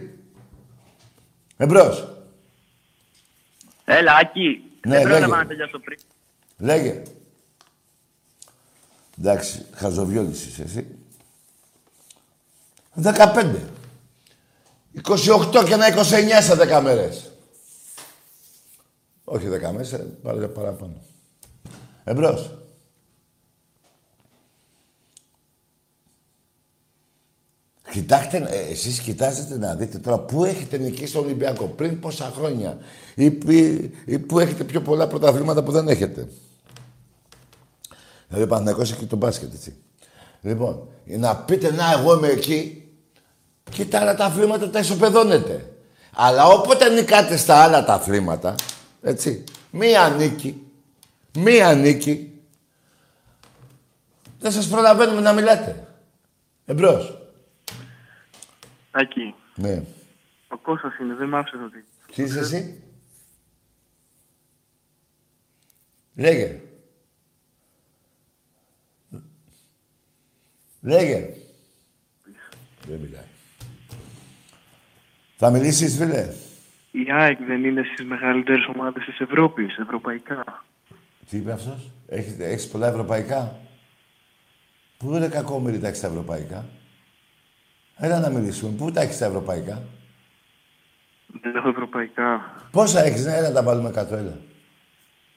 Εμπρός. 1.56 2.08
Έλα, 3.84 4.12
Άκη. 4.20 4.62
Ναι, 4.86 4.94
δεν 4.94 5.02
πρέπει 5.02 5.08
λέγε. 5.08 5.20
να 5.20 5.28
πάμε 5.28 5.42
να 5.42 5.48
τελειώσω 5.48 5.78
πριν. 5.78 5.98
Λέγε. 6.58 7.02
Εντάξει, 9.18 9.66
χαζοβιώτης 9.74 10.46
είσαι 10.46 10.62
εσύ. 10.62 10.97
15. 13.02 13.56
28 15.02 15.64
και 15.66 15.72
ένα 15.72 15.86
29 15.94 16.42
σε 16.42 16.54
10 16.54 16.80
μέρες. 16.82 17.30
Όχι 19.24 19.46
10 19.48 19.70
μέρες, 19.72 19.92
ε, 19.92 19.96
πάρε 20.22 20.48
παραπάνω. 20.48 21.02
Κοιτάξτε, 27.92 28.36
ε, 28.50 28.70
εσείς 28.70 29.00
κοιτάζετε 29.00 29.58
να 29.58 29.74
δείτε 29.74 29.98
τώρα 29.98 30.18
πού 30.18 30.44
έχετε 30.44 30.78
νικήσει 30.78 31.12
τον 31.12 31.24
Ολυμπιακό, 31.24 31.66
πριν 31.66 32.00
πόσα 32.00 32.32
χρόνια. 32.36 32.78
Ή, 33.14 33.24
ή- 33.46 33.90
ή 34.04 34.18
πού 34.18 34.38
έχετε 34.38 34.64
πιο 34.64 34.82
πολλά 34.82 35.06
πρωταθλήματα 35.06 35.62
που 35.62 35.72
δεν 35.72 35.88
έχετε. 35.88 36.28
Δηλαδή 38.28 38.44
ο 38.44 38.48
Παναθηναϊκός 38.48 38.90
έχει 38.90 39.00
και 39.00 39.06
τον 39.06 39.18
μπάσκετ, 39.18 39.52
έτσι. 39.54 39.74
Λοιπόν, 40.42 40.88
να 41.04 41.36
πείτε 41.36 41.72
να 41.72 41.92
εγώ 41.92 42.14
είμαι 42.16 42.28
εκεί 42.28 42.87
και 43.70 43.84
τα 43.84 44.00
άλλα 44.00 44.14
τα 44.14 44.24
αθλήματα 44.24 44.70
τα 44.70 44.78
ισοπεδώνετε. 44.78 45.72
Αλλά 46.14 46.44
όποτε 46.46 46.88
νικάτε 46.88 47.36
στα 47.36 47.62
άλλα 47.62 47.84
τα 47.84 47.94
αθλήματα, 47.94 48.54
έτσι, 49.02 49.44
μία 49.70 50.08
νίκη, 50.08 50.66
μία 51.34 51.74
νίκη, 51.74 52.40
δεν 54.38 54.52
σας 54.52 54.68
προλαβαίνουμε 54.68 55.20
να 55.20 55.32
μιλάτε. 55.32 55.86
Εμπρός. 56.66 57.18
Άκη, 58.90 59.34
Ναι. 59.54 59.82
ο 60.48 60.56
Κώστας 60.56 60.98
είναι, 60.98 61.14
δεν 61.14 61.28
μ' 61.28 61.34
άφησες 61.34 61.60
να 61.60 61.66
δεις. 61.66 61.84
Τι 62.14 62.22
είσαι 62.22 62.38
εσύ; 62.38 62.82
Λέγε. 66.14 66.60
Λέγε. 70.80 71.34
Δεν 72.86 72.98
μιλάει. 73.00 73.27
Θα 75.40 75.50
μιλήσεις, 75.50 75.96
φίλε; 75.96 76.32
Η 76.90 77.12
ΑΕΚ 77.12 77.38
δεν 77.46 77.64
είναι 77.64 77.82
στις 77.92 78.06
μεγαλύτερες 78.06 78.66
ομάδες 78.74 79.04
της 79.04 79.20
Ευρώπης, 79.20 79.76
ευρωπαϊκά. 79.78 80.64
Τι 81.30 81.36
είπε 81.36 81.52
αυτός; 81.52 81.90
Έχεις, 82.08 82.38
έχεις 82.38 82.68
πολλά 82.68 82.86
ευρωπαϊκά; 82.86 83.58
Πού 84.96 85.14
είναι 85.14 85.28
κακόμοιρη 85.28 85.78
τα 85.78 85.88
έχεις 85.88 86.00
τα 86.00 86.06
ευρωπαϊκά; 86.06 86.64
Έλα 87.96 88.20
να 88.20 88.28
μιλήσουμε. 88.28 88.76
Πού 88.76 88.90
τα 88.90 89.00
έχεις 89.00 89.18
τα 89.18 89.26
ευρωπαϊκά; 89.26 89.82
Δεν 91.42 91.56
έχω 91.56 91.68
ευρωπαϊκά. 91.68 92.54
Πόσα 92.70 93.04
έχεις, 93.04 93.24
ναι, 93.24 93.32
έλα 93.36 93.48
να 93.48 93.54
τα 93.54 93.62
βάλουμε 93.62 93.90
κάτω, 93.90 94.16
έλα. 94.16 94.38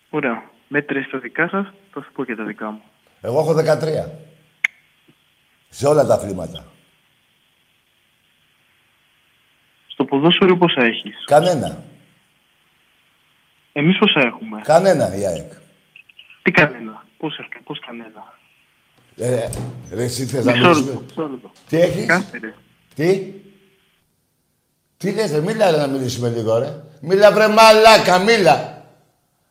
Ωραία. 0.09 0.49
Μέτρες 0.67 1.09
τα 1.09 1.19
δικά 1.19 1.47
σας, 1.49 1.73
θα 1.91 2.01
σου 2.01 2.11
πω 2.13 2.25
και 2.25 2.35
τα 2.35 2.43
δικά 2.43 2.71
μου. 2.71 2.81
Εγώ 3.21 3.39
έχω 3.39 3.53
13. 3.53 4.11
Σε 5.69 5.87
όλα 5.87 6.05
τα 6.05 6.13
αθλήματα. 6.13 6.65
Στο 9.87 10.00
ποδόσφαιρο 10.11 10.57
πόσα 10.57 10.81
έχεις; 10.83 11.15
Κανένα. 11.25 11.83
Εμείς 13.73 13.97
πόσα 13.97 14.19
έχουμε; 14.19 14.61
Κανένα 14.63 15.15
η 15.15 15.25
ΑΕΚ. 15.25 15.51
Τι 16.41 16.51
κανένα; 16.51 17.05
Πώς, 17.17 17.37
έχ- 17.37 17.63
πώς 17.63 17.79
κανένα; 17.79 18.33
Ε, 19.15 19.49
ρε, 19.93 20.03
εσύ 20.03 20.25
θες 20.25 20.45
να 20.45 20.51
Μισό 20.51 20.67
μιλήσουμε. 20.67 20.91
λεπτό, 20.91 21.03
μισό 21.07 21.27
λεπτό. 21.31 21.51
Τι 21.69 21.77
έχεις; 21.81 22.05
Κάθε 22.05 22.37
ρε. 22.37 22.53
Τι; 22.95 23.33
Τι 24.97 25.11
λες, 25.11 25.31
ρε, 25.31 25.41
μίλα 25.41 25.71
ρε, 25.71 25.77
να 25.77 25.87
μιλήσουμε 25.87 26.29
λίγο, 26.29 26.57
ρε. 26.57 26.83
Μίλα 27.01 27.31
βρε 27.31 27.47
μαλάκα, 27.47 28.19
μίλα. 28.19 28.85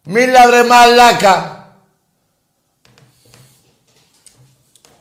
Μίλα 0.05 0.47
βρε 0.47 0.65
μαλάκα. 0.65 1.59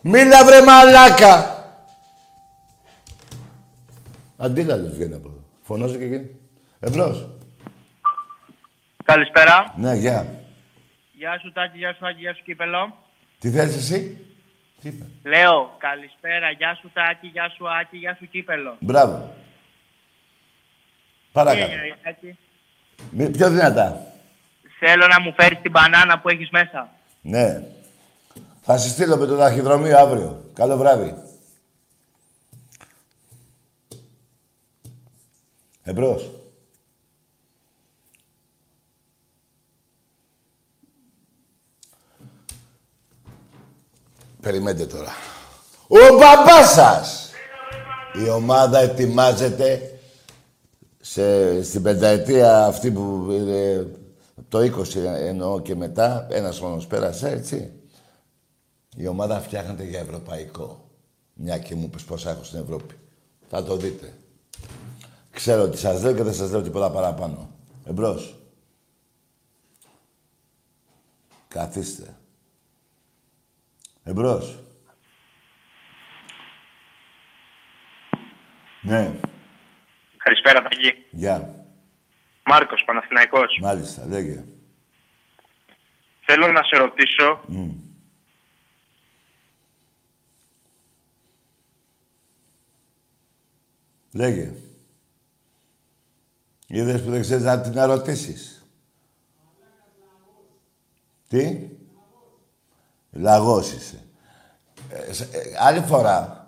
Μίλα 0.02 0.46
βρε 0.46 0.62
μαλάκα. 0.62 1.58
Αντίλαλος 4.38 4.94
βγαίνει 4.94 5.14
από 5.14 5.28
εδώ. 5.28 5.29
Φωνάζω 5.70 5.96
και 5.98 6.04
εκεί. 6.04 6.30
Εμπρός. 6.80 7.28
Καλησπέρα. 9.04 9.74
Ναι, 9.78 9.94
γεια. 9.96 10.28
Γεια 11.14 11.40
σου 11.42 11.52
Τάκη, 11.52 11.78
γεια 11.78 11.94
σου 11.94 12.08
Άκη, 12.08 12.20
γεια 12.20 12.34
σου 12.34 12.44
Κύπελο. 12.44 12.96
Τι 13.40 13.50
θέλεις 13.50 13.76
εσύ; 13.76 14.18
Τι 14.82 14.88
είπε. 14.88 15.06
Λέω, 15.24 15.76
καλησπέρα, 15.78 16.50
γεια 16.52 16.78
σου 16.82 16.90
Τάκη, 16.94 17.28
γεια 17.28 17.50
σου 17.50 17.70
Άκη, 17.70 17.98
γεια 17.98 18.16
σου 18.20 18.30
Κύπελο. 18.30 18.76
Μπράβο. 18.80 19.34
Τι 20.34 21.30
Παρακαλώ. 21.32 21.64
έγινε, 21.64 21.98
Άκη; 22.10 22.38
Μη- 23.12 23.32
Πιο 23.38 23.50
δυνατά. 23.50 24.06
Θέλω 24.80 25.08
να 25.08 25.22
μου 25.22 25.34
φέρεις 25.38 25.60
την 25.62 25.72
μπανάνα 25.72 26.20
που 26.20 26.30
έχεις 26.30 26.50
μέσα. 26.50 26.90
Ναι. 27.22 27.64
Θα 28.62 28.78
σε 28.78 28.90
στείλω 28.90 29.18
με 29.18 29.26
το 29.26 29.38
ταχυδρομείο 29.38 29.98
αύριο. 29.98 30.44
Καλό 30.54 30.78
βράδυ. 30.78 31.14
Εμπρός. 35.90 36.32
Περιμένετε 44.42 44.86
τώρα. 44.86 45.12
Ο 45.88 46.18
μπαμπάς 46.18 46.72
σας! 46.72 47.32
Η 48.26 48.30
ομάδα 48.30 48.80
ετοιμάζεται 48.80 50.00
σε, 51.00 51.64
στην 51.64 51.82
πενταετία 51.82 52.66
αυτή 52.66 52.92
που 52.92 53.28
είναι 53.32 53.88
το 54.50 54.60
20 54.60 54.96
εννοώ 55.04 55.60
και 55.60 55.76
μετά, 55.76 56.28
ένας 56.32 56.58
χρόνος 56.58 56.88
πέρασε, 56.88 57.30
έτσι. 57.30 57.72
Η 58.96 59.08
ομάδα 59.08 59.40
φτιάχνεται 59.40 59.84
για 59.84 60.00
ευρωπαϊκό. 60.00 60.90
Μια 61.34 61.58
και 61.58 61.76
μου 61.76 61.90
πες 61.90 62.04
πόσα 62.04 62.30
έχω 62.30 62.44
στην 62.44 62.60
Ευρώπη. 62.60 62.96
Θα 63.50 63.64
το 63.64 63.76
δείτε. 63.76 64.19
Ξέρω 65.40 65.70
τι 65.70 65.78
σας 65.78 66.04
λέω 66.04 66.14
και 66.14 66.24
δεν 66.24 66.34
σας 66.34 66.52
λέω 66.52 66.62
τίποτα 66.62 66.92
παραπάνω. 66.92 67.50
Εμπρός. 67.86 68.36
Καθίστε. 71.48 72.18
Εμπρός. 74.04 74.60
Ναι. 78.82 79.14
Καλησπέρα, 80.18 80.62
Τάκη. 80.62 81.06
Γεια. 81.12 81.66
Μάρκος, 82.46 82.84
Παναθηναϊκός. 82.86 83.60
Μάλιστα, 83.62 84.06
λέγε. 84.06 84.46
Θέλω 86.26 86.48
να 86.48 86.64
σε 86.64 86.78
ρωτήσω, 86.78 87.42
Μμ. 87.48 87.72
Λέγε. 94.12 94.54
Είδες 96.72 97.02
που 97.04 97.10
δεν 97.10 97.22
ξέρεις 97.22 97.44
να 97.44 97.62
την 97.62 97.78
ερωτήσεις. 97.78 98.66
Τι; 101.28 101.68
Λαγός 103.12 103.72
είσαι. 103.72 104.04
Ε, 104.90 105.14
σε- 105.14 105.24
ε, 105.32 105.40
άλλη 105.60 105.80
φορά, 105.80 106.48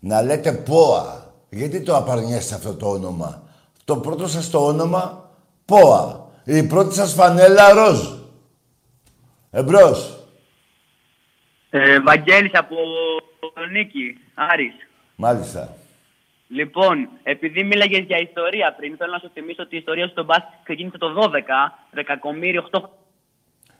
να 0.00 0.22
λέτε 0.22 0.52
ΠΟΑ. 0.52 1.34
Γιατί 1.50 1.82
το 1.82 1.96
απαρνιέστε 1.96 2.54
αυτό 2.54 2.74
το 2.74 2.90
όνομα; 2.90 3.42
Το 3.84 3.96
πρώτο 3.96 4.28
σας 4.28 4.50
το 4.50 4.66
όνομα, 4.66 5.30
ΠΟΑ. 5.64 6.28
Η 6.44 6.62
πρώτη 6.62 6.94
σας 6.94 7.12
φανέλα, 7.12 7.72
ροζ. 7.72 8.00
Εμπρός. 9.50 10.24
Ε, 11.70 12.00
Βαγγέλης 12.00 12.54
από 12.54 12.76
Νίκη, 13.72 14.16
Άρης. 14.34 14.74
Μάλιστα. 15.16 15.76
Λοιπόν, 16.52 17.08
επειδή 17.22 17.64
μίλαγες 17.64 18.04
για 18.04 18.18
ιστορία 18.18 18.74
πριν, 18.76 18.96
θέλω 18.96 19.12
να 19.12 19.18
σου 19.18 19.30
θυμίσω 19.32 19.62
ότι 19.62 19.74
η 19.74 19.78
ιστορία 19.78 20.06
στον 20.06 20.24
μπάσκετ 20.24 20.48
ξεκίνησε 20.62 20.98
το 20.98 21.22
12, 21.22 21.28
δεκακομύρι 21.90 22.62
8 22.70 22.80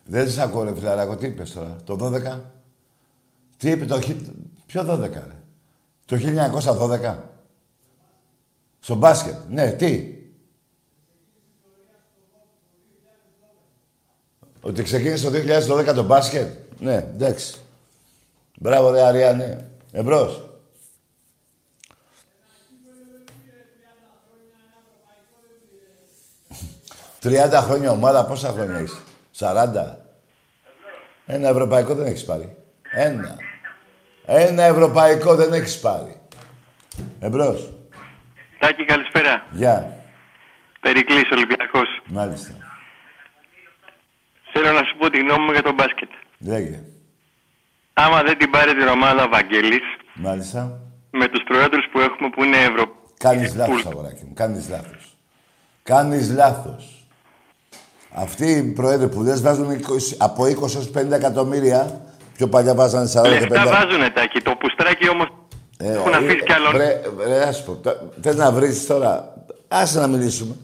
Δεν 0.04 0.30
σε 0.30 0.42
ακούω, 0.42 0.64
ρε 0.64 0.74
φιλαράκο. 0.74 1.16
Τι 1.16 1.26
είπες 1.26 1.52
τώρα, 1.52 1.76
το 1.84 2.12
12. 2.36 2.40
Τι 3.56 3.70
είπε 3.70 3.84
το... 3.84 4.00
χι- 4.00 4.30
Ποιο 4.66 4.82
12, 4.82 5.00
ρε; 5.10 5.36
Το 6.06 6.16
1912. 6.16 7.16
Στο 8.80 8.94
μπάσκετ. 8.94 9.34
Ναι, 9.48 9.72
τι; 9.72 10.14
Ότι 14.60 14.82
ξεκίνησε 14.82 15.30
το 15.30 15.36
2012 15.90 15.94
το 15.94 16.02
μπάσκετ; 16.04 16.48
Ναι, 16.78 16.94
εντάξει. 16.94 17.60
Μπράβο, 18.60 18.90
ρε 18.90 19.02
Αριάννε. 19.02 19.70
Εμπρός. 19.92 20.49
Τριάντα 27.20 27.60
χρόνια 27.60 27.90
ομάδα, 27.90 28.24
πόσα 28.26 28.48
χρόνια 28.48 28.80
είσαι. 28.80 29.00
Σαράντα. 29.30 29.98
Ένα 31.26 31.48
ευρωπαϊκό 31.48 31.94
δεν 31.94 32.06
έχεις 32.06 32.24
πάρει. 32.24 32.56
Ένα. 32.90 33.36
Ένα 34.26 34.62
ευρωπαϊκό 34.62 35.34
δεν 35.34 35.52
έχεις 35.52 35.80
πάρει. 35.80 36.20
Εμπρός. 37.20 37.72
Τάκη, 38.58 38.84
καλησπέρα. 38.84 39.46
Γεια. 39.50 39.96
Περικλής, 40.80 41.30
Ολυμπιακός. 41.32 41.88
Μάλιστα. 42.06 42.54
Θέλω 44.52 44.72
να 44.72 44.82
σου 44.84 44.96
πω 44.98 45.10
τη 45.10 45.18
γνώμη 45.18 45.44
μου 45.44 45.52
για 45.52 45.62
τον 45.62 45.74
μπάσκετ. 45.74 46.10
Λέγε. 46.38 46.82
Άμα 47.92 48.22
δεν 48.22 48.38
την 48.38 48.50
πάρει 48.50 48.74
την 48.74 48.88
ομάδα 48.88 49.28
Βαγγέλης, 49.28 49.82
Μάλιστα. 50.14 50.80
με 51.10 51.28
τους 51.28 51.42
προέδρους 51.44 51.84
που 51.92 52.00
έχουμε 52.00 52.28
που 52.30 52.44
είναι 52.44 52.56
Ευρω... 52.56 52.84
Κάνεις 53.18 53.54
λάθος, 53.54 53.86
αγοράκι 53.86 54.24
μου. 54.24 54.34
Κάνεις 54.34 54.68
λάθος. 54.68 55.16
Κάνεις 55.82 56.30
λάθος. 56.30 56.99
Αυτοί 58.14 58.50
οι 58.50 58.62
πρόεδροι 58.62 59.08
που 59.08 59.22
λες 59.22 59.40
βάζουν 59.42 59.70
20, 59.70 60.14
από 60.18 60.44
20 60.44 60.74
έως 60.74 60.90
50 60.96 61.10
εκατομμύρια. 61.12 62.00
Πιο 62.36 62.48
παλιά 62.48 62.74
βάζανε 62.74 63.06
40 63.14 63.22
και 63.22 63.28
50. 63.28 63.48
Λεφτά 63.48 63.66
βάζουνε, 63.66 64.10
Τάκη. 64.10 64.40
Το 64.40 64.54
πουστράκι 64.58 65.08
όμως 65.08 65.26
Ε, 65.78 65.92
Έχουν 65.92 66.14
αφήσει 66.14 66.42
κι 66.44 66.52
άλλο. 66.52 66.70
Βρε, 66.70 67.00
βρε, 67.16 67.42
ας 67.42 67.64
πω, 67.64 67.72
τ- 67.72 68.22
θες 68.22 68.36
να 68.36 68.52
βρεις 68.52 68.86
τώρα. 68.86 69.34
Άσε 69.68 70.00
να 70.00 70.06
μιλήσουμε. 70.06 70.54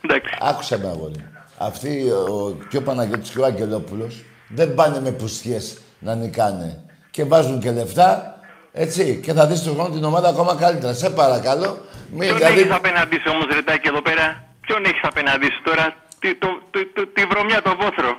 Εντάξει. 0.00 0.36
Άκουσα 0.40 0.78
με 0.78 0.86
αγόρι. 0.88 1.12
μου. 1.18 1.26
Αυτοί, 1.58 2.10
ο, 2.10 2.56
και 2.68 2.76
ο 2.76 2.82
Παναγιώτης 2.82 3.30
και 3.30 3.38
ο 3.40 3.44
Αγγελόπουλος, 3.44 4.24
δεν 4.48 4.74
πάνε 4.74 5.00
με 5.00 5.10
πουσιές 5.10 5.78
να 5.98 6.14
νικάνε. 6.14 6.80
Και 7.10 7.24
βάζουν 7.24 7.58
και 7.60 7.70
λεφτά, 7.70 8.38
έτσι. 8.72 9.20
Και 9.22 9.32
θα 9.32 9.46
δεις 9.46 9.62
του 9.62 9.74
χρόνου 9.74 9.94
την 9.94 10.04
ομάδα 10.04 10.28
ακόμα 10.28 10.54
καλύτερα. 10.60 10.92
Σε 10.94 11.10
παρακαλώ. 11.10 11.78
Μην, 12.10 12.20
Ποιον 12.20 12.36
δηλαδή, 12.36 12.60
έχεις 12.60 12.72
απέναντί 12.72 13.16
σου 13.16 13.30
όμως 13.34 13.46
ρετάκι 13.54 13.88
εδώ 13.88 14.02
πέρα; 14.02 14.44
Ποιον 14.60 14.84
έχεις 14.84 15.00
απέναντί 15.02 15.44
σου 15.46 15.62
τώρα; 15.64 15.94
Τι, 16.22 16.28
το, 16.42 16.48
το, 16.72 16.78
το, 16.96 17.02
τη 17.16 17.22
βρωμιά, 17.30 17.58
το 17.68 17.72
βόθρο. 17.80 18.12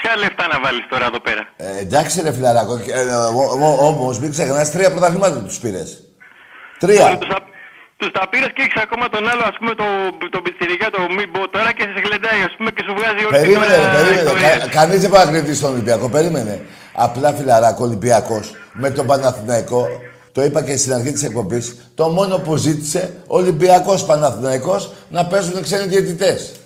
Ποια 0.00 0.12
λεφτά 0.22 0.44
να 0.52 0.58
βάλεις 0.64 0.84
τώρα 0.92 1.04
εδώ 1.10 1.20
πέρα; 1.26 1.42
ε, 1.56 1.78
εντάξει 1.84 2.16
ρε 2.26 2.32
φιλαράκο, 2.36 2.74
και, 2.84 2.92
ε, 2.92 3.04
ο- 3.42 3.56
ο- 3.66 3.78
όμως 3.90 4.14
μην 4.20 4.30
ξεχνάς 4.30 4.70
τρία 4.74 4.90
πρωταθλήματα 4.94 5.38
τους 5.48 5.58
πήρες. 5.62 5.88
Τρία. 6.82 7.06
Τους, 7.18 7.28
τα- 7.28 7.44
τους 7.96 8.10
τα 8.16 8.28
πήρες 8.30 8.50
και 8.54 8.62
έχεις 8.66 8.82
ακόμα 8.86 9.08
τον 9.14 9.22
άλλο, 9.32 9.42
ας 9.50 9.56
πούμε, 9.58 9.72
το, 9.80 9.84
το 10.34 10.40
πιτσιρικά, 10.44 10.86
το 10.90 11.00
μη 11.16 11.24
μπο 11.30 11.48
τώρα 11.48 11.70
και 11.72 11.82
σε 11.94 12.00
γλεντάει, 12.06 12.40
ας 12.48 12.54
πούμε, 12.56 12.70
και 12.70 12.82
σου 12.86 12.94
βγάζει 12.98 13.22
όλη 13.26 13.34
την 13.34 13.40
Περίμενε, 13.40 13.74
ώρα 13.74 13.86
ρε, 13.86 13.96
περίμενε. 13.96 14.20
ιστορίες. 14.22 14.58
Κα, 14.58 14.66
Κανείς 14.78 15.00
δεν 15.00 15.10
πάει 15.10 15.24
να 15.24 15.30
κρυφτεί 15.30 15.54
στον 15.54 15.70
Ολυμπιακό. 15.72 16.08
Περίμενε. 16.16 16.54
Απλά 17.06 17.28
φιλαράκο 17.38 17.84
Ολυμπιακός 17.84 18.46
με 18.72 18.90
τον 18.90 19.06
Παναθηναϊκό. 19.06 19.82
Το 20.32 20.42
είπα 20.44 20.62
και 20.62 20.76
στην 20.76 20.92
αρχή 20.92 21.12
της 21.12 21.22
εκπομπής. 21.22 21.64
Το 21.94 22.08
μόνο 22.08 22.38
που 22.38 22.56
ζήτησε 22.56 23.02
Ολυμπιακός 23.26 24.04
Παναθηναϊκός 24.04 24.92
να 25.10 25.26
παίζουν 25.26 25.62
ξένοι 25.62 25.86
διαιτητές. 25.86 26.59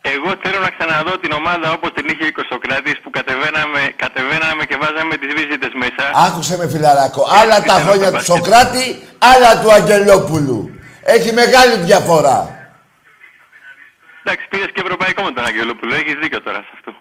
Εγώ 0.00 0.30
θέλω 0.42 0.58
να 0.66 0.70
ξαναδώ 0.76 1.18
την 1.18 1.32
ομάδα 1.32 1.72
όπως 1.76 1.90
την 1.96 2.06
είχε 2.10 2.26
ο 2.42 2.44
Σοκράτης 2.50 2.96
που 3.02 3.10
κατεβαίναμε, 3.10 3.80
κατεβαίναμε 3.96 4.62
και 4.68 4.76
βάζαμε 4.82 5.14
τις 5.20 5.30
βίζιτες 5.36 5.72
μέσα. 5.82 6.04
Άκουσε 6.26 6.56
με 6.56 6.68
φιλαράκο. 6.68 7.22
Άλλα 7.40 7.62
τα 7.70 7.76
χρόνια 7.84 8.12
του 8.12 8.24
Σοκράτη, 8.24 8.86
άλλα 9.32 9.50
του 9.60 9.72
Αγγελόπουλου. 9.72 10.60
Έχει 11.02 11.32
μεγάλη 11.32 11.74
διαφορά. 11.88 12.38
Εντάξει, 14.22 14.48
πήρες 14.48 14.70
και 14.74 14.80
ευρωπαϊκό 14.84 15.22
με 15.22 15.32
τον 15.32 15.44
Αγγελόπουλο, 15.44 15.94
έχεις 15.94 16.14
δίκιο 16.22 16.40
τώρα 16.42 16.58
σε 16.58 16.70
αυτό. 16.74 16.92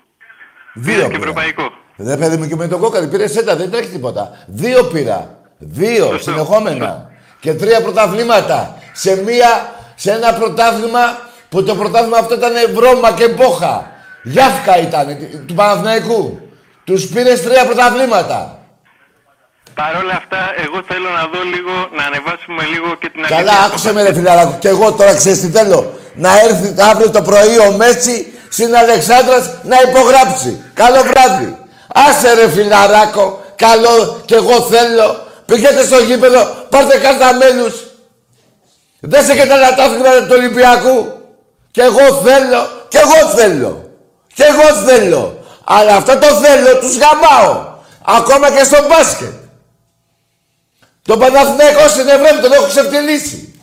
Δύο 0.73 0.93
Πήρες 0.93 1.01
και 1.03 1.07
πήρα. 1.07 1.21
ευρωπαϊκό. 1.21 1.65
Δεν 1.95 2.19
παιδί 2.19 2.37
μου 2.37 2.47
και 2.47 2.55
με 2.55 2.67
τον 2.67 2.79
κόκαλη 2.79 3.07
πήρες 3.07 3.31
σέτα, 3.31 3.55
δεν 3.55 3.71
τρέχει 3.71 3.89
τίποτα. 3.89 4.23
Δύο 4.47 4.83
πήρα. 4.83 5.39
Δύο 5.57 6.17
συνεχόμενα. 6.19 7.09
Και 7.39 7.53
τρία 7.53 7.81
πρωταθλήματα. 7.81 8.77
Σε, 8.93 9.23
μία, 9.23 9.73
σε 9.95 10.11
ένα 10.11 10.33
πρωτάθλημα 10.33 11.26
που 11.49 11.63
το 11.63 11.75
πρωτάθλημα 11.75 12.17
αυτό 12.17 12.33
ήταν 12.33 12.53
βρώμα 12.73 13.11
και 13.11 13.27
μπόχα. 13.27 13.91
Γιάφκα 14.23 14.77
ήταν 14.79 15.17
του 15.47 15.53
Παναθηναϊκού. 15.53 16.39
Τους 16.83 17.07
πήρες 17.07 17.41
τρία 17.43 17.65
πρωταθλήματα. 17.65 18.59
Παρ' 19.73 19.95
όλα 20.03 20.13
αυτά, 20.13 20.37
εγώ 20.65 20.83
θέλω 20.87 21.09
να 21.09 21.23
δω 21.31 21.43
λίγο, 21.53 21.73
να 21.97 22.03
ανεβάσουμε 22.03 22.63
λίγο 22.73 22.95
και 22.95 23.09
την 23.09 23.21
Καλά, 23.21 23.37
αλήθεια. 23.37 23.65
άκουσε 23.65 23.93
με 23.93 24.01
ρε 24.03 24.13
φιλαράκο. 24.13 24.55
Και 24.59 24.67
εγώ 24.67 24.91
τώρα 24.91 25.15
ξέρεις 25.15 25.41
τι 25.41 25.47
θέλω. 25.47 25.93
Να 26.15 26.39
έρθει 26.39 26.73
αύριο 26.91 27.09
το 27.11 27.21
πρωί 27.21 27.57
ο 27.67 27.71
Μέτσι 27.71 28.33
στην 28.49 28.75
Αλεξάνδρας 28.75 29.49
να 29.63 29.77
υπογράψει. 29.89 30.61
Καλό 30.73 31.01
βράδυ. 31.03 31.57
Άσε 31.93 32.33
ρε 32.33 32.49
φιλαράκο. 32.49 33.41
Καλό 33.55 34.21
και 34.25 34.35
εγώ 34.35 34.61
θέλω. 34.61 35.25
Πηγαίνετε 35.45 35.83
στο 35.85 35.97
γήπεδο, 35.99 36.65
πάρτε 36.69 36.97
κάρτα 36.97 37.33
μέλους. 37.33 37.75
Δεν 38.99 39.25
σε 39.25 39.33
και 39.35 39.45
τα 39.45 39.55
λατάφυγμα 39.55 40.09
του 40.09 40.35
Ολυμπιακού. 40.37 41.16
Και 41.77 41.83
εγώ 41.83 42.21
θέλω, 42.23 42.85
και 42.87 42.97
εγώ 42.97 43.29
θέλω. 43.35 43.91
Και 44.33 44.43
εγώ 44.43 44.73
θέλω. 44.73 45.45
Αλλά 45.63 45.95
αυτό 45.95 46.17
το 46.17 46.27
θέλω, 46.27 46.79
τους 46.79 46.97
γαμάω. 46.97 47.75
Ακόμα 48.01 48.51
και 48.51 48.63
στο 48.63 48.87
μπάσκετ. 48.87 49.33
Το 51.01 51.17
Παναθηναϊκό 51.17 51.87
στην 51.87 52.07
Ευρώπη 52.07 52.41
τον 52.41 52.51
έχω 52.51 52.67
ξεφτυλίσει. 52.67 53.61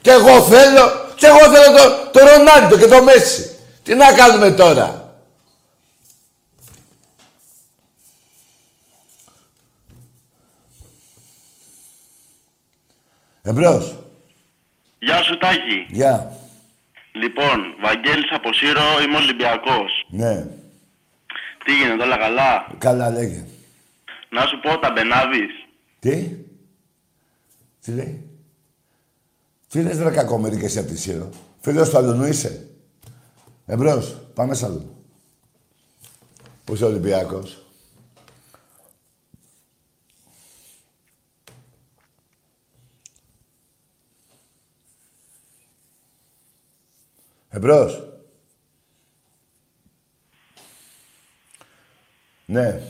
Και 0.00 0.10
εγώ 0.10 0.42
θέλω, 0.42 0.92
και 1.14 1.26
εγώ 1.26 1.38
θέλω 1.38 1.76
το, 1.76 2.10
το 2.10 2.26
Ρονάλντο 2.26 2.76
και 2.76 2.86
το 2.86 3.02
Μέση. 3.02 3.58
Τι 3.82 3.94
να 3.94 4.12
κάνουμε 4.12 4.50
τώρα; 4.50 5.14
Εμπρός. 13.42 13.94
Γεια 14.98 15.22
σου 15.22 15.38
Τάκη. 15.38 15.86
Γεια. 15.88 16.30
Λοιπόν, 17.22 17.74
Βαγγέλης 17.80 18.30
από 18.30 18.52
Σύρο, 18.52 19.02
είμαι 19.04 19.16
Ολυμπιακός. 19.16 20.06
Ναι. 20.08 20.46
Τι 21.64 21.76
γίνεται, 21.76 22.02
όλα 22.02 22.16
καλά; 22.16 22.66
Καλά 22.78 23.10
λέγε. 23.10 23.44
Να 24.28 24.46
σου 24.46 24.60
πω, 24.60 24.78
τα 24.78 24.90
μπενάβεις. 24.90 25.50
Τι; 25.98 26.36
Τι 27.84 27.92
λέει; 27.92 28.30
Τι 29.68 29.82
λες 29.82 29.98
ρε 29.98 30.10
κακόμερη 30.10 30.58
και 30.58 30.64
εσύ 30.64 30.78
από 30.78 30.88
τη 30.88 30.98
Σύρο; 30.98 31.30
Φίλος 31.60 31.90
του 31.90 31.96
αλουνού 31.96 32.24
είσαι; 32.24 32.68
Εμπρός. 33.66 34.20
Πάμε 34.34 34.54
σ' 34.54 34.62
αλλού. 34.62 35.04
Που 36.64 36.74
είσαι 36.74 36.84
Ολυμπιακός; 36.84 37.65
Εμπρός. 47.50 48.02
Ναι. 52.46 52.80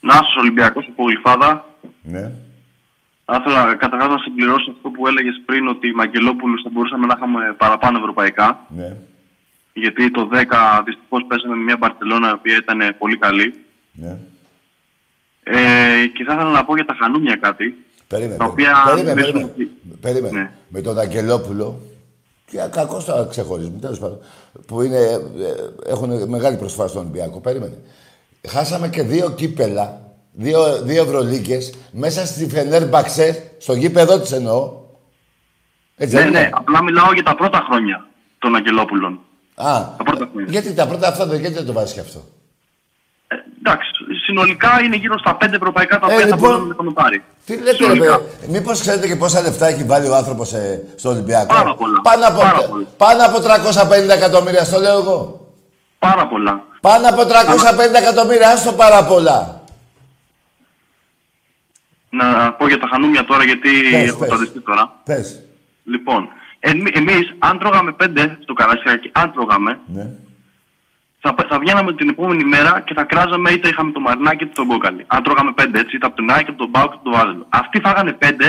Να 0.00 0.14
είσαι 0.14 0.38
Ολυμπιακός 0.38 0.86
από 0.88 1.04
Γλυφάδα. 1.04 1.64
Ναι. 2.02 2.32
Θα 3.24 3.36
ήθελα 3.40 3.74
καταρχάς 3.74 4.08
να 4.08 4.18
συμπληρώσω 4.18 4.70
αυτό 4.70 4.90
που 4.90 5.06
έλεγες 5.06 5.42
πριν 5.44 5.68
ότι 5.68 5.88
οι 5.88 5.92
Μαγκελόπουλους 5.92 6.62
θα 6.62 6.70
μπορούσαμε 6.72 7.06
να 7.06 7.14
είχαμε 7.16 7.54
παραπάνω 7.58 7.98
ευρωπαϊκά. 7.98 8.66
Ναι. 8.68 8.96
Γιατί 9.72 10.10
το 10.10 10.28
10 10.32 10.82
δυστυχώς 10.84 11.24
πέσαμε 11.28 11.54
με 11.54 11.62
μια 11.62 11.76
Μπαρσελόνα 11.76 12.28
η 12.28 12.32
οποία 12.32 12.56
ήταν 12.56 12.96
πολύ 12.98 13.18
καλή. 13.18 13.54
Ναι. 13.92 14.18
Ε, 15.42 16.06
και 16.06 16.24
θα 16.24 16.32
ήθελα 16.34 16.50
να 16.50 16.64
πω 16.64 16.74
για 16.74 16.84
τα 16.84 16.96
χανούμια 17.00 17.36
κάτι. 17.36 17.84
Περίμενε. 18.08 18.36
Τα 18.36 18.44
οποία 18.44 18.82
περίμενε, 18.86 19.10
νομίζω 19.10 19.32
περίμενε. 19.32 19.52
ότι- 19.54 19.96
περίμενε. 20.00 20.38
Ναι. 20.40 20.50
Με 20.68 20.80
τον 20.80 20.98
Αγγελόπουλο, 20.98 21.80
και 22.50 22.58
κακό 22.70 23.02
το 23.02 23.26
ξεχωρίζουμε, 23.30 23.78
τέλος 23.80 23.98
πάντων, 23.98 24.18
που 24.66 24.82
είναι, 24.82 24.96
ε, 24.98 25.90
έχουν 25.90 26.28
μεγάλη 26.28 26.56
προσφορά 26.56 26.88
στον 26.88 27.00
Ολυμπιακό. 27.00 27.40
Περίμενε. 27.40 27.78
Χάσαμε 28.48 28.88
και 28.88 29.02
δύο 29.02 29.30
κύπελα, 29.30 30.00
δύο, 30.32 30.82
δύο 30.82 31.02
Ευρωλίκες, 31.02 31.74
μέσα 31.92 32.26
στη 32.26 32.48
Φενέρμπαξε, 32.48 33.50
στο 33.58 33.72
γήπεδο 33.74 34.20
της 34.20 34.32
εννοώ. 34.32 34.72
Έτσι 35.96 36.14
Ναι, 36.14 36.20
δεν 36.20 36.28
είναι; 36.30 36.40
ναι, 36.40 36.48
απλά 36.52 36.82
μιλάω 36.82 37.12
για 37.12 37.22
τα 37.22 37.34
πρώτα 37.34 37.64
χρόνια 37.70 38.06
των 38.38 38.56
Αγγελόπουλων. 38.56 39.12
Α, 39.54 39.94
Τα 39.96 40.04
πρώτα 40.04 40.28
χρόνια. 40.32 40.50
γιατί 40.50 40.74
τα 40.74 40.86
πρώτα 40.86 41.08
αυτά, 41.08 41.26
δεν- 41.26 41.40
γιατί 41.40 41.54
δεν 41.54 41.66
το 41.66 41.72
βάζεις 41.72 41.94
και 41.94 42.00
αυτό; 42.00 42.24
Εντάξει, 43.58 43.90
συνολικά 44.24 44.82
είναι 44.84 44.96
γύρω 44.96 45.18
στα 45.18 45.36
πέντε 45.36 45.56
ευρωπαϊκά 45.56 45.98
τα 45.98 46.06
Ε, 46.10 46.14
οποία 46.14 46.26
θα 46.26 46.34
λοιπόν, 46.34 46.40
μπορούσαμε 46.40 46.66
να 46.68 46.72
έχουμε 46.74 46.92
πάρει. 46.92 47.22
Τι 47.48 47.56
λέτε, 47.56 47.70
ρε 47.70 47.76
Συνολικά. 47.76 48.18
παιδί, 48.20 48.52
μήπως 48.52 48.80
ξέρετε 48.80 49.06
και 49.06 49.16
πόσα 49.16 49.40
λεφτά 49.42 49.66
έχει 49.66 49.84
βάλει 49.84 50.08
ο 50.08 50.14
άνθρωπος 50.14 50.52
ε, 50.52 50.84
στο 50.96 51.08
Ολυμπιακό; 51.08 51.54
Πάρα 51.54 51.74
πολλά. 51.74 52.00
Πάνω 52.00 52.26
από, 52.26 52.38
Πάρα 52.40 52.62
πολλά. 52.68 52.86
πάνω 52.96 53.24
από 53.24 53.38
350 53.38 54.08
εκατομμύρια, 54.16 54.64
στο 54.64 54.80
λέω 54.80 54.98
εγώ. 54.98 55.46
Πάρα 55.98 56.26
πολλά. 56.28 56.62
Πάνω 56.80 57.08
από 57.08 57.22
350 57.22 57.94
εκατομμύρια, 58.02 58.48
άστο 58.50 58.72
πάρα 58.72 59.04
πολλά. 59.04 59.62
Να 62.10 62.52
πω 62.52 62.66
για 62.68 62.78
τα 62.78 62.88
χανούμια 62.92 63.24
τώρα, 63.24 63.44
γιατί 63.44 63.68
Πες, 63.92 64.08
έχω 64.08 64.18
πες. 64.18 64.28
ταντιστεί 64.28 64.60
τώρα. 64.60 64.92
Πες. 65.04 65.42
Λοιπόν, 65.84 66.28
εμεί, 66.60 66.90
εμείς, 66.94 67.34
αν 67.38 67.58
τρώγαμε 67.58 67.92
πέντε 67.92 68.38
στο 68.42 68.52
Καρασιάκι, 68.52 69.10
αν 69.14 69.32
τρώγαμε, 69.32 69.78
Ναι. 69.94 70.06
Θα, 71.36 71.46
θα 71.48 71.58
βγαίναμε 71.58 71.92
την 71.94 72.08
επόμενη 72.08 72.44
μέρα 72.44 72.82
και 72.86 72.94
θα 72.94 73.04
κράζαμε 73.04 73.50
είτε 73.50 73.68
είχαμε 73.68 73.90
το 73.92 74.00
μαρινάκι 74.00 74.44
είτε 74.44 74.52
τον 74.54 74.66
κόκαλι. 74.66 75.04
Αν 75.06 75.22
τρώγαμε 75.22 75.52
πέντε, 75.52 75.78
έτσι, 75.78 75.96
είτε 75.96 76.06
από 76.06 76.16
τον 76.16 76.30
Άκη, 76.30 76.50
από 76.52 76.58
τον 76.58 76.68
Μπάουκ, 76.68 76.92
είτε 76.92 77.00
από 77.00 77.04
τον 77.10 77.12
Βάζελο. 77.12 77.46
Αυτοί 77.48 77.80
φάγανε 77.80 78.12
πέντε 78.12 78.46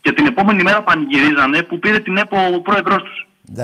και 0.00 0.12
την 0.12 0.26
επόμενη 0.26 0.62
μέρα 0.62 0.82
πανηγυρίζανε 0.82 1.62
που 1.62 1.78
πήρε 1.78 1.98
την 1.98 2.16
ΕΠΟ 2.16 2.36
ο 2.56 2.60
πρόεδρός 2.60 3.02
τους. 3.02 3.18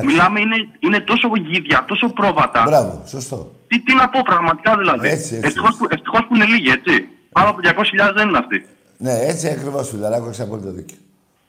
Μιλάμε, 0.04 0.40
είναι, 0.40 0.56
είναι 0.78 1.00
τόσο 1.00 1.28
γίδια, 1.46 1.84
τόσο 1.86 2.06
πρόβατα. 2.18 2.62
Μπράβο, 2.66 3.02
σωστό. 3.06 3.38
Τι, 3.68 3.80
τι 3.80 3.94
να 3.94 4.08
πω 4.08 4.20
πραγματικά 4.24 4.76
δηλαδή. 4.76 5.08
Έτσι, 5.08 5.34
έτσι. 5.34 5.46
Ευτυχώς, 5.46 5.76
που, 5.76 5.86
ευτυχώς 5.90 6.22
που 6.28 6.34
είναι 6.34 6.44
λίγοι, 6.44 6.70
έτσι. 6.70 7.08
Πάνω 7.32 7.48
από 7.48 7.58
200.000 7.62 8.12
δεν 8.14 8.28
είναι 8.28 8.38
αυτοί. 8.38 8.66
Ναι, 8.96 9.12
έτσι 9.12 9.48
ακριβώς 9.48 9.88
φιλαράκο, 9.88 10.26
έχεις 10.26 10.40
απόλυτο 10.40 10.72
δίκιο. 10.72 10.96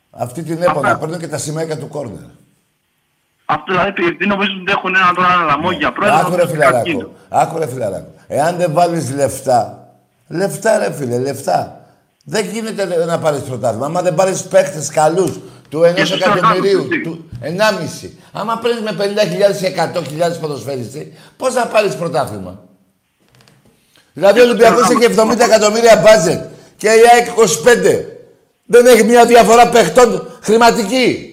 Αυτή 0.10 0.44
την 0.44 0.62
έπω 0.62 0.82
να 0.82 0.98
παίρνουν 0.98 1.20
και 1.20 1.28
τα 1.28 1.38
σημαία 1.38 1.78
του 1.78 1.88
κόρνερ. 1.88 2.30
Αυτό 3.52 3.72
δηλαδή 3.72 3.90
επειδή 3.90 4.26
νομίζουν 4.26 4.62
ότι 4.62 4.72
έχουν 4.72 4.96
ένα 4.96 5.12
τώρα 5.16 5.34
ένα 5.34 5.44
λαμόγια 5.44 5.92
πρόεδρο. 5.92 6.18
Άκου 6.18 6.36
ρε 6.36 6.44
αυτό 6.44 6.56
είναι 6.56 6.64
καρκίνο. 6.64 6.98
φιλαράκο. 6.98 7.16
Άκου 7.30 7.60
ρε 7.60 7.68
φιλαράκο. 7.68 8.12
Εάν 8.28 8.56
δεν 8.58 8.74
βάλεις 8.74 9.14
λεφτά, 9.16 9.88
λεφτά 10.28 10.78
ρε 10.78 10.92
φίλε, 10.94 11.18
λεφτά. 11.18 11.86
Δεν 12.24 12.46
γίνεται 12.46 13.06
να 13.06 13.20
πάρεις 13.20 13.40
πρωτάθλημα. 13.40 13.86
Άμα 13.86 14.02
δεν 14.02 14.16
πάρεις 14.16 14.44
παίχτε 14.44 14.86
καλούς 14.94 15.40
του 15.70 15.84
ενός 15.84 16.08
στους 16.08 16.22
εκατομμυρίου, 16.22 16.80
οργάνους, 16.80 17.04
του 17.04 17.30
ενάμιση. 17.42 18.20
Άμα 18.32 18.58
παίρνεις 18.58 18.82
με 18.82 18.96
50.000 18.98 19.62
ή 19.62 19.66
100.000 19.66 20.40
ποδοσφαίριστη, 20.40 21.14
πώς 21.38 21.54
θα 21.54 21.68
πάρεις 21.68 21.96
πρωτάθλημα; 21.96 22.60
Δηλαδή 24.14 24.40
ο 24.40 24.44
Ολυμπιακός 24.44 24.90
έχει 24.90 25.04
70 25.04 25.40
εκατομμύρια 25.40 26.02
μπάτζετ 26.04 26.44
και 26.78 26.88
η 26.88 27.02
ΑΕΚ 27.14 27.28
25. 27.28 28.06
Δεν 28.66 28.86
έχει 28.86 29.04
μια 29.04 29.26
διαφορά 29.26 29.70
παιχτών 29.70 30.28
χρηματική. 30.42 31.29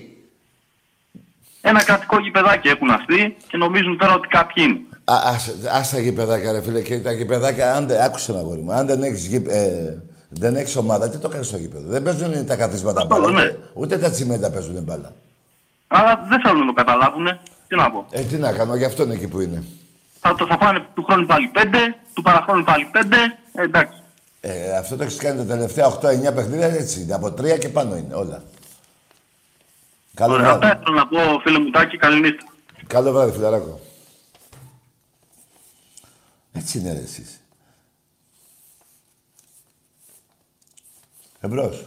Ένα 1.69 1.85
κρατικό 1.85 2.21
γηπεδάκι 2.21 2.69
έχουν 2.69 2.91
αυτοί 2.91 3.37
και 3.49 3.57
νομίζουν 3.57 3.99
τώρα 3.99 4.15
ότι 4.15 4.29
κάποιοι 4.29 4.65
είναι. 4.69 4.81
Α, 5.05 5.15
ας, 5.25 5.55
ας 5.73 5.91
τα 5.91 6.01
γηπεδάκια 6.01 6.53
ρε 6.53 6.63
φίλε 6.63 6.81
και 6.81 6.99
τα 6.99 7.13
γηπεδάκια, 7.13 7.75
αν 7.75 7.87
δεν, 7.87 8.01
άκουσε 8.01 8.33
ένα 8.33 8.41
γόρι 8.41 8.61
μου, 8.61 8.73
αν 8.73 8.87
δεν 8.87 9.03
έχεις, 9.03 9.27
γηπ, 9.27 9.49
ε, 9.49 10.03
δεν 10.29 10.57
έχεις 10.57 10.77
ομάδα, 10.77 11.09
τι 11.09 11.19
το 11.19 11.29
κάνεις 11.29 11.47
στο 11.47 11.57
γήπεδο. 11.57 11.89
Δεν 11.89 12.03
παίζουν 12.03 12.47
τα 12.47 12.57
καθίσματα 12.57 13.05
μπάλα, 13.05 13.31
ναι. 13.31 13.43
ούτε, 13.43 13.59
ούτε 13.75 13.99
τα 13.99 14.11
τσιμέντα 14.11 14.51
παίζουν 14.51 14.83
μπάλα. 14.83 15.13
Αλλά 15.87 16.27
δεν 16.29 16.41
θέλουν 16.41 16.61
να 16.61 16.67
το 16.67 16.73
καταλάβουν. 16.73 17.27
Τι 17.69 17.77
να 17.77 17.91
πω. 17.91 18.07
Ε, 18.11 18.21
τι 18.21 18.37
να 18.37 18.53
κάνω, 18.53 18.77
γι' 18.77 18.85
αυτό 18.85 19.03
είναι 19.03 19.15
εκεί 19.15 19.29
που 19.29 19.41
είναι. 19.41 19.63
Θα, 20.21 20.35
το, 20.35 20.47
θα 20.47 20.59
πάνε 20.59 20.87
του 20.95 21.05
χρόνου 21.05 21.27
πάλι 21.27 21.47
πέντε, 21.47 21.79
του 22.15 22.23
παραχρόνου 22.23 22.65
πάλι 22.65 22.89
πέντε. 22.93 23.17
Ε, 23.53 23.63
εντάξει. 23.63 24.03
Ε, 24.41 24.77
αυτό 24.77 24.97
το 24.97 25.03
έχεις 25.03 25.17
κάνει 25.17 25.37
τα 25.37 25.45
τελευταία 25.45 25.87
8-9 25.89 26.35
παιχνίδια 26.35 26.67
έτσι 26.67 27.01
είναι. 27.01 27.15
Από 27.15 27.33
τρία 27.33 27.57
και 27.59 27.69
πάνω 27.69 27.97
είναι 27.97 28.15
όλα. 28.15 28.43
Καλό 30.17 30.33
Ωραία, 30.35 30.45
βράδυ. 30.47 30.67
αυτά 30.67 30.81
θέλω 30.85 30.97
να 30.97 31.07
πω 31.07 31.41
φίλε 31.41 31.59
μου 31.59 31.71
Τάκη, 31.71 31.97
καληνύχτα. 31.97 32.45
Καλό 32.87 33.13
βράδυ, 33.13 33.33
φιλαράκο. 33.33 33.81
Έτσι 36.53 36.79
είναι 36.79 36.93
ρε 36.93 36.99
εσείς. 36.99 37.41
Εμπρός. 41.41 41.87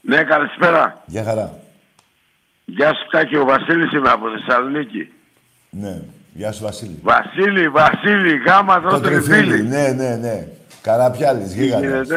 Ναι, 0.00 0.22
καλησπέρα. 0.24 1.02
Γεια 1.06 1.24
χαρά. 1.24 1.58
Γεια 2.64 2.88
σου 2.94 3.08
Τάκη, 3.10 3.36
ο 3.36 3.44
Βασίλης 3.44 3.92
είμαι 3.92 4.10
από 4.10 4.24
Θεσσαλονίκη. 4.30 5.12
Ναι. 5.70 6.02
Γεια 6.34 6.52
σου 6.52 6.62
Βασίλη. 6.62 6.98
Βασίλη, 7.02 7.68
Βασίλη, 7.68 8.36
γάμα 8.36 8.80
Το 8.80 8.88
δρόστερη 8.88 9.14
τριφύλι. 9.14 9.52
φίλη. 9.56 9.62
Ναι, 9.68 9.88
ναι, 9.88 10.16
ναι. 10.16 10.48
Καραπιάλης, 10.82 11.52
Τι 11.52 11.64
γίγαντας. 11.64 12.08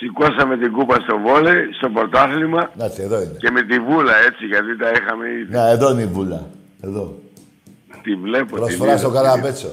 Γίνεται. 0.00 0.24
Σηκώσαμε 0.24 0.56
την 0.56 0.72
κούπα 0.72 0.94
στο 1.00 1.18
βόλεϊ, 1.18 1.72
στο 1.72 1.88
πρωτάθλημα 1.88 2.70
Να 2.74 2.84
εδώ 2.84 3.22
είναι. 3.22 3.34
και 3.38 3.50
με 3.50 3.62
τη 3.62 3.78
βούλα 3.78 4.16
έτσι, 4.26 4.44
γιατί 4.46 4.76
τα 4.76 4.90
είχαμε 4.90 5.28
ήδη. 5.28 5.52
Ναι, 5.56 5.70
εδώ 5.70 5.90
είναι 5.90 6.02
η 6.02 6.06
βούλα. 6.06 6.40
Εδώ. 6.80 7.18
Τη 8.02 8.14
βλέπω. 8.14 8.56
Προσφορά 8.56 8.92
τη 8.92 8.98
στο 8.98 9.08
είδα. 9.08 9.22
Καραπέτσο. 9.22 9.68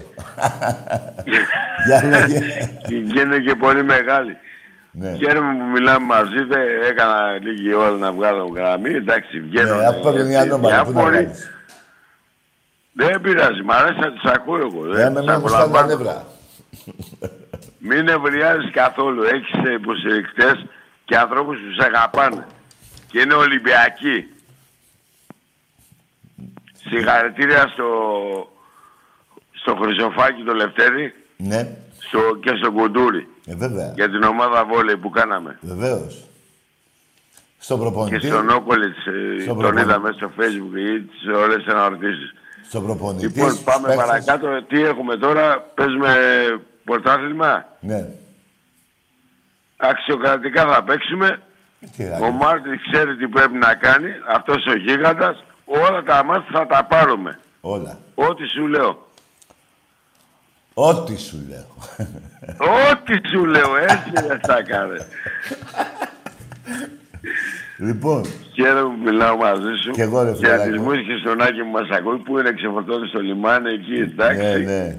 Για 1.87 2.03
λέγε. 2.09 2.39
Και 2.87 3.19
είναι 3.19 3.39
και 3.39 3.55
πολύ 3.55 3.83
μεγάλη. 3.83 4.37
Ναι. 4.91 5.13
Χαίρομαι 5.17 5.53
που 5.53 5.65
μιλάμε 5.73 6.05
μαζί, 6.05 6.43
δεν 6.49 6.59
έκανα 6.89 7.31
λίγη 7.41 7.73
ώρα 7.73 7.89
να 7.91 8.11
βγάλω 8.11 8.51
γραμμή. 8.55 8.93
Εντάξει, 8.93 9.39
βγαίνω. 9.39 9.75
Ναι, 9.75 9.85
αφού 9.85 9.99
παίρνουν 10.01 10.29
οι 10.29 10.37
ανώμαλοι, 10.37 10.83
πού 10.85 10.91
να 10.91 11.01
βγάλεις. 11.03 11.49
Δεν 12.93 13.21
πειράζει, 13.21 13.61
μ' 13.63 13.71
αρέσει 13.71 13.99
να 13.99 14.11
τις 14.11 14.23
ακούω 14.31 14.55
εγώ. 14.57 14.85
Ε, 14.91 14.95
Δεν 14.95 15.11
με 15.11 15.17
τις 15.19 15.25
μένα 15.27 15.39
μου 15.39 15.47
στάνε 15.47 15.63
τα 15.63 15.79
απολαμβάνω. 15.79 15.87
νεύρα. 15.87 16.25
Μην 17.79 18.07
ευριάζεις 18.07 18.71
καθόλου. 18.71 19.23
Έχεις 19.23 19.71
υποστηρικτές 19.75 20.65
και 21.05 21.17
ανθρώπους 21.17 21.57
που 21.57 21.73
σε 21.81 21.85
αγαπάνε. 21.85 22.47
Και 23.07 23.19
είναι 23.19 23.33
Ολυμπιακοί. 23.33 24.25
Συγχαρητήρια 26.89 27.67
στο, 27.73 27.87
στο 29.51 29.75
Χρυσοφάκη 29.81 30.43
το 30.43 30.53
Λευτέρη 30.53 31.13
Ναι, 31.37 31.67
στο, 31.99 32.19
και 32.41 32.51
στο 32.61 32.71
Κουντούρι 32.71 33.27
ε, 33.45 33.55
βέβαια. 33.55 33.91
για 33.95 34.09
την 34.09 34.23
ομάδα 34.23 34.65
βόλεϊ 34.65 34.97
που 34.97 35.09
κάναμε. 35.09 35.57
Βεβαίως. 35.61 36.23
Στον 37.59 37.77
Και 37.77 37.83
προπονητή. 37.83 38.27
στον 38.27 38.49
Όκολιτς 38.49 38.97
ε, 39.05 39.11
Στον 39.41 39.45
τον 39.47 39.57
προπονητή. 39.57 39.81
είδαμε 39.89 40.11
στο 40.15 40.31
facebook 40.39 40.77
ή 40.77 41.01
τις 41.01 41.27
ωραίες 41.35 41.65
αναρτήσεις. 41.65 42.33
Στον 42.67 42.83
προπονητή. 42.85 43.25
Λοιπόν, 43.25 43.63
πάμε 43.63 43.87
παίκτες. 43.87 44.05
παρακάτω. 44.05 44.63
Τι 44.67 44.81
έχουμε 44.83 45.17
τώρα, 45.17 45.59
παίζουμε 45.61 46.11
πρωτάθλημα. 46.91 47.65
Ναι. 47.79 48.05
Αξιοκρατικά 49.77 50.65
θα 50.73 50.83
παίξουμε. 50.83 51.39
Τι 51.97 52.03
να 52.03 52.15
Ο 52.15 52.19
κάνεις. 52.19 52.35
Μάρτιν 52.41 52.79
ξέρει 52.91 53.15
τι 53.15 53.27
πρέπει 53.27 53.57
να 53.57 53.73
κάνει. 53.75 54.09
Αυτός 54.35 54.65
ο 54.65 54.75
γίγαντας. 54.77 55.43
Όλα 55.65 56.03
τα 56.03 56.23
μάτια 56.23 56.47
θα 56.59 56.65
τα 56.67 56.83
πάρουμε. 56.85 57.39
Όλα. 57.61 57.97
Ό,τι 58.15 58.45
σου 58.47 58.67
λέω. 58.67 59.05
Ό,τι 60.73 61.17
σου 61.19 61.37
λέω. 61.49 61.75
Ό,τι 62.91 63.27
σου 63.29 63.45
λέω. 63.45 63.75
Έτσι 63.77 64.11
δεν 64.27 64.39
θα 64.39 64.61
κάνει. 64.63 64.99
λοιπόν, 67.77 68.25
Χαίρομαι 68.53 68.95
που 68.95 69.01
μιλάω 69.03 69.37
μαζί 69.37 69.73
σου. 69.83 69.91
Κι 69.91 70.01
εγώ, 70.01 70.23
ρε, 70.23 70.29
Για 70.31 70.37
φιλαράκο. 70.37 70.71
τις 70.71 70.81
μουσικές 70.81 71.19
στον 71.19 71.41
Άκη 71.41 71.61
που 71.61 71.69
μας 71.71 71.89
ακούει 71.89 72.17
που 72.17 72.39
είναι 72.39 72.51
ξεφορτώνει 72.53 73.07
στο 73.07 73.19
λιμάνι 73.19 73.69
εκεί. 73.73 73.93
Εντάξει. 73.95 74.41
ναι, 74.41 74.57
ναι. 74.57 74.97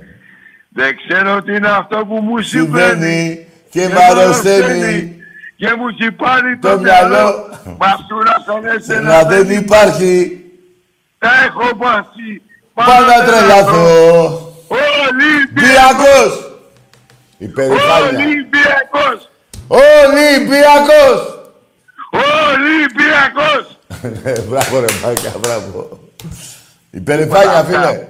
Δεν 0.80 0.96
ξέρω 0.96 1.42
τι 1.42 1.54
είναι 1.54 1.68
αυτό 1.68 1.96
που 2.06 2.14
μου 2.14 2.38
συμβαίνει. 2.40 2.90
Συμβαίνει 2.90 3.46
και 3.70 3.80
Και 3.80 3.88
μ' 3.94 3.98
αρρωσταίνει. 4.10 5.16
Και 5.56 5.74
μου 5.78 5.86
έχει 5.88 6.10
πάρει 6.12 6.58
Το 6.58 6.68
το 6.68 6.78
μυαλό. 6.78 7.08
μυαλό. 7.08 7.48
Μαστούρα 7.78 8.36
στον 8.42 8.62
Να 9.02 9.18
έσαι 9.18 9.26
δεν 9.28 9.50
υπάρχει. 9.50 10.40
Τα 11.18 11.30
έχω 11.46 11.76
πάσει. 11.76 12.42
Πάω 12.74 13.00
να 13.10 13.24
τρελαθώ. 13.26 13.86
Ολυμπιακός. 14.68 15.52
Ολυμπιακός. 15.58 16.58
Υπερηφάνεια. 17.38 18.24
Ολυμπιακός. 18.24 19.30
Ολυμπιακός. 19.68 21.18
Ολυμπιακός. 22.50 23.78
Ε, 24.24 24.40
Μπράβο 24.40 24.80
ρε 24.80 24.86
Μάρκα, 25.04 25.32
μπράβο. 25.38 25.98
Υπερηφάνεια 26.90 27.64
φίλε. 27.64 28.06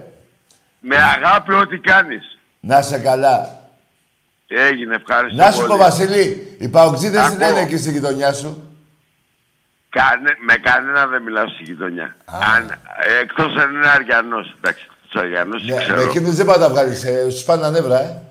Με 0.80 0.96
αγάπη 0.96 1.52
ό,τι 1.52 1.78
κάνεις. 1.78 2.37
Να 2.68 2.82
σε 2.82 2.98
καλά. 2.98 3.60
Έγινε, 4.46 4.94
ευχαριστώ 4.94 5.36
Να 5.42 5.50
σου 5.50 5.60
πω 5.60 5.66
πολύ. 5.66 5.78
Βασίλη, 5.80 6.56
οι 6.58 6.68
παοξίδες 6.68 7.28
δεν 7.28 7.42
Ακούω. 7.42 7.48
είναι 7.48 7.60
εκεί 7.60 7.76
στη 7.76 7.90
γειτονιά 7.90 8.32
σου. 8.32 8.62
Κάνε, 9.88 10.30
με 10.46 10.54
κανένα 10.54 11.06
δεν 11.06 11.22
μιλάω 11.22 11.48
στη 11.48 11.62
γειτονιά. 11.62 12.16
Αν, 12.24 12.70
ε, 12.70 13.18
εκτός 13.22 13.56
αν 13.62 13.74
είναι 13.74 13.88
Αριανός. 13.88 14.54
Εντάξει, 14.56 14.86
τους 15.08 15.20
Αριανούς 15.20 15.64
Ναι, 15.64 15.76
ξέρω. 15.76 15.96
με 15.96 16.02
εκείνους 16.02 16.34
δεν 16.34 16.46
πάω 16.46 16.56
να 16.56 16.62
τα 16.62 16.68
βγάλεις, 16.70 17.04
ε, 17.04 17.30
σου 17.30 17.44
πάνε 17.44 17.62
τα 17.62 17.70
νεύρα, 17.70 18.00
ε. 18.00 18.22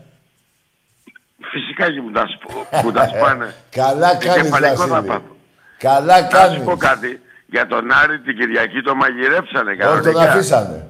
Φυσικά 1.51 1.91
και 1.91 2.01
μου 2.01 2.11
τα, 2.11 2.23
σπ- 2.33 2.83
μου 2.83 2.91
τα 2.91 3.07
σπάνε. 3.15 3.53
Καλά 3.81 4.15
Και 4.15 4.27
κάνεις, 4.27 4.41
κεφαλικό 4.43 4.75
θα 4.81 4.87
Βασίλη. 4.87 5.07
πάθω. 5.07 5.35
Καλά 5.77 6.21
Να 6.21 6.27
κάνεις. 6.27 6.57
σου 6.57 6.63
πω 6.63 6.77
κάτι. 6.77 7.21
Για 7.45 7.67
τον 7.67 7.91
Άρη 7.91 8.19
την 8.19 8.37
Κυριακή 8.37 8.81
το 8.81 8.95
μαγειρέψανε 8.95 9.69
Όχι, 9.71 9.79
κανονικά. 9.79 10.11
τον 10.11 10.21
αφήσανε. 10.21 10.87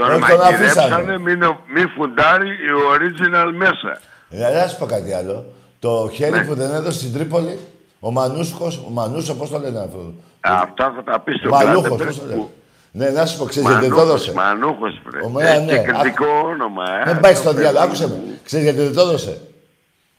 Τον 0.00 0.10
Όχι, 0.10 0.30
τον 0.30 0.38
μαγειρέψανε, 0.38 0.94
αφήσανε. 0.94 1.18
μην, 1.18 1.38
μην 1.74 1.88
φουντάρει 1.96 2.48
η 2.48 2.70
original 2.92 3.50
μέσα. 3.54 4.00
Ε, 4.30 4.60
να 4.60 4.66
σου 4.68 4.76
πω 4.78 4.86
κάτι 4.86 5.12
άλλο. 5.12 5.52
Το 5.78 6.10
χέρι 6.12 6.30
Ναι. 6.30 6.44
που 6.44 6.54
δεν 6.54 6.74
έδωσε 6.74 6.98
στην 6.98 7.12
Τρίπολη, 7.12 7.58
ο 8.00 8.10
Μανούσκος, 8.12 8.76
ο 8.86 8.90
Μανούσο, 8.90 9.34
πώς 9.34 9.50
το 9.50 9.58
λένε 9.58 9.78
αυτό; 9.78 10.14
Αυτά 10.40 10.92
θα 10.96 11.02
τα 11.02 11.20
πεις 11.20 11.36
στο 11.38 11.48
Μαλούχος, 11.48 11.80
Κλάτεμπεργκ 11.82 12.08
πώς 12.08 12.18
το 12.18 12.26
λένε; 12.26 12.38
που- 12.40 12.50
Ναι, 12.92 13.08
να 13.08 13.26
σου 13.26 13.38
πω, 13.38 13.44
ξέρεις 13.44 13.68
γιατί 13.68 13.88
το 13.88 13.94
Μανούχος, 13.94 14.08
έδωσε. 14.14 14.32
Μανούχος, 14.32 15.00
βρε. 15.04 15.20
Ο 15.24 15.28
Μένα, 15.28 15.48
Έχει 15.50 15.64
ναι. 15.64 15.72
και 15.72 15.78
κριτικό 15.86 16.26
όνομα, 16.44 16.84
ε. 17.00 17.04
Δεν 17.04 17.20
πάει 17.20 17.34
στο 17.34 17.44
Το 17.44 17.52
διάλογο, 17.58 17.72
παιδί 17.74 17.84
άκουσε 17.86 18.06
μου. 18.08 18.22
με. 18.26 18.38
Ξέρεις 18.44 18.64
γιατί 18.64 18.80
δεν 18.80 18.94
το 18.94 19.00
έδωσε; 19.00 19.40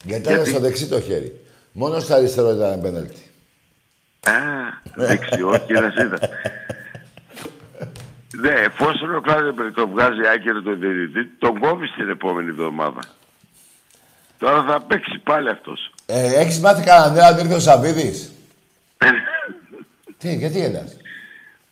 Γιατί 0.04 0.22
ήταν 0.22 0.34
Γιατί; 0.36 0.50
στο 0.50 0.60
δεξί 0.60 0.88
το 0.88 1.02
χέρι. 1.02 1.42
Μόνο 1.72 2.00
στο 2.00 2.14
αριστερό 2.14 2.52
ήταν 2.52 2.82
πέναλτι. 2.82 3.16
Α, 4.28 4.32
δεξιό, 4.96 5.58
κύριε 5.68 5.92
είδα. 6.06 6.18
Ναι, 8.42 8.50
εφόσον 8.50 9.16
ο 9.16 9.22
Κλάτεμπεργκ 9.22 9.74
το 9.74 9.88
βγάζει 9.88 10.28
άκυρο 10.34 10.62
τον 10.62 10.80
διαιτητή, 10.80 11.26
τον 11.40 11.60
κόβει 11.60 11.88
την 11.90 12.10
επόμενη 12.10 12.50
εβδομάδα. 12.50 13.00
Τώρα 14.38 14.64
θα 14.64 14.82
παίξει 14.82 15.20
πάλι 15.24 15.50
αυτός. 15.50 15.92
Ε, 16.06 16.40
έχεις 16.42 16.60
μάθει 16.60 16.84
κανένα 16.84 17.12
νέο 17.12 17.26
αν 17.26 17.38
ήρθε 17.38 17.54
ο 17.54 17.60
Σαββίδης. 17.60 18.32
Τι, 20.18 20.36
γιατί 20.36 20.64
έλας. 20.64 20.98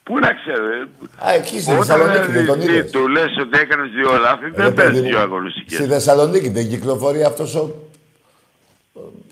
Πού 0.04 0.20
να 0.20 0.34
ξέρω, 0.34 0.66
ε. 0.66 0.88
Α, 1.28 1.34
εκεί 1.34 1.62
στην 1.62 1.74
Όταν 1.74 1.86
Θεσσαλονίκη 1.86 2.32
δεν 2.32 2.46
τον 2.46 2.62
ε, 2.62 2.64
είδες. 2.64 2.92
του 2.92 3.08
λες 3.08 3.38
ότι 3.42 3.60
έκανες 3.60 3.90
δύο 3.92 4.18
λάθη, 4.18 4.44
Ρε, 4.44 4.50
δεν 4.50 4.74
παιδί 4.74 4.76
παίζει 4.76 5.02
μου, 5.02 5.08
δύο 5.08 5.20
αγωνιστικές. 5.20 5.78
Στη 5.78 5.88
Θεσσαλονίκη 5.88 6.50
δεν 6.50 6.70
κυκλοφορεί 6.70 7.24
αυτός 7.24 7.56
ο... 7.56 7.76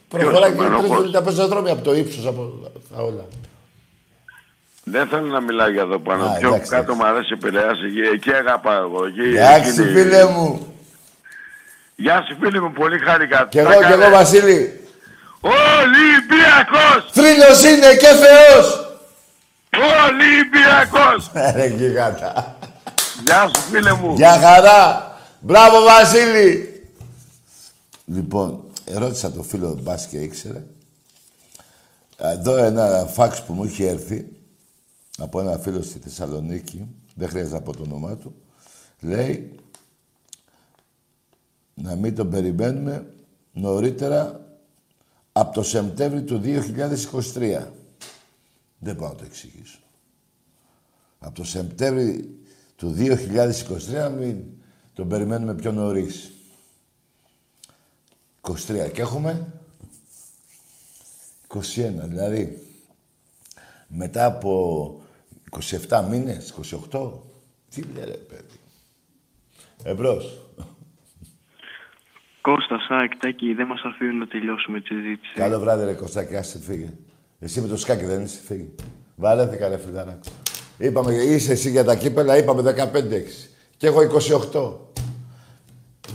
Προχωράει 0.07 0.51
και 0.51 0.59
ο 0.59 0.63
Μανώχος? 0.63 0.88
τρέχουν 0.88 1.11
τα 1.11 1.21
πεζοδρόμια 1.21 1.73
από 1.73 1.83
το 1.83 1.95
ύψος, 1.95 2.25
από 2.25 2.71
τα 2.95 3.01
όλα. 3.01 3.25
Δεν 4.91 5.07
θέλω 5.07 5.25
να 5.27 5.41
μιλάω 5.41 5.69
για 5.69 5.81
εδώ 5.81 5.99
πάνω. 5.99 6.25
Α, 6.25 6.38
Πιο 6.39 6.47
εντάξει, 6.47 6.69
κάτω 6.71 6.95
μου 6.95 7.05
αρέσει 7.05 7.33
η 7.33 7.38
Πειραιάς, 7.38 7.77
εκεί, 7.88 7.99
εκεί 8.13 8.31
αγαπάω 8.33 8.81
εγώ. 8.83 9.05
Εκεί, 9.05 9.21
Εντάξει, 9.38 9.69
εκεί 9.69 9.81
είναι- 9.81 9.91
φίλε 10.01 10.25
μου. 10.25 10.73
Γεια 11.95 12.23
σου 12.27 12.38
φίλε 12.41 12.59
μου, 12.59 12.71
πολύ 12.71 12.99
χάρηκα. 12.99 13.47
Κι 13.49 13.57
εγώ, 13.59 13.69
Τα 13.69 13.75
κι 13.75 13.83
εγώ, 13.83 14.01
καλέ. 14.01 14.09
Βασίλη. 14.15 14.79
Ολυμπιακός! 15.41 17.11
Θρύλος 17.11 17.63
είναι 17.63 17.95
και 17.95 18.07
Θεός. 18.23 18.97
Ολυμπιακός! 20.07 21.31
Ρε 21.55 21.65
γιγάτα. 21.67 22.57
Γεια 23.25 23.51
σου 23.55 23.61
φίλε 23.61 23.93
μου. 23.93 24.13
Γεια 24.15 24.39
χαρά. 24.39 25.11
Μπράβο, 25.39 25.81
Βασίλη. 25.81 26.81
Λοιπόν, 28.05 28.63
ρώτησα 28.93 29.31
το 29.31 29.43
φίλο 29.43 29.77
μπας 29.81 30.07
και 30.07 30.17
ήξερε. 30.17 30.63
Εδώ 32.17 32.55
ένα 32.57 33.05
φάξ 33.13 33.43
που 33.43 33.53
μου 33.53 33.63
είχε 33.63 33.88
έρθει 33.89 34.25
από 35.18 35.39
ένα 35.39 35.57
φίλο 35.57 35.82
στη 35.82 35.99
Θεσσαλονίκη, 35.99 36.88
δεν 37.15 37.30
χρειάζεται 37.30 37.55
να 37.55 37.61
πω 37.61 37.76
το 37.76 37.84
όνομά 37.84 38.18
του, 38.18 38.36
λέει 38.99 39.55
να 41.74 41.95
μην 41.95 42.15
τον 42.15 42.30
περιμένουμε 42.30 43.13
νωρίτερα 43.53 44.47
από 45.32 45.53
το 45.53 45.63
Σεπτέμβριο 45.63 46.24
του 46.24 46.41
2023. 47.34 47.68
Δεν 48.80 48.95
πάω 48.95 49.09
να 49.09 49.15
το 49.15 49.24
εξηγήσω. 49.26 49.80
Από 51.20 51.36
το 51.36 51.43
Σεπτέμβριο 51.43 52.26
του 52.76 52.95
2023 52.97 53.91
να 53.91 54.09
μην 54.09 54.43
τον 54.93 55.07
περιμένουμε 55.07 55.55
πιο 55.55 55.72
νωρίς. 55.72 56.32
23 58.41 58.91
και 58.93 59.01
έχουμε 59.01 59.53
21, 61.47 61.59
δηλαδή 62.03 62.68
μετά 63.88 64.26
από 64.26 65.01
27 65.49 66.05
μήνες, 66.09 66.53
28, 66.91 67.11
τι 67.69 67.81
λέει 67.81 68.05
ρε 68.05 68.11
παιδί. 68.11 68.59
Εμπρός. 69.83 70.41
Κώστας, 72.41 72.85
Σάκ, 72.87 73.17
Τάκη, 73.17 73.53
δεν 73.53 73.67
μας 73.67 73.81
αφήνουν 73.85 74.17
να 74.17 74.27
τελειώσουμε 74.27 74.81
τη 74.81 74.87
συζήτηση. 74.93 75.33
Καλό 75.33 75.59
βράδυ 75.59 75.85
ρε 75.85 75.93
Κωστάκη, 75.93 76.35
άσε 76.35 76.59
φύγε. 76.59 76.89
Εσύ 77.39 77.61
με 77.61 77.67
το 77.67 77.77
σκάκι 77.77 78.05
δεν 78.05 78.23
είσαι, 78.23 78.39
φύγε. 78.45 78.65
Βαρέθηκα 79.15 79.67
ρε 79.67 79.77
φιλάρα. 79.77 80.19
Είπαμε, 80.77 81.13
είσαι 81.13 81.51
εσύ 81.51 81.69
για 81.69 81.83
τα 81.83 81.95
κύπελα, 81.95 82.37
είπαμε 82.37 82.61
15-6. 82.61 83.49
Και 83.77 83.87
εγώ 83.87 84.01
28. 84.01 84.77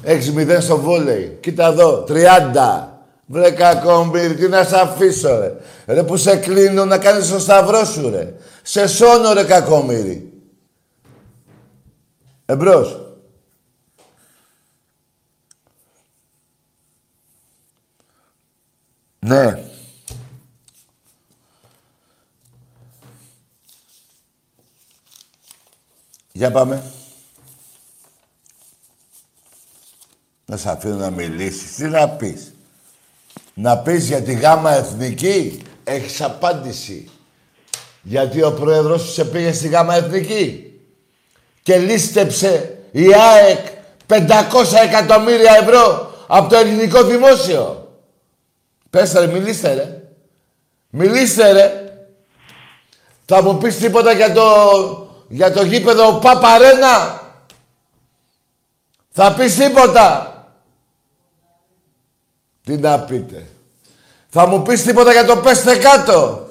6-0 0.04 0.60
στο 0.60 0.76
βόλεϊ. 0.76 1.38
Κοίτα 1.40 1.66
εδώ, 1.66 2.04
30. 2.08 2.91
Βρε 3.26 3.50
κακόμπιρ, 3.50 4.36
τι 4.36 4.48
να 4.48 4.64
σ' 4.64 4.72
αφήσω 4.72 5.38
ρε. 5.38 5.54
Ρε 5.86 6.02
που 6.02 6.16
σε 6.16 6.36
κλείνω 6.36 6.84
να 6.84 6.98
κάνεις 6.98 7.28
το 7.28 7.38
σταυρό 7.38 7.84
σου 7.84 8.10
ρε. 8.10 8.34
Σε 8.62 8.86
σώνω 8.86 9.32
ρε 9.32 9.44
κακόμοιρη. 9.44 10.32
Εμπρός. 12.46 13.00
Ναι. 19.18 19.64
Για 26.32 26.50
πάμε. 26.50 26.82
Να 30.46 30.56
σε 30.56 30.70
αφήνω 30.70 30.96
να 30.96 31.10
μιλήσεις. 31.10 31.74
Τι 31.74 31.84
να 31.84 32.08
πεις. 32.08 32.52
Να 33.54 33.78
πεις 33.78 34.06
για 34.06 34.22
τη 34.22 34.34
γάμα 34.34 34.74
εθνική; 34.74 35.62
Έχεις 35.84 36.20
απάντηση. 36.20 37.10
Γιατί 38.02 38.42
ο 38.42 38.52
πρόεδρος 38.52 39.02
σου 39.02 39.12
σε 39.12 39.24
πήγε 39.24 39.52
στη 39.52 39.68
γάμα 39.68 39.94
εθνική. 39.94 40.72
Και 41.62 41.76
λίστεψε 41.76 42.78
η 42.90 43.14
ΑΕΚ 43.14 43.66
500 44.06 44.18
εκατομμύρια 44.84 45.52
ευρώ 45.62 46.14
από 46.26 46.48
το 46.48 46.56
ελληνικό 46.56 47.02
δημόσιο. 47.02 47.88
Πες 48.90 49.12
ρε, 49.12 49.26
μιλήστε 49.26 49.74
ρε. 49.74 50.02
Μιλήστε 50.90 51.52
ρε. 51.52 51.86
Θα 53.24 53.42
μου 53.42 53.58
πεις 53.58 53.76
τίποτα 53.76 54.12
για 54.12 54.32
το, 54.32 54.44
για 55.28 55.52
το 55.52 55.64
γήπεδο 55.64 56.12
Παπαρένα; 56.12 57.22
Θα 59.10 59.34
πεις 59.34 59.56
τίποτα. 59.56 60.31
Τι 62.64 62.76
να 62.76 63.00
πείτε. 63.00 63.48
Θα 64.28 64.46
μου 64.46 64.62
πεις 64.62 64.82
τίποτα 64.82 65.12
για 65.12 65.24
το 65.24 65.36
πέστε 65.36 65.76
κάτω. 65.76 66.48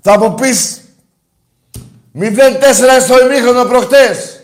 Θα 0.00 0.18
μου 0.18 0.34
πεις 0.34 0.80
0-4 2.14 3.00
στο 3.00 3.24
ημίχρονο 3.24 3.64
προχτές. 3.64 4.40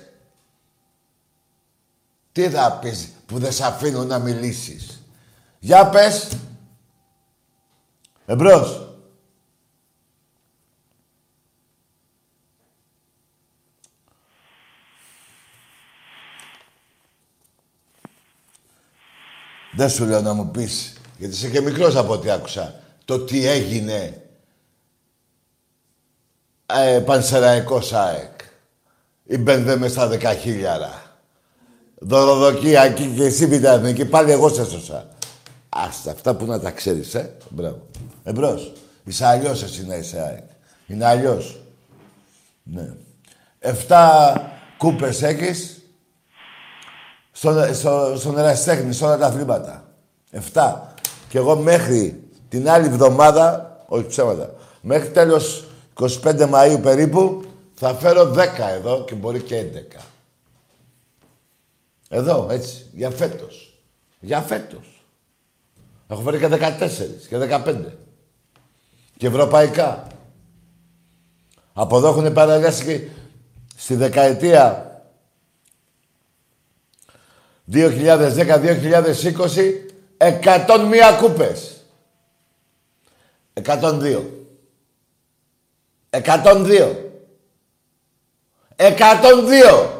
Τι 2.33 2.51
θα 2.51 2.79
πεις 2.81 3.09
που 3.27 3.39
δεν 3.39 3.53
σε 3.53 3.65
αφήνω 3.65 4.05
να 4.05 4.19
μιλήσεις. 4.19 5.03
Για 5.59 5.89
πες. 5.89 6.29
Εμπρός. 8.27 8.86
Δεν 19.77 19.91
σου 19.91 20.05
λέω 20.05 20.21
να 20.21 20.33
μου 20.33 20.51
πεις, 20.51 20.93
γιατί 21.19 21.35
είσαι 21.35 21.49
και 21.49 21.61
μικρός 21.61 21.97
από 21.97 22.13
ό,τι 22.13 22.31
άκουσα, 22.31 22.75
το 23.05 23.19
τι 23.19 23.47
έγινε 23.47 24.23
ε, 26.67 27.01
Πανσεραϊκός 27.01 27.93
ΑΕΚ. 27.93 28.41
Η 29.25 29.39
Μπενδέ 29.39 29.77
μες 29.77 29.91
στα 29.91 30.07
δεκαχίλιαρα. 30.07 31.03
Δωροδοκία 31.99 32.83
εκεί 32.83 33.13
και 33.17 33.25
εσύ 33.25 33.47
μηταν 33.47 33.95
και 33.95 34.05
πάλι 34.05 34.31
εγώ 34.31 34.49
σε 34.49 34.65
σώσα. 34.65 35.09
Άστα, 35.69 36.11
αυτά 36.11 36.35
που 36.35 36.45
να 36.45 36.61
τα 36.61 36.71
ξέρεις, 36.71 37.15
ε. 37.15 37.37
Μπράβο. 37.51 37.87
Εμπρός. 38.25 38.73
Είσαι 39.05 39.27
αλλιώς 39.27 39.63
εσύ 39.63 39.87
να 39.87 39.95
είσαι 39.95 40.21
ΑΕΚ. 40.21 40.45
Είναι 40.87 41.07
αλλιώς. 41.07 41.61
Ναι. 42.63 42.93
Εφτά 43.59 44.35
κούπες 44.79 45.23
έχεις 45.23 45.76
στον, 47.37 47.75
στο, 47.75 48.15
στον 48.17 48.39
ερασιτέχνη, 48.39 48.93
σε 48.93 49.05
όλα 49.05 49.19
τα 49.19 49.27
αθλήματα. 49.27 49.85
Εφτά. 50.31 50.95
Και 51.29 51.39
εγώ 51.39 51.57
μέχρι 51.57 52.23
την 52.49 52.69
άλλη 52.69 52.87
εβδομάδα, 52.87 53.77
όχι 53.87 54.07
ψέματα, 54.07 54.55
μέχρι 54.81 55.11
τέλος 55.11 55.65
25 56.01 56.51
Μαΐου 56.51 56.79
περίπου, 56.83 57.45
θα 57.75 57.95
φέρω 57.95 58.35
10 58.35 58.39
εδώ 58.77 59.05
και 59.05 59.15
μπορεί 59.15 59.41
και 59.41 59.65
11. 59.97 60.01
Εδώ, 62.09 62.47
έτσι, 62.51 62.87
για 62.93 63.11
φέτος. 63.11 63.81
Για 64.21 64.41
φέτος. 64.41 65.05
Έχω 66.09 66.21
φέρει 66.21 66.39
και 66.39 66.49
14 66.49 67.27
και 67.29 67.37
15. 67.39 67.93
Και 69.17 69.27
ευρωπαϊκά. 69.27 70.07
Από 71.73 71.97
εδώ 71.97 72.09
έχουν 72.09 72.33
παραλιάσει 72.33 72.85
και 72.85 73.09
στη 73.77 73.95
δεκαετία 73.95 74.86
2010-2020 77.73 77.79
101 80.19 81.19
κούπες. 81.21 81.85
102. 83.53 84.23
102. 86.11 86.97
102. 88.77 89.91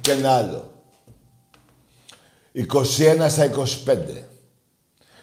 Και 0.00 0.10
ένα 0.10 0.36
άλλο. 0.36 0.72
21 2.54 3.26
στα 3.28 3.44
25. 3.44 4.24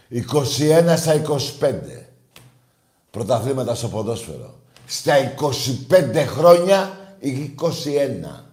21 0.10 0.94
στα 0.98 1.22
25. 1.60 2.06
Πρωταθλήματα 3.12 3.76
στο 3.76 3.88
ποδόσφαιρο. 3.88 4.60
Στα 4.86 5.34
25 5.90 6.26
χρόνια 6.28 6.98
21. 7.22 8.45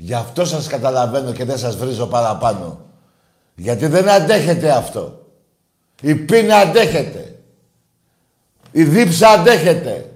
Γι' 0.00 0.14
αυτό 0.14 0.44
σας 0.44 0.66
καταλαβαίνω 0.66 1.32
και 1.32 1.44
δεν 1.44 1.58
σας 1.58 1.76
βρίζω 1.76 2.06
παραπάνω. 2.06 2.80
Γιατί 3.54 3.86
δεν 3.86 4.08
αντέχετε 4.08 4.70
αυτό. 4.70 5.26
Η 6.00 6.14
πείνα 6.14 6.56
αντέχετε. 6.56 7.38
Η 8.72 8.84
δίψα 8.84 9.28
αντέχετε. 9.28 10.10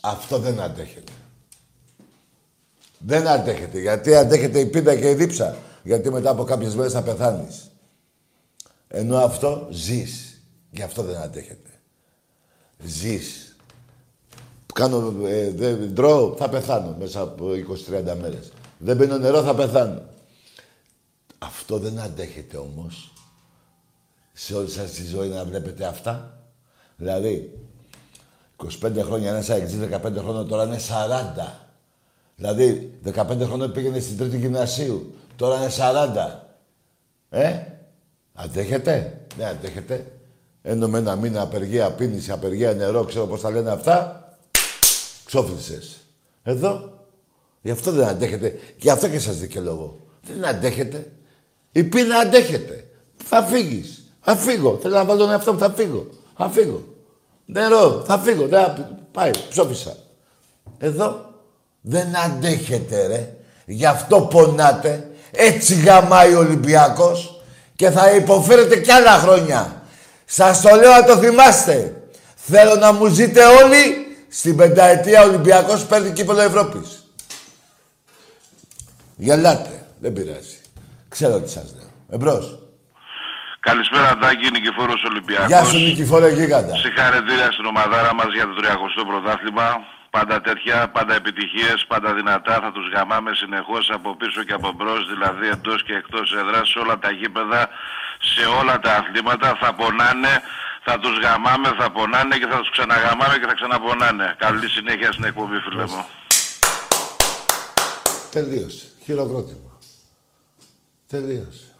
Αυτό 0.00 0.38
δεν 0.38 0.60
αντέχετε. 0.60 1.12
Δεν 2.98 3.28
αντέχετε. 3.28 3.80
Γιατί 3.80 4.14
αντέχετε 4.14 4.58
η 4.58 4.66
πείνα 4.66 4.96
και 4.96 5.10
η 5.10 5.14
δίψα. 5.14 5.56
Γιατί 5.82 6.10
μετά 6.10 6.30
από 6.30 6.44
κάποιες 6.44 6.74
μέρες 6.74 6.92
θα 6.92 7.02
πεθάνεις. 7.02 7.70
Ενώ 8.88 9.16
αυτό 9.16 9.66
ζεις. 9.70 10.42
Γι' 10.70 10.82
αυτό 10.82 11.02
δεν 11.02 11.16
αντέχετε. 11.16 11.70
Ζεις. 12.84 13.56
Κάνω, 14.74 15.14
ε, 15.26 15.50
δεν 15.50 15.94
τρώω, 15.94 16.34
θα 16.38 16.48
πεθάνω 16.48 16.96
μέσα 16.98 17.20
από 17.20 17.54
20-30 17.54 18.14
μέρες. 18.20 18.52
Δεν 18.78 18.96
πίνω 18.98 19.18
νερό, 19.18 19.42
θα 19.42 19.54
πεθάνω. 19.54 20.02
Αυτό 21.38 21.78
δεν 21.78 22.00
αντέχετε 22.00 22.56
όμως. 22.56 23.12
Σε 24.32 24.54
όλη 24.54 24.70
σας 24.70 24.90
τη 24.90 25.04
ζωή 25.04 25.28
να 25.28 25.44
βλέπετε 25.44 25.84
αυτά. 25.84 26.38
Δηλαδή, 26.96 27.58
25 28.56 29.02
χρόνια 29.02 29.30
ένας 29.30 29.50
αεξής, 29.50 29.78
15 29.78 30.18
χρόνια 30.18 30.44
τώρα 30.44 30.64
είναι 30.64 30.78
40. 30.78 31.68
Δηλαδή, 32.36 32.98
15 33.04 33.44
χρόνια 33.44 33.70
πήγαινε 33.70 33.98
στην 33.98 34.16
τρίτη 34.16 34.38
γυμνασίου. 34.38 35.14
Τώρα 35.36 35.56
είναι 35.56 35.70
40. 35.70 36.48
Ε, 37.30 37.62
αντέχετε; 38.34 39.20
Ναι, 39.36 39.44
αντέχετε. 39.44 40.12
Ενώ 40.62 40.88
με 40.88 40.98
ένα 40.98 41.16
μήνα 41.16 41.40
απεργία 41.40 41.90
πίνηση, 41.92 42.30
απεργία 42.30 42.72
νερό, 42.72 43.04
ξέρω 43.04 43.26
πώς 43.26 43.40
τα 43.40 43.50
λένε 43.50 43.70
αυτά. 43.70 44.28
Ξόφλησες. 45.24 45.96
Εδώ 46.42 46.93
Γι' 47.64 47.70
αυτό 47.70 47.92
δεν 47.92 48.06
αντέχετε. 48.06 48.48
Και 48.50 48.74
γι' 48.76 48.90
αυτό 48.90 49.08
και 49.08 49.18
σας 49.18 49.36
δικαιολογώ. 49.38 50.00
Δεν 50.20 50.44
αντέχετε. 50.44 51.12
Η 51.72 51.82
πείνα 51.84 52.16
αντέχετε. 52.16 52.84
Θα 53.24 53.42
φύγεις. 53.42 54.04
Θα 54.20 54.36
φύγω. 54.36 54.78
Θέλω 54.82 54.94
να 54.94 55.04
βάλω 55.04 55.18
τον 55.18 55.30
εαυτό 55.30 55.52
μου. 55.52 55.58
Θα 55.58 55.70
φύγω. 55.70 56.06
Θα 56.36 56.50
φύγω. 56.50 56.84
Νερό. 57.44 58.02
Θα 58.06 58.18
φύγω. 58.18 58.46
Δεν 58.46 58.96
πάει. 59.12 59.30
Ψόφισα. 59.48 59.96
Εδώ 60.78 61.30
δεν 61.80 62.16
αντέχετε 62.16 63.06
ρε. 63.06 63.36
Γι' 63.66 63.86
αυτό 63.86 64.20
πονάτε. 64.20 65.10
Έτσι 65.30 65.74
γαμάει 65.74 66.34
ο 66.34 66.38
Ολυμπιακός 66.38 67.42
και 67.76 67.90
θα 67.90 68.14
υποφέρετε 68.14 68.76
κι 68.76 68.92
άλλα 68.92 69.18
χρόνια. 69.18 69.82
Σας 70.24 70.60
το 70.60 70.74
λέω 70.74 70.90
να 70.90 71.04
το 71.04 71.16
θυμάστε. 71.16 72.02
Θέλω 72.34 72.74
να 72.74 72.92
μου 72.92 73.06
ζείτε 73.06 73.44
όλοι 73.44 74.06
στην 74.28 74.56
πενταετία 74.56 75.22
Ολυμπιακός 75.22 75.84
παίρνει 75.86 76.10
κύπελο 76.10 76.40
Ευρώπης. 76.40 77.03
Γελάτε. 79.16 79.86
Δεν 80.00 80.12
πειράζει. 80.12 80.58
Ξέρω 81.08 81.40
τι 81.40 81.50
σας 81.50 81.74
λέω. 81.76 81.90
Εμπρός. 82.10 82.58
Καλησπέρα, 83.60 84.18
Τάκη, 84.18 84.50
Νικηφόρος 84.50 85.02
Ολυμπιακός. 85.10 85.46
Γεια 85.46 85.64
σου 85.64 85.78
Νικηφόρο 85.78 86.28
Γίγαντα. 86.28 86.76
Συγχαρητήρια 86.76 87.52
στην 87.52 87.64
ομαδάρα 87.64 88.14
μας 88.14 88.30
για 88.34 88.46
το 88.46 88.54
30ο 88.60 89.04
πρωτάθλημα. 89.10 89.66
Πάντα 90.10 90.40
τέτοια, 90.40 90.88
πάντα 90.96 91.14
επιτυχίες, 91.14 91.84
πάντα 91.88 92.14
δυνατά. 92.14 92.54
Θα 92.64 92.70
τους 92.72 92.86
γαμάμε 92.94 93.30
συνεχώς 93.34 93.90
από 93.94 94.16
πίσω 94.16 94.42
και 94.44 94.52
από 94.52 94.72
μπρος, 94.72 95.02
δηλαδή 95.12 95.46
εντός 95.48 95.82
και 95.86 95.94
εκτός 95.94 96.34
έδρας, 96.40 96.68
σε 96.68 96.78
όλα 96.78 96.98
τα 96.98 97.10
γήπεδα, 97.10 97.68
σε 98.32 98.44
όλα 98.60 98.78
τα 98.84 98.92
αθλήματα. 98.98 99.58
Θα 99.62 99.74
πονάνε, 99.74 100.34
θα 100.86 100.98
τους 100.98 101.18
γαμάμε, 101.24 101.68
θα 101.78 101.90
πονάνε 101.90 102.36
και 102.40 102.46
θα 102.52 102.58
τους 102.58 102.70
ξαναγαμάμε 102.70 103.36
και 103.40 103.46
θα 103.46 103.54
ξαναπονάνε. 103.54 104.34
Καλή 104.38 104.68
συνέχεια 104.68 105.12
στην 105.12 105.24
εκπομπή, 105.24 105.58
φίλε 105.64 105.84
μου. 105.92 106.04
Τελείωσε. 108.30 108.86
Χειροκρότημα. 109.04 109.78
Τελείωσε. 111.06 111.74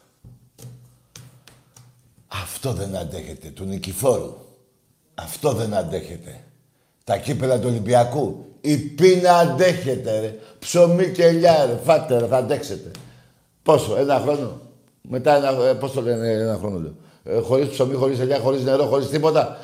Αυτό 2.28 2.72
δεν 2.72 2.96
αντέχετε, 2.96 3.48
του 3.48 3.64
Νικηφόρου. 3.64 4.36
Αυτό 5.14 5.52
δεν 5.52 5.74
αντέχετε. 5.74 6.44
Τα 7.04 7.16
κύπελα 7.16 7.58
του 7.58 7.68
Ολυμπιακού. 7.68 8.44
Η 8.60 8.76
πείνα 8.76 9.36
αντέχετε, 9.36 10.20
ρε. 10.20 10.38
Ψωμί 10.58 11.12
και 11.12 11.24
ελιά, 11.24 11.66
ρε. 11.66 11.76
Φάτε, 11.84 12.18
ρε, 12.18 12.26
θα 12.26 12.36
αντέξετε. 12.36 12.90
Πόσο, 13.62 13.96
ένα 13.96 14.20
χρόνο; 14.20 14.60
Μετά 15.02 15.36
ένα, 15.36 15.66
ε, 15.66 15.74
πώς 15.74 15.92
το 15.92 16.02
λένε 16.02 16.28
ένα 16.28 16.56
χρόνο, 16.56 16.78
λέω. 16.78 16.94
Ε, 17.24 17.40
χωρίς 17.40 17.68
ψωμί, 17.68 17.94
χωρίς 17.94 18.18
ελιά, 18.18 18.38
χωρίς 18.38 18.62
νερό, 18.62 18.86
χωρίς 18.86 19.08
τίποτα. 19.08 19.58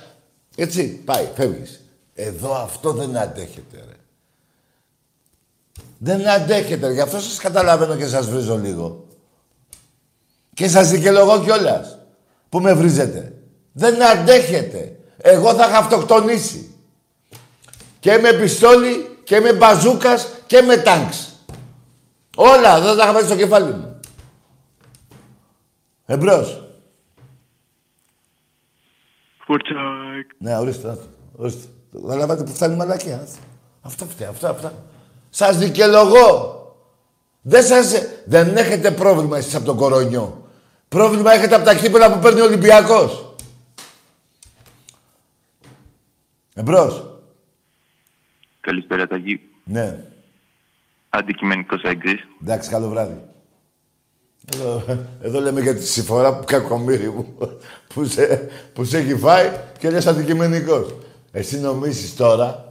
Έτσι, 0.57 0.89
πάει, 0.89 1.29
φεύγεις. 1.35 1.81
Εδώ 2.15 2.55
αυτό 2.55 2.93
δεν 2.93 3.17
αντέχετε, 3.17 3.77
ρε. 3.77 3.97
Δεν 6.03 6.29
αντέχετε, 6.29 6.87
ρε. 6.87 6.93
Γι' 6.93 7.01
αυτό 7.01 7.21
σας 7.21 7.39
καταλαβαίνω 7.39 7.97
και 7.97 8.07
σας 8.07 8.31
βρίζω 8.31 8.57
λίγο. 8.57 9.07
Και 10.55 10.69
σας 10.69 10.91
δικαιολογώ 10.91 11.41
κιόλας 11.41 11.99
που 12.49 12.61
με 12.61 12.75
βρίζετε. 12.75 13.35
Δεν 13.73 14.03
αντέχετε. 14.03 14.99
Εγώ 15.17 15.55
θα 15.55 15.67
είχα 15.67 15.79
αυτοκτονήσει. 15.79 16.75
Και 17.99 18.19
με 18.19 18.33
πιστόλι 18.33 19.19
και 19.25 19.41
με 19.41 19.53
μπαζούκας 19.53 20.29
και 20.47 20.61
με 20.61 20.77
τάγκς. 20.77 21.35
Όλα 22.37 22.81
δεν 22.81 22.97
τα 22.97 23.03
είχα 23.03 23.13
βάλει 23.13 23.27
στο 23.27 23.37
κεφάλι 23.37 23.73
μου. 23.73 24.01
Εμπρός. 26.07 26.65
Φορτσάκ. 29.45 30.31
Ναι, 30.39 30.59
ορίστε. 30.59 30.87
να 30.89 30.97
το, 30.97 31.03
Ορίστε. 31.37 31.69
Καταλαβαίνετε 31.93 32.45
που 32.45 32.55
φτάνει 32.55 32.75
η 32.75 32.77
μαλακία. 32.77 33.29
Αυτό 33.83 34.05
φταίει, 34.05 34.29
αυτά, 34.29 34.49
αυτά. 34.51 34.73
Σας 35.31 35.59
δικαιολογώ. 35.59 36.59
Δεν 37.41 37.65
σας... 37.65 37.93
Δεν 38.25 38.57
έχετε 38.57 38.91
πρόβλημα 38.91 39.39
εσείς 39.39 39.55
από 39.55 39.65
τον 39.65 39.77
κορονιό. 39.77 40.49
Πρόβλημα 40.89 41.33
έχετε 41.33 41.55
από 41.55 41.65
τα 41.65 41.75
κύπελα 41.75 42.13
που 42.13 42.19
παίρνει 42.19 42.41
ο 42.41 42.45
Ολυμπιακός. 42.45 43.35
Εμπρός. 46.55 47.21
Καλησπέρα, 48.61 49.07
Ταγί. 49.07 49.41
Ναι. 49.65 50.05
Αντικειμενικός 51.09 51.83
έγκρις. 51.83 52.21
Εντάξει, 52.43 52.71
καλό 52.71 52.89
βράδυ. 52.89 53.25
Εδώ, 54.55 54.85
εδώ 55.23 55.41
λέμε 55.41 55.61
για 55.61 55.75
τη 55.75 55.87
συμφορά 55.87 56.39
που 56.39 56.45
κακομύρι 56.45 57.09
μου 57.11 57.37
που 57.95 58.05
σε, 58.05 58.51
που 58.73 58.85
σε 58.85 58.99
έχει 58.99 59.17
φάει 59.17 59.51
και 59.79 59.91
λες 59.91 60.07
αντικειμενικός. 60.07 60.95
Εσύ 61.33 61.59
νομίζεις 61.59 62.17
τώρα 62.17 62.70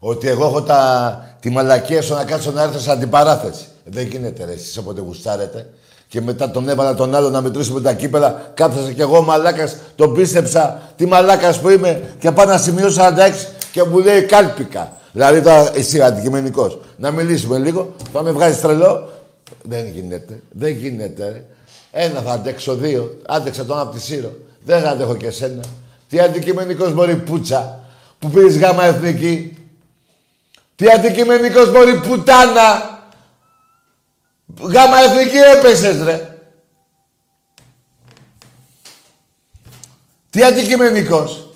ότι 0.00 0.28
εγώ 0.28 0.44
έχω 0.44 0.62
τα, 0.62 1.34
τη 1.40 1.50
μαλακία 1.50 2.02
σου 2.02 2.14
να 2.14 2.24
κάτσω 2.24 2.50
να 2.50 2.62
έρθω 2.62 2.78
σαν 2.78 2.96
αντιπαράθεση. 2.96 3.64
Δεν 3.84 4.06
γίνεται 4.06 4.44
ρε, 4.44 4.52
εσείς 4.52 4.76
όποτε 4.76 5.00
γουστάρετε. 5.00 5.66
Και 6.08 6.20
μετά 6.20 6.50
τον 6.50 6.68
έβαλα 6.68 6.94
τον 6.94 7.14
άλλο 7.14 7.30
να 7.30 7.40
μετρήσουμε 7.40 7.80
τα 7.80 7.92
κύπελα. 7.92 8.50
Κάθεσα 8.54 8.92
κι 8.92 9.00
εγώ 9.00 9.22
μαλάκας, 9.22 9.76
τον 9.94 10.14
πίστεψα. 10.14 10.82
Τι 10.96 11.06
μαλάκας 11.06 11.60
που 11.60 11.68
είμαι 11.68 12.14
και 12.18 12.30
πάω 12.30 12.46
να 12.46 12.58
σημειώσω 12.58 13.00
46 13.02 13.06
και 13.72 13.82
μου 13.82 13.98
λέει 13.98 14.22
κάλπικα. 14.22 14.92
Δηλαδή 15.12 15.42
τώρα 15.42 15.70
εσύ 15.76 16.02
αντικειμενικός. 16.02 16.78
Να 16.96 17.10
μιλήσουμε 17.10 17.58
λίγο, 17.58 17.94
θα 18.12 18.22
με 18.22 18.30
βγάζεις 18.30 18.60
τρελό. 18.60 19.08
Δεν 19.62 19.86
γίνεται. 19.86 20.42
Δεν 20.50 20.72
γίνεται. 20.72 21.28
Ρε. 21.28 21.44
Ένα 21.90 22.20
θα 22.20 22.32
αντέξω, 22.32 22.74
δύο. 22.74 23.18
Άντεξα 23.26 23.64
τον 23.64 23.78
από 23.78 23.92
τη 23.92 24.00
Σύρο. 24.00 24.32
Δεν 24.64 24.82
θα 24.82 24.90
αντέχω 24.90 25.16
και 25.16 25.26
εσένα. 25.26 25.62
Τι 26.08 26.20
αντικειμενικός 26.20 26.94
μπορεί 26.94 27.16
πουτσα 27.16 27.80
που 28.18 28.30
πήρες 28.30 28.58
γάμα 28.58 28.84
εθνική. 28.84 29.59
Τι 30.80 30.90
αντικειμενικός 30.90 31.70
μπορεί 31.70 32.00
πουτάνα; 32.00 32.98
Γάμα 34.60 34.98
εθνική 34.98 35.36
έπεσες 35.36 36.02
ρε. 36.02 36.38
Τι 40.30 40.44
αντικειμενικός; 40.44 41.54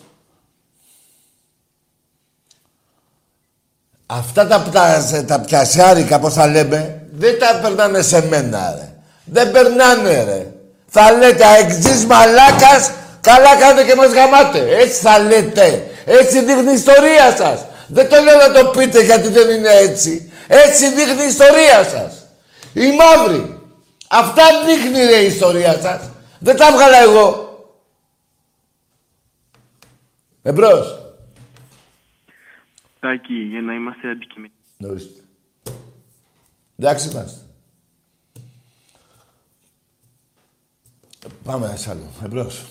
Αυτά 4.07 4.47
τα, 4.47 4.62
τα, 4.62 5.25
τα 5.27 5.41
πιασιάρικα, 5.41 6.18
πώς 6.18 6.35
θα 6.35 6.47
λέμε, 6.47 7.07
δεν 7.12 7.39
τα 7.39 7.59
περνάνε 7.62 8.03
σε 8.03 8.27
μένα, 8.27 8.75
ρε. 8.79 8.95
Δεν 9.25 9.51
περνάνε, 9.51 10.25
ρε. 10.25 10.53
Θα 10.87 11.12
λέτε, 11.12 11.45
αεξής 11.45 12.05
μαλάκας, 12.05 12.91
καλά 13.20 13.57
κάνετε 13.57 13.85
και 13.85 13.95
μας 13.95 14.12
γαμάτε. 14.12 14.77
Έτσι 14.77 15.01
θα 15.01 15.18
λέτε. 15.18 15.91
Έτσι 16.05 16.45
δείχνει 16.45 16.70
η 16.70 16.75
ιστορία 16.75 17.37
σας. 17.37 17.66
Δεν 17.95 18.09
το 18.09 18.16
λέω 18.20 18.36
να 18.36 18.53
το 18.53 18.70
πείτε 18.70 19.05
γιατί 19.05 19.28
δεν 19.28 19.51
είναι 19.51 19.70
έτσι. 19.70 20.32
Έτσι 20.47 20.95
δείχνει 20.95 21.22
η 21.22 21.26
ιστορία 21.26 21.84
σας. 21.84 22.26
Η 22.72 22.97
μαύρη. 22.97 23.61
Αυτά 24.09 24.45
δείχνει 24.64 25.05
ρε, 25.05 25.16
η 25.16 25.26
ιστορία 25.26 25.80
σας. 25.80 26.11
Δεν 26.38 26.57
τα 26.57 26.66
έβγαλα 26.66 26.99
εγώ. 26.99 27.42
Εμπρός. 30.42 30.99
Τάκη, 33.01 33.34
για 33.34 33.61
να 33.61 33.74
είμαστε 33.74 34.11
αντικειμενικοί. 34.11 34.57
Ορίστε. 34.84 35.20
Εντάξει 36.78 37.09
είμαστε. 37.09 37.40
Πάμε 41.45 41.66
ένα 41.66 41.78
άλλο. 41.90 42.11
Εμπρός. 42.24 42.64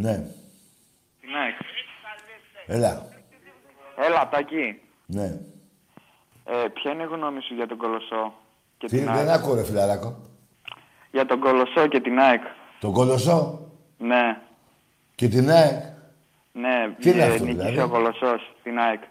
Ναι. 0.00 0.10
Ναι. 1.32 1.46
Έλα. 2.66 3.06
Έλα, 4.06 4.28
Τάκη. 4.28 4.80
Ναι. 5.06 5.40
Ε, 6.44 6.68
ποια 6.72 6.92
είναι 6.92 7.02
η 7.02 7.06
γνώμη 7.06 7.40
σου 7.42 7.54
για 7.54 7.66
τον 7.66 7.76
Κολοσσό 7.76 8.32
και 8.78 8.86
Τι, 8.86 8.98
την 8.98 9.08
ΑΕΚ; 9.08 9.18
δεν 9.18 9.28
ακούω 9.28 9.54
ρε 9.54 9.64
φιλαράκο. 9.64 10.16
Για 11.10 11.26
τον 11.26 11.40
Κολοσσό 11.40 11.86
και 11.86 12.00
την 12.00 12.18
ΑΕΚ. 12.18 12.42
Τον 12.80 12.92
Κολοσσό; 12.92 13.60
Ναι, 13.98 14.38
και 15.14 15.28
την 15.28 15.50
ΑΕΚ; 15.50 15.82
Ναι. 16.52 16.94
Τι 17.00 17.10
είναι 17.10 17.22
ε, 17.22 17.26
αυτό, 17.28 17.44
νίκησε 17.44 17.68
δηλαδή; 17.68 17.80
ο 17.80 17.88
Κολοσσός 17.88 18.54
την 18.62 18.78
ΑΕΚ. 18.78 19.02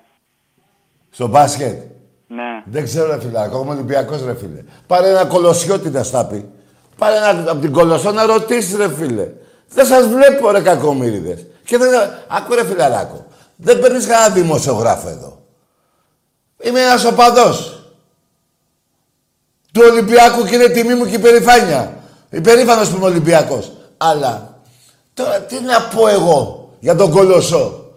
στο 1.10 1.28
μπάσκετ; 1.28 1.92
Ναι. 2.28 2.64
Δεν 2.66 2.84
ξέρω 2.84 3.08
ρε 3.08 3.20
φιλαράκο, 3.20 3.56
εγώ 3.56 3.64
είμαι 3.64 3.74
Ολυμπιακός 3.74 4.26
ρε 4.26 4.36
φίλε. 4.36 4.64
Πάρε 4.88 5.10
ένα 5.10 5.26
κολοσιώτη 5.26 5.90
να 5.90 6.04
στα 6.04 6.28
πει. 6.28 6.50
Πάρε 6.98 7.16
ένα 7.16 7.52
από 7.52 7.62
την 7.62 7.72
Κολοσσό 7.72 8.12
να 8.12 8.26
ρωτήσεις 8.26 8.78
ρε 8.78 8.90
φίλε. 8.90 9.32
Δεν 9.70 9.86
σας 9.86 10.08
βλέπω 10.08 10.52
ρε 10.52 10.62
κακομύριδες. 10.62 11.46
Και 11.66 11.78
δεν... 11.78 11.90
Άκου 12.28 12.54
ρε 12.54 12.66
φιλαράκο. 12.66 13.26
Δεν 13.56 13.80
παίρνεις 13.80 14.06
κανένα 14.06 14.34
δημοσιογράφο 14.34 15.10
εδώ. 15.10 15.46
Είμαι 16.62 16.82
ένας 16.82 17.06
οπαδός. 17.06 17.82
Του 19.72 19.82
Ολυμπιακού 19.92 20.46
και 20.46 20.56
είναι 20.56 20.68
τιμή 20.68 20.94
μου 20.96 21.06
και 21.06 21.16
υπερηφάνεια. 21.16 22.04
Υπερήφανος 22.30 22.90
που 22.90 22.96
είμαι 22.96 23.06
Ολυμπιακός. 23.06 23.72
Αλλά 23.98 24.62
τώρα 25.14 25.42
τι 25.42 25.60
να 25.60 25.82
πω 25.82 26.08
εγώ 26.08 26.72
για 26.80 26.96
τον 26.96 27.12
Κολοσσό; 27.12 27.92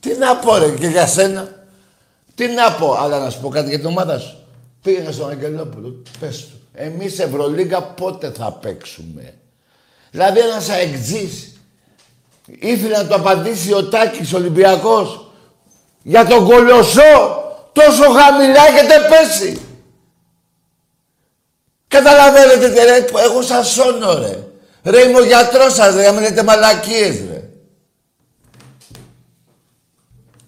Τι 0.00 0.16
να 0.16 0.36
πω 0.36 0.56
ρε 0.56 0.70
και 0.70 0.86
για 0.86 1.06
σένα; 1.06 1.66
Τι 2.34 2.46
να 2.46 2.72
πω, 2.72 2.96
αλλά 3.00 3.18
να 3.18 3.30
σου 3.30 3.40
πω 3.40 3.48
κάτι 3.48 3.68
για 3.68 3.78
την 3.78 3.86
ομάδα 3.86 4.18
σου. 4.18 4.36
Πήγαινε 4.82 5.12
στον 5.12 5.30
Αγγελόπουλο, 5.30 6.02
πες 6.20 6.46
του. 6.46 6.57
Εμείς 6.80 7.18
Ευρωλίγκα 7.18 7.82
πότε 7.82 8.30
θα 8.30 8.52
παίξουμε; 8.52 9.34
Δηλαδή 10.10 10.40
ένας 10.40 10.68
αεξής. 10.68 11.60
ήθελε 12.46 12.96
να 12.96 13.06
το 13.06 13.14
απαντήσει 13.14 13.72
ο 13.72 13.88
Τάκης 13.88 14.32
Ολυμπιακός 14.32 15.30
για 16.02 16.26
τον 16.26 16.44
Κολοσσό 16.44 17.42
τόσο 17.72 18.10
χαμηλά 18.10 18.66
έχετε 18.66 18.94
πέσει. 19.08 19.60
Καταλαβαίνετε 21.88 22.68
τι 22.70 22.78
εγώ 23.18 23.42
σα 23.42 23.64
σώνω 23.64 24.14
ρε. 24.14 24.42
Ρε 24.82 25.08
είμαι 25.08 25.18
ο 25.18 25.24
γιατρός 25.24 25.74
σας 25.74 25.94
ρε, 25.94 26.00
για 26.00 26.12
μείνετε 26.12 26.42
μαλακίες 26.42 27.24
ρε. 27.30 27.50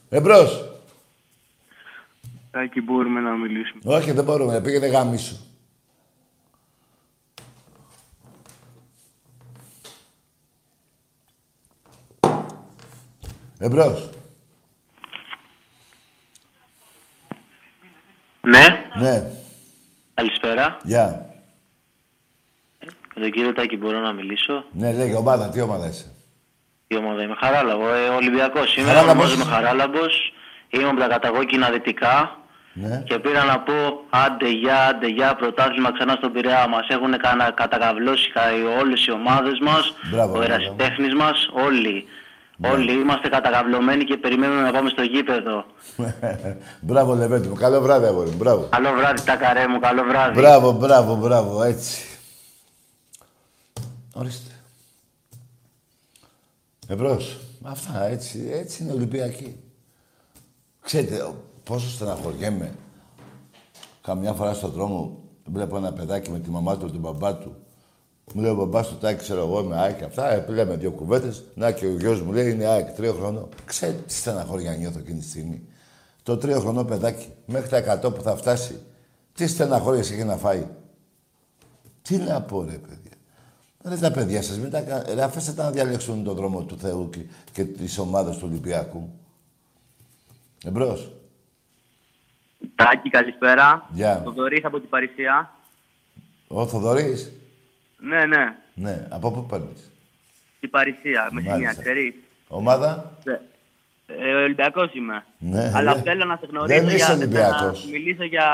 Εμπρός. 0.09 0.65
Τάκη 2.51 2.81
μπορούμε 2.81 3.21
να 3.21 3.31
μιλήσουμε. 3.31 3.97
Όχι 3.97 4.13
δεν 4.13 4.25
μπορούμε, 4.25 4.61
πήγαινε 4.61 4.87
γαμίσου. 4.87 5.37
Εμπρός. 13.63 14.09
Ναι. 18.41 18.85
Ναι. 19.01 19.23
Καλησπέρα. 20.15 20.77
Γεια. 20.83 21.25
Με 23.15 23.21
τον 23.23 23.31
κύριο 23.31 23.53
Τάκη 23.53 23.77
μπορώ 23.77 23.99
να 23.99 24.13
μιλήσω; 24.13 24.65
Ναι, 24.73 24.93
λέγε 24.93 25.15
ομάδα. 25.17 25.49
Τι 25.49 25.61
ομάδα 25.61 25.87
είσαι; 25.89 26.07
Η 26.87 26.97
ομάδα 26.97 27.23
είμαι 27.23 27.35
Χαράλαμπο. 27.41 27.89
Ε, 27.95 28.09
Ολυμπιακός 28.09 28.77
είμαι. 28.77 28.87
Χαράλαμπος. 28.89 29.25
Ονομάζομαι 29.33 29.45
Χαράλαμπος. 29.55 30.33
Είμαι 30.69 30.89
από 30.89 31.01
τα 31.01 31.07
καταγόκινα 31.09 31.71
δυτικά. 31.71 32.35
Ναι. 32.73 33.03
Και 33.07 33.19
πήρα 33.19 33.45
να 33.45 33.61
πω 33.61 33.73
άντε 34.11 34.49
για, 34.51 34.87
άντε 34.87 35.07
για, 35.09 35.35
πρωτάθλημα 35.35 35.93
ξανά 35.93 36.15
στον 36.15 36.33
Πειραιά. 36.33 36.69
Μας 36.69 36.87
έχουν 36.89 37.17
κανα, 37.19 37.51
κατακαβλώσει 37.51 38.31
κα- 38.31 38.43
όλες 38.81 39.07
οι 39.07 39.11
ομάδες 39.13 39.59
μας, 39.63 39.95
Μπράβο, 40.11 40.33
ο 40.33 40.37
μπράβο. 40.39 40.53
ερασιτέχνης 40.53 41.15
μας, 41.15 41.49
όλοι. 41.53 42.07
Όλοι 42.65 42.93
είμαστε 43.01 43.29
κατακαβλωμένοι 43.29 44.05
και 44.05 44.17
περιμένουμε 44.17 44.61
να 44.63 44.73
πάμε 44.73 44.91
στο 44.91 45.03
γήπεδο. 45.03 45.65
μπράβο, 46.81 47.15
Λεβέντη 47.15 47.49
μου. 47.49 47.55
Καλό 47.55 47.81
βράδυ, 47.81 48.07
αγόρι 48.07 48.31
μου. 48.31 48.37
Μπράβο. 48.37 48.63
Καλό 48.71 48.89
βράδυ, 48.97 49.23
τα 49.25 49.37
καρέ 49.37 49.67
μου, 49.69 49.79
καλό 49.81 50.03
βράδυ. 50.03 50.35
Μπράβο, 50.41 50.73
μπράβο, 50.73 51.17
μπράβο. 51.17 51.63
Έτσι. 51.63 52.05
Ορίστε. 54.15 54.51
Εμπρός. 56.89 57.39
Αυτά, 57.63 58.05
έτσι, 58.05 58.49
έτσι 58.53 58.83
είναι 58.83 58.93
Ολυμπιακοί. 58.93 59.57
Ξέρετε 60.83 61.23
ο- 61.23 61.45
πόσο 61.65 61.89
στεναχωριέμαι. 61.89 62.73
Καμιά 64.03 64.33
φορά 64.33 64.55
στον 64.55 64.71
δρόμο 64.71 65.19
βλέπω 65.45 65.77
ένα 65.77 65.93
παιδάκι 65.93 66.31
με 66.31 66.39
τη 66.39 66.51
μαμά 66.51 66.77
του, 66.77 66.91
τον 66.91 67.01
μπαμπά 67.01 67.35
του. 67.37 67.57
Μου 68.35 68.41
λέει 68.43 68.51
ο 68.51 68.55
μπαμπάς 68.55 68.89
του 68.89 68.97
τάκι, 68.99 69.19
ξέρω 69.23 69.41
εγώ, 69.41 69.61
είμαι 69.61 69.77
ΑΕΚ. 69.77 70.03
Αυτά, 70.03 70.31
ε, 70.33 70.45
λέμε 70.49 70.77
δύο 70.77 70.91
κουβέντες. 70.91 71.45
Να 71.55 71.73
και 71.73 71.87
ο 71.87 71.91
γιος 71.97 72.23
μου 72.23 72.33
λέει 72.33 72.51
είναι 72.51 72.65
ΑΕΚ, 72.65 72.91
τρία 72.95 73.13
χρονών. 73.13 73.49
Ξέρετε 73.65 74.03
τι 74.07 74.13
στεναχώρια 74.15 74.75
νιώθω 74.77 74.99
εκείνη 74.99 75.19
τη 75.19 75.27
στιγμή. 75.29 75.63
Το 76.23 76.37
τρία 76.37 76.59
χρονό 76.61 76.85
παιδάκι, 76.85 77.29
μέχρι 77.47 77.69
τα 77.69 77.77
100 77.77 78.13
που 78.15 78.23
θα 78.23 78.37
φτάσει, 78.37 78.81
τι 79.35 79.47
στεναχώριες 79.47 80.11
έχει 80.11 80.25
να 80.25 80.37
φάει. 80.37 80.67
Τι 82.03 82.17
να 82.17 82.43
πω, 82.43 82.63
ρε 82.65 82.73
παιδιά. 82.77 82.97
Ρε 83.85 83.97
τα 83.97 84.11
παιδιά 84.11 84.43
σας, 84.43 84.59
μην 84.59 84.71
τα 84.71 84.81
κα- 84.81 85.05
ρε, 85.15 85.23
αφήστε 85.23 85.53
τα 85.53 85.65
να 85.65 85.71
διαλέξουν 85.71 86.25
τον 86.25 86.35
δρόμο 86.37 86.63
του 86.63 86.79
Θεού 86.79 87.11
και, 87.11 87.21
και 87.53 87.65
της 87.65 87.99
ομάδας 87.99 88.37
του 88.39 88.47
Ολυμπιακού. 88.51 89.11
Εμπρός. 90.65 91.13
Τάκη, 92.75 93.11
καλησπέρα. 93.11 93.89
Γεια. 93.93 94.23
Το 94.25 94.31
Δωρής 94.33 94.65
από 94.65 94.81
την 94.81 94.89
Παρισία. 94.89 95.55
Ο 96.49 96.67
Θοδωρής. 96.67 97.33
Ναι, 98.01 98.25
ναι. 98.27 98.55
Ναι. 98.75 99.07
Από 99.09 99.31
πού 99.31 99.47
παίρνεις; 99.47 99.91
Την 100.61 100.71
Παρισία, 100.71 101.29
με 101.33 101.41
σημεία, 101.41 101.57
Μάλιστα. 101.57 101.83
ξέρεις. 101.83 102.15
Ομάδα; 102.49 103.13
Ναι. 103.25 103.41
Ε, 104.07 104.33
Ολυμπιακός 104.35 104.95
είμαι. 104.95 105.25
Ναι, 105.39 105.73
Αλλά 105.75 105.95
δεν- 105.95 106.03
θέλω 106.03 106.25
να 106.25 106.37
σε 106.37 106.47
γνωρίσω 106.51 106.79
δεν 106.79 106.87
είσαι 106.87 106.97
για 106.97 107.15
Ολυμπιακός. 107.15 107.85
να 107.85 107.91
μιλήσω 107.91 108.25
για 108.25 108.47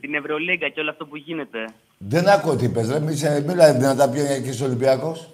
την 0.00 0.14
Ευρωλίγκα 0.14 0.68
και 0.68 0.80
όλο 0.80 0.90
αυτό 0.90 1.06
που 1.06 1.16
γίνεται. 1.16 1.64
Δεν 1.98 2.28
ακούω 2.28 2.56
τι 2.56 2.64
είπες, 2.64 2.88
ρε. 2.90 3.00
Μη 3.00 3.16
σε- 3.16 3.40
Μίλα 3.46 3.72
δυνατά 3.72 4.08
ποιο 4.10 4.20
είναι 4.20 4.32
εκεί 4.34 4.62
ο 4.62 4.64
Ολυμπιακός. 4.64 5.28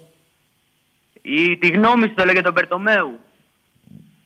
Ή 1.21 1.57
τη 1.57 1.67
γνώμη 1.69 2.07
σου 2.07 2.13
το 2.13 2.25
λέγε 2.25 2.41
τον 2.41 2.53
Περτομέου. 2.53 3.19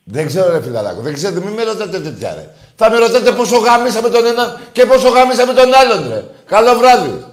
Δεν 0.04 0.26
ξέρω, 0.26 0.52
ρε 0.52 0.62
φιλαράκο. 0.62 1.00
Δεν 1.00 1.12
ξέρω, 1.14 1.40
μην 1.42 1.52
με 1.54 1.62
ρωτάτε 1.62 2.00
τέτοια, 2.00 2.34
ρε. 2.34 2.48
Θα 2.76 2.90
με 2.90 2.98
ρωτάτε 2.98 3.32
πόσο 3.32 3.56
γάμισαμε 3.58 4.08
τον 4.08 4.26
έναν 4.26 4.58
και 4.72 4.86
πόσο 4.86 5.08
γάμισαμε 5.08 5.52
τον 5.52 5.74
άλλον, 5.74 6.08
ρε. 6.08 6.24
Καλό 6.46 6.78
βράδυ. 6.78 7.24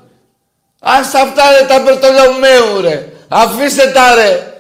Ας 0.88 1.12
τα 1.12 1.22
αυτά, 1.22 1.44
ρε, 1.52 1.66
τα 1.68 1.80
Μπερτολομέου, 1.84 2.82
ρε. 2.82 3.14
Αφήστε 3.28 3.92
τα, 3.92 4.16
ρε. 4.16 4.54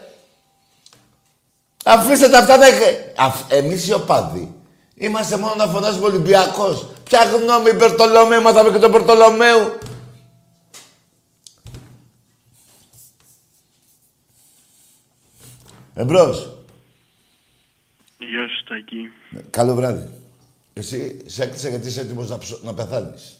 Αφήστε 1.85 2.29
τα 2.29 2.37
αυτά, 2.37 2.57
ρε. 2.57 3.13
Αφ... 3.17 3.41
Εμείς 3.51 3.87
οι 3.87 3.93
οπαδοί 3.93 4.53
είμαστε 4.95 5.37
μόνο 5.37 5.55
να 5.55 5.67
φωνάζουμε 5.67 6.05
Ολυμπιακός. 6.05 6.87
Ποια 7.03 7.23
γνώμη 7.23 7.71
Μπερτολομέου, 7.71 8.41
μάθαμε 8.41 8.69
και 8.69 8.77
τον 8.77 8.89
Μπερτολομέου. 8.91 9.77
Εμπρός. 15.93 16.57
Γεια 18.17 18.47
σου, 18.47 18.63
Τάκη. 18.69 19.11
Καλό 19.49 19.75
βράδυ. 19.75 20.09
Εσύ 20.73 21.21
σε 21.25 21.43
έκλεισα 21.43 21.69
γιατί 21.69 21.87
είσαι 21.87 22.01
έτοιμος 22.01 22.29
να, 22.29 22.37
ψω- 22.37 22.63
να 22.63 22.73
πεθάνεις. 22.73 23.39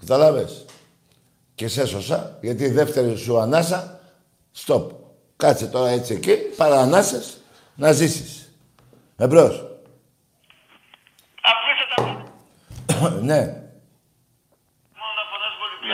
Καταλάβες. 0.00 0.64
Και 1.60 1.68
σε 1.68 1.82
έσωσα, 1.82 2.38
γιατί 2.40 2.64
η 2.64 2.70
δεύτερη 2.70 3.16
σου 3.16 3.38
ανάσα, 3.38 4.00
στοπ. 4.50 4.90
Κάτσε 5.36 5.66
τώρα 5.66 5.88
έτσι 5.88 6.14
εκεί, 6.14 6.36
παρανάσες, 6.56 7.42
να 7.74 7.92
ζήσεις. 7.92 8.52
Εμπρός. 9.16 9.64
ναι. 13.22 13.62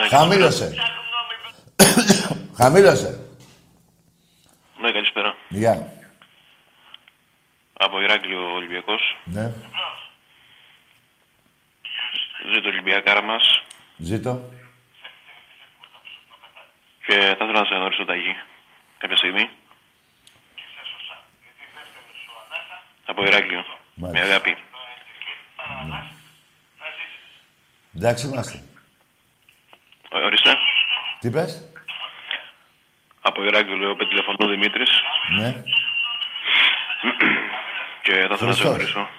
Χαμήλωσε. 0.09 0.73
Χαμήλωσε. 2.59 3.19
Ναι, 4.81 4.91
καλησπέρα. 4.91 5.35
Γεια. 5.49 5.93
Από 7.73 8.01
Ηράκλειο 8.01 8.53
Ολυμπιακός. 8.53 9.01
Ναι. 9.23 9.53
Ζήτω 12.53 12.67
Ολυμπιακάρα 12.67 13.21
μας 13.21 13.61
Ζήτω. 13.97 14.49
Και 17.07 17.13
θα 17.13 17.43
ήθελα 17.45 17.51
να 17.59 17.65
σε 17.65 17.75
γνωρίσω 17.75 18.05
Ταγί 18.05 18.35
κάποια 18.97 19.17
στιγμή. 19.17 19.49
Από 23.05 23.25
Ηράκλειο. 23.25 23.65
Με 23.93 24.07
Μάλιστα. 24.07 24.25
αγάπη. 24.25 24.57
Εντάξει 27.95 28.27
είμαστε. 28.27 28.63
Ο- 30.11 30.17
Ορίστε. 30.25 30.53
Τι 31.19 31.29
πες; 31.29 31.71
Από 33.21 33.43
Ηράκλειο 33.43 33.75
λέω 33.77 33.95
με 33.95 34.07
τηλεφωνώ 34.07 34.47
Δημήτρης 34.49 34.89
Ναι. 35.37 35.63
και 38.03 38.11
θα 38.11 38.17
ήθελα 38.19 38.27
να 38.29 38.37
σε 38.37 38.45
Χριστός. 38.45 38.65
γνωρίσω. 38.65 39.09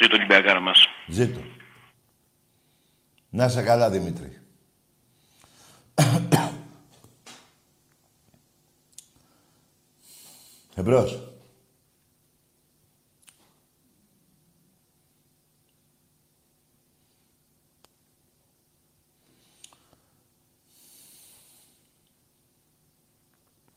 Ζήτω 0.00 0.16
Ολυμπιακάρα 0.16 0.60
μας. 0.60 0.88
Ζήτω. 1.06 1.40
Να 3.30 3.44
είσαι 3.44 3.62
καλά, 3.62 3.90
Δημήτρη. 3.90 4.42
Εμπρός. 10.78 11.18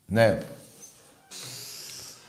Ναι. 0.06 0.38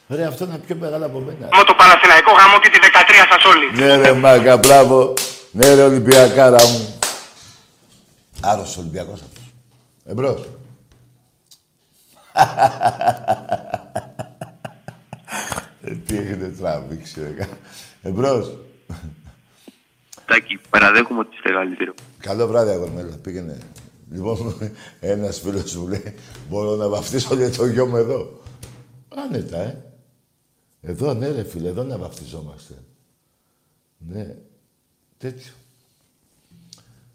Ρε, 0.08 0.26
αυτό 0.26 0.46
είναι 0.46 0.58
πιο 0.58 0.76
μεγάλο 0.76 1.06
από 1.06 1.20
μένα. 1.20 1.48
Με 1.58 1.64
το 1.64 1.74
Παναθηναϊκό 1.78 2.32
γάμο 2.32 2.60
και 2.60 2.70
τη 2.70 2.80
13 2.82 2.88
σας 3.30 3.44
όλοι. 3.44 3.72
Ναι 3.72 3.96
ρε 3.96 4.14
μάγκα, 4.14 4.58
μπράβο. 4.58 5.14
Ναι 5.52 5.74
ρε 5.74 5.84
Ολυμπιακάρα 5.84 6.68
μου. 6.68 7.00
Άρρωστος 8.42 8.78
Ολυμπιακός 8.78 9.22
αυτός. 9.22 9.54
Εμπρός. 10.06 10.48
Ε, 15.84 15.96
Τι 15.96 16.18
έχετε 16.18 16.50
τραβήξει, 16.50 17.22
ρε. 17.22 17.48
Εμπρός. 18.02 18.58
Τάκη, 20.26 20.60
παραδέχομαι 20.70 21.20
ότι 21.20 21.36
είστε 21.36 21.50
καλύτερο. 21.50 21.94
Καλό 22.20 22.48
βράδυ, 22.48 22.72
αγορμέλα. 22.72 23.18
Πήγαινε. 23.18 23.58
Λοιπόν, 24.12 24.56
ένας 25.00 25.40
φίλος 25.40 25.76
μου 25.76 25.88
λέει, 25.88 26.14
μπορώ 26.50 26.76
να 26.76 26.90
βαφτίσω 26.90 27.36
λέει, 27.36 27.50
το 27.50 27.66
γιο 27.66 27.86
μου 27.86 27.96
εδώ. 27.96 28.42
Άνετα, 29.10 29.58
ε. 29.58 29.84
Εδώ, 30.82 31.14
ναι 31.14 31.28
ρε 31.28 31.44
φίλε, 31.44 31.68
εδώ 31.68 31.84
να 31.84 31.98
βαφτιζόμαστε. 31.98 32.74
Ναι, 33.98 34.36
τέτοιο. 35.18 35.52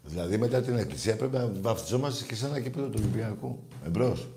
Δηλαδή 0.03 0.37
μετά 0.37 0.61
την 0.61 0.77
εκκλησία 0.77 1.15
πρέπει 1.15 1.37
να 1.37 1.51
βαφτιζόμαστε 1.61 2.25
και 2.25 2.35
σε 2.35 2.45
ένα 2.45 2.59
κύπελο 2.59 2.87
του 2.87 2.97
Ολυμπιακού. 2.97 3.59
Εμπρός. 3.85 4.27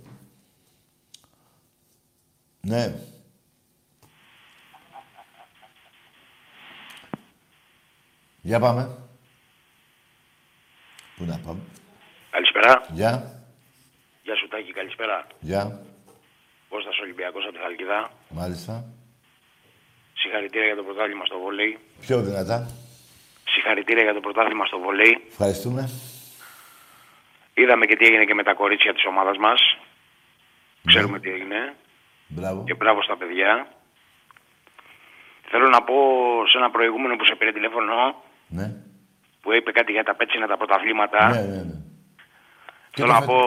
Ναι. 2.61 2.95
Για 8.43 8.61
πάμε. 8.61 8.99
Πού 11.17 11.25
να 11.25 11.39
πάμε. 11.47 11.61
Καλησπέρα. 12.31 12.87
Γεια. 12.93 13.43
Γεια 14.23 14.37
σου 14.37 14.49
Τάκη, 14.49 14.73
καλησπέρα. 14.73 15.27
Γεια. 15.41 15.81
Κώστας 16.69 16.99
Ολυμπιακός 16.99 17.45
από 17.45 17.53
τη 17.53 17.59
Χαλκιδά. 17.59 18.11
Μάλιστα. 18.29 18.85
Συγχαρητήρια 20.15 20.67
για 20.67 20.77
το 20.77 20.83
πρωτάθλημα 20.83 21.25
στο 21.25 21.39
βολέι. 21.39 21.79
Πιο 22.01 22.23
δυνατά. 22.23 22.71
Συγχαρητήρια 23.49 24.03
για 24.03 24.15
το 24.15 24.21
πρωτάθλημα 24.21 24.67
στο 24.67 24.79
βολέι. 24.79 25.25
Ευχαριστούμε. 25.29 25.91
Είδαμε 27.55 27.87
και 27.87 27.97
τι 27.97 28.05
έγινε 28.05 28.25
και 28.25 28.35
με 28.35 28.43
τα 28.43 28.55
κορίτσια 28.55 28.95
της 28.95 29.05
ομάδας 29.07 29.37
μας. 29.37 29.61
Ξέρουμε 30.87 31.21
τι 31.21 31.31
έγινε. 31.31 31.75
Μπράβο. 32.27 32.65
Και 32.65 32.75
μπράβο 32.75 33.03
στα 33.03 33.17
παιδιά. 33.17 33.69
Θέλω 35.51 35.69
να 35.69 35.83
πω 35.83 35.95
σε 36.51 36.59
ένα 36.59 36.71
προηγούμενο 36.71 37.17
που 37.17 37.25
σε 37.25 37.35
πήρε 37.35 37.53
τηλέφωνο, 37.53 38.22
Ναι. 38.59 38.67
που 39.43 39.53
είπε 39.57 39.71
κάτι 39.79 39.93
για 39.93 40.05
τα 40.09 40.15
πέτσινα 40.15 40.47
τα 40.47 40.57
πρωταθλήματα. 40.57 41.21
Ναι, 41.29 41.41
ναι, 41.41 41.63
ναι. 41.71 41.77
Θέλω 42.95 43.07
το 43.09 43.13
να 43.13 43.19
φε- 43.19 43.27
πω, 43.29 43.39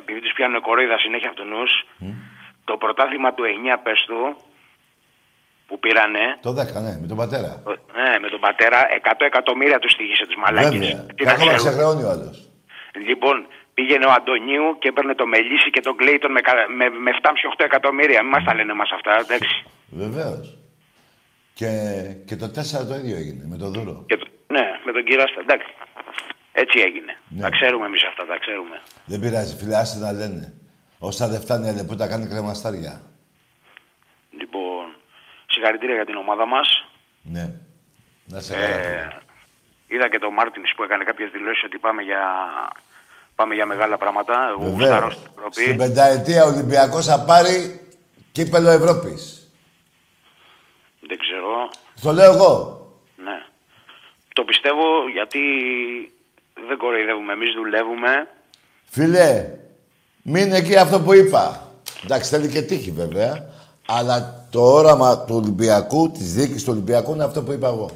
επειδή 0.00 0.20
τους 0.20 0.32
πιάνουν 0.36 0.60
κοροϊδα 0.60 0.98
συνέχεια 0.98 1.28
από 1.32 1.36
το 1.42 1.44
νους, 1.52 1.72
το 2.64 2.76
πρωτάθλημα 2.76 3.34
του 3.34 3.42
9 3.44 3.76
πες 3.84 4.04
του, 4.08 4.20
που 5.66 5.78
πήρανε, 5.78 6.24
Το 6.40 6.50
10, 6.60 6.80
ναι, 6.86 6.94
με 7.02 7.06
τον 7.06 7.16
πατέρα. 7.16 7.62
ναι, 7.98 8.10
με 8.22 8.28
τον 8.34 8.40
πατέρα, 8.40 8.78
100 9.02 9.24
εκατομμύρια 9.24 9.78
τους 9.78 9.92
στήχησε 9.92 10.24
τους 10.26 10.36
μαλάκες. 10.42 10.70
Βέβαια. 10.78 11.04
Τι 11.06 11.14
Και 11.14 11.24
να 11.24 11.32
ακόμα 11.32 11.52
ξέρουν. 11.54 11.66
σε 11.66 11.76
χρεώνει 11.76 12.02
ο 12.02 12.10
άλλος. 12.10 12.36
Λοιπόν, 13.08 13.46
πήγαινε 13.74 14.06
ο 14.06 14.12
Αντωνίου 14.18 14.66
και 14.80 14.88
έπαιρνε 14.88 15.14
το 15.14 15.26
Μελίσι 15.26 15.70
και 15.70 15.80
τον 15.80 15.96
Κλέιτον 15.96 16.30
με, 16.32 16.40
κα- 16.40 16.68
με, 16.78 16.88
με 17.04 17.10
7,5-8 17.10 17.64
εκατομμύρια. 17.64 18.22
Μην 18.22 18.30
μας 18.30 18.44
τα 18.44 18.54
λένε 18.54 18.72
μας 18.74 18.90
αυτά, 18.96 19.12
εντάξει. 19.24 19.54
Βεβαίως. 20.02 20.58
Και, 21.54 21.70
και 22.26 22.36
το 22.36 22.46
4 22.46 22.86
το 22.88 22.94
ίδιο 22.94 23.16
έγινε 23.16 23.44
με 23.52 23.56
το 23.56 23.68
δούρο. 23.68 24.04
Και 24.06 24.16
το- 24.16 24.26
ναι, 24.56 24.66
με 24.84 24.92
τον 24.92 25.04
Κυράστα, 25.04 25.40
εντάξει. 25.40 25.70
Έτσι 26.52 26.76
έγινε. 26.86 27.12
Ναι. 27.28 27.42
Τα 27.42 27.50
ξέρουμε 27.50 27.86
εμείς 27.86 28.02
αυτά, 28.10 28.26
τα 28.26 28.38
ξέρουμε. 28.38 28.76
Δεν 29.04 29.20
πειράζει, 29.20 29.56
φίλε, 29.56 29.76
άσε 29.76 29.98
να 29.98 30.12
λένε. 30.12 30.52
Όσα 30.98 31.28
δεν 31.28 31.40
φτάνει 31.40 31.68
η 31.68 31.96
τα 31.96 32.06
κάνει 32.08 32.26
κρεμαστάρια. 32.26 33.00
Λοιπόν, 34.38 34.84
συγχαρητήρια 35.46 35.94
για 35.94 36.04
την 36.04 36.16
ομάδα 36.16 36.46
μας. 36.46 36.88
Ναι. 37.22 37.46
Να 38.24 38.40
σε 38.40 38.52
καλά. 38.54 38.66
φίλε. 38.66 38.76
Ε, 38.76 39.08
είδα 39.86 40.08
και 40.08 40.18
τον 40.18 40.32
Μάρτινς 40.32 40.72
που 40.76 40.82
έκανε 40.82 41.04
κάποιες 41.04 41.30
δηλώσεις 41.30 41.64
ότι 41.64 41.78
πάμε 41.78 42.02
για, 42.02 42.22
πάμε 43.34 43.54
για 43.54 43.66
μεγάλα 43.66 43.96
πράγματα. 43.96 44.48
Εγώ 44.48 44.68
γουστάρω 44.68 44.94
Βεβαίως. 44.94 45.12
στην 45.12 45.30
Ευρώπη. 45.36 45.60
Στην 45.62 45.76
πενταετία 45.76 46.44
ο 46.44 46.48
Ολυμπιακός 46.48 47.06
θα 47.06 47.24
πάρει 47.24 47.80
κύπελο 48.32 48.70
Ευρώπης. 48.70 49.50
Δεν 51.00 51.18
ξέρω. 51.18 51.70
Το 52.02 52.12
λέω 52.12 52.32
εγώ. 52.32 52.75
Ναι. 54.36 54.42
Το 54.42 54.44
πιστεύω 54.44 55.08
γιατί 55.12 55.40
δεν 56.68 56.76
κοροϊδεύουμε. 56.78 57.32
Εμείς 57.32 57.52
δουλεύουμε. 57.54 58.28
Φίλε, 58.84 59.50
μην 60.22 60.52
εκεί 60.52 60.76
αυτό 60.76 61.00
που 61.00 61.12
είπα. 61.14 61.70
Εντάξει, 62.04 62.30
θέλει 62.30 62.48
και 62.48 62.62
τύχη 62.62 62.90
βέβαια. 62.90 63.48
Αλλά 63.88 64.46
το 64.50 64.60
όραμα 64.60 65.24
του 65.24 65.34
Ολυμπιακού, 65.36 66.10
της 66.10 66.34
διοίκησης 66.34 66.64
του 66.64 66.72
Ολυμπιακού 66.72 67.12
είναι 67.14 67.24
αυτό 67.24 67.42
που 67.42 67.52
είπα 67.52 67.68
εγώ. 67.68 67.90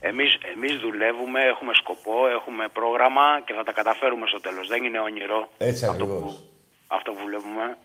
Εμείς, 0.00 0.38
εμείς 0.54 0.76
δουλεύουμε, 0.76 1.40
έχουμε 1.52 1.72
σκοπό, 1.74 2.28
έχουμε 2.28 2.68
πρόγραμμα 2.72 3.40
και 3.44 3.52
θα 3.54 3.62
τα 3.62 3.72
καταφέρουμε 3.72 4.26
στο 4.26 4.40
τέλος. 4.40 4.68
Δεν 4.68 4.84
είναι 4.84 4.98
όνειρο 4.98 5.48
Έτσι 5.58 5.86
ακριβώς. 5.86 6.42
αυτό 6.86 7.10
που 7.12 7.22
βλέπουμε. 7.26 7.76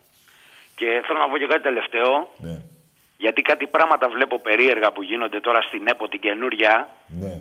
Και 0.75 1.01
θέλω 1.05 1.19
να 1.19 1.29
πω 1.29 1.37
και 1.37 1.45
κάτι 1.47 1.61
τελευταίο. 1.61 2.11
Ναι. 2.37 2.61
Γιατί 3.17 3.41
κάτι 3.41 3.67
πράγματα 3.67 4.09
βλέπω 4.09 4.39
περίεργα 4.39 4.91
που 4.91 5.01
γίνονται 5.03 5.39
τώρα 5.39 5.61
στην 5.61 5.87
ΕΠΟ 5.87 6.07
την 6.07 6.19
καινούρια. 6.19 6.89
Ναι. 7.07 7.33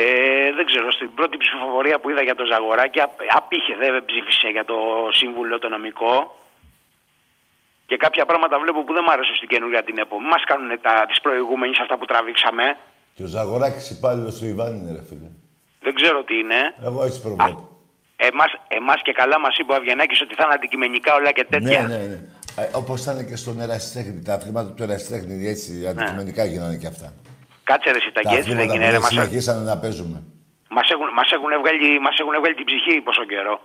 Ε, 0.00 0.52
δεν 0.56 0.64
ξέρω, 0.70 0.86
στην 0.92 1.08
πρώτη 1.14 1.36
ψηφοφορία 1.36 1.96
που 2.00 2.10
είδα 2.10 2.22
για 2.28 2.34
το 2.40 2.44
Ζαγοράκη 2.52 3.00
απ- 3.00 3.20
απήχε, 3.38 3.74
δεν 3.82 4.04
ψήφισε 4.04 4.48
για 4.56 4.64
το 4.70 4.76
σύμβουλο 5.18 5.58
το 5.58 5.68
νομικό. 5.68 6.14
Και 7.86 7.96
κάποια 7.96 8.24
πράγματα 8.30 8.58
βλέπω 8.62 8.80
που 8.84 8.92
δεν 8.96 9.04
μ' 9.06 9.10
άρεσουν 9.14 9.34
στην 9.40 9.48
καινούρια 9.48 9.82
την 9.88 9.98
ΕΠΟ. 10.02 10.14
Μην 10.20 10.28
μας 10.34 10.44
κάνουν 10.50 10.70
τα, 10.86 10.94
τις 11.08 11.20
προηγούμενες 11.20 11.78
αυτά 11.84 11.94
που 11.98 12.04
τραβήξαμε. 12.04 12.64
Και 13.14 13.22
ο 13.22 13.26
Ζαγοράκης 13.26 13.90
υπάλληλος 13.90 14.34
του 14.38 14.44
Ιβάν 14.52 14.72
είναι, 14.76 14.92
ρε 14.98 15.02
φίλε. 15.08 15.28
Δεν 15.84 15.94
ξέρω 15.94 16.18
τι 16.24 16.34
είναι. 16.38 16.60
Εγώ 16.88 17.04
έτσι 17.04 17.20
προβλέπω. 17.22 17.68
Εμάς, 18.16 18.50
εμάς 18.68 19.02
και 19.02 19.12
καλά 19.12 19.40
μας 19.40 19.58
είπε 19.58 19.72
ο 19.72 19.74
Αβγενάκης 19.74 20.20
ότι 20.20 20.34
θα 20.34 20.42
είναι 20.44 20.54
αντικειμενικά 20.54 21.14
όλα 21.14 21.32
και 21.32 21.44
τέτοια. 21.44 21.82
Ναι, 21.82 21.96
ναι, 21.96 22.02
ναι. 22.06 22.18
Ε, 22.62 22.68
Όπως 22.74 23.02
ήταν 23.02 23.26
και 23.28 23.36
στον 23.36 23.60
ερασιτέχνη. 23.60 24.22
Τα 24.22 24.34
αθλήματα 24.34 24.70
του 24.72 24.82
ερασιτέχνη 24.82 25.46
έτσι 25.48 25.86
αντικειμενικά 25.86 26.44
γίνανε 26.44 26.76
και 26.76 26.86
αυτά. 26.86 27.12
Κάτσε 27.64 27.90
ρε 27.90 27.98
Τα 27.98 28.04
Σιταγκή, 28.04 28.34
έτσι 28.36 28.48
δεν 28.50 28.58
αθλήματα 28.58 28.72
γίνεται. 28.72 28.84
που 28.84 28.84
ρε, 28.84 28.92
δεν 28.92 29.00
Μας, 29.00 29.10
συνεχίσανε 29.28 29.62
να 29.70 29.76
παίζουμε. 29.82 30.18
μας, 30.76 30.88
έχουν, 30.94 31.08
μας, 31.18 31.28
έχουν 31.36 31.50
βγάλει, 31.62 32.00
μας 32.06 32.16
έχουν 32.22 32.34
βγάλει 32.40 32.54
την 32.60 32.64
ψυχή 32.70 33.00
πόσο 33.00 33.24
καιρό. 33.32 33.56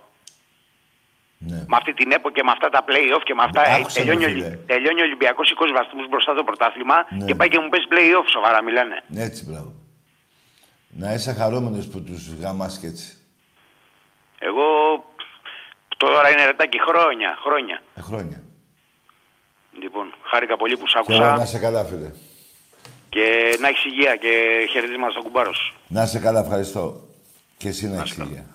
Ναι. 1.50 1.56
Με 1.70 1.76
αυτή 1.80 1.92
την 1.94 2.12
ΕΠΟ 2.12 2.30
και 2.30 2.42
με 2.46 2.50
αυτά 2.50 2.68
τα 2.68 2.84
play-off 2.88 3.22
και 3.24 3.34
με 3.34 3.42
αυτά. 3.42 3.60
ε, 3.68 3.74
Άκουσα, 3.74 3.98
τελειώνει, 4.00 4.24
ρε 4.24 4.30
ο- 4.30 4.34
φίλε. 4.34 4.48
τελειώνει 4.72 5.00
ο 5.00 5.04
Ολυμπιακός 5.04 5.50
20 5.50 5.72
βαθμούς 5.72 6.08
μπροστά 6.08 6.34
το 6.34 6.44
πρωτάθλημα 6.44 6.96
Ναι. 7.10 7.24
και 7.24 7.34
πάει 7.34 7.48
και 7.48 7.58
μου 7.58 7.68
παίζει 7.68 7.86
play-off. 7.92 8.26
Σοβαρά 8.36 8.62
μιλάνε. 8.62 8.96
Έτσι, 9.16 9.44
μπράβο. 9.48 9.72
Να 10.88 11.12
είσαι 11.14 11.32
χαρούμενος 11.32 11.86
που 11.88 12.02
τους 12.02 12.32
γαμάς 12.40 12.78
και 12.78 12.86
έτσι. 12.86 13.08
Εγώ 14.38 14.64
τώρα 15.96 16.30
είναι 16.30 16.44
ρετάκι 16.44 16.80
χρόνια. 16.80 17.38
χρόνια. 17.44 17.82
Ε, 17.94 18.00
χρόνια. 18.00 18.42
Λοιπόν, 19.82 20.14
χάρηκα 20.22 20.56
πολύ 20.56 20.76
που 20.76 20.86
σ' 20.86 20.96
Θέλω 21.06 21.18
να 21.18 21.26
άκουσα 21.28 21.42
είσαι 21.44 21.58
καλά, 21.58 21.84
φίλε. 21.84 22.10
Και 23.10 23.56
να 23.60 23.68
έχεις 23.68 23.84
υγεία 23.84 24.16
και 24.16 24.30
χαιρετίσματα 24.70 25.10
στον 25.10 25.22
κουμπάρος 25.22 25.56
σου. 25.56 25.74
Να 25.88 26.02
είσαι 26.02 26.18
καλά, 26.18 26.40
ευχαριστώ. 26.40 27.08
Και 27.56 27.68
εσύ 27.68 27.88
να 27.88 28.00
έχεις 28.00 28.16
υγεία. 28.16 28.46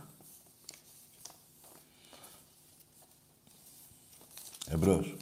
Εμπρός. 4.72 5.14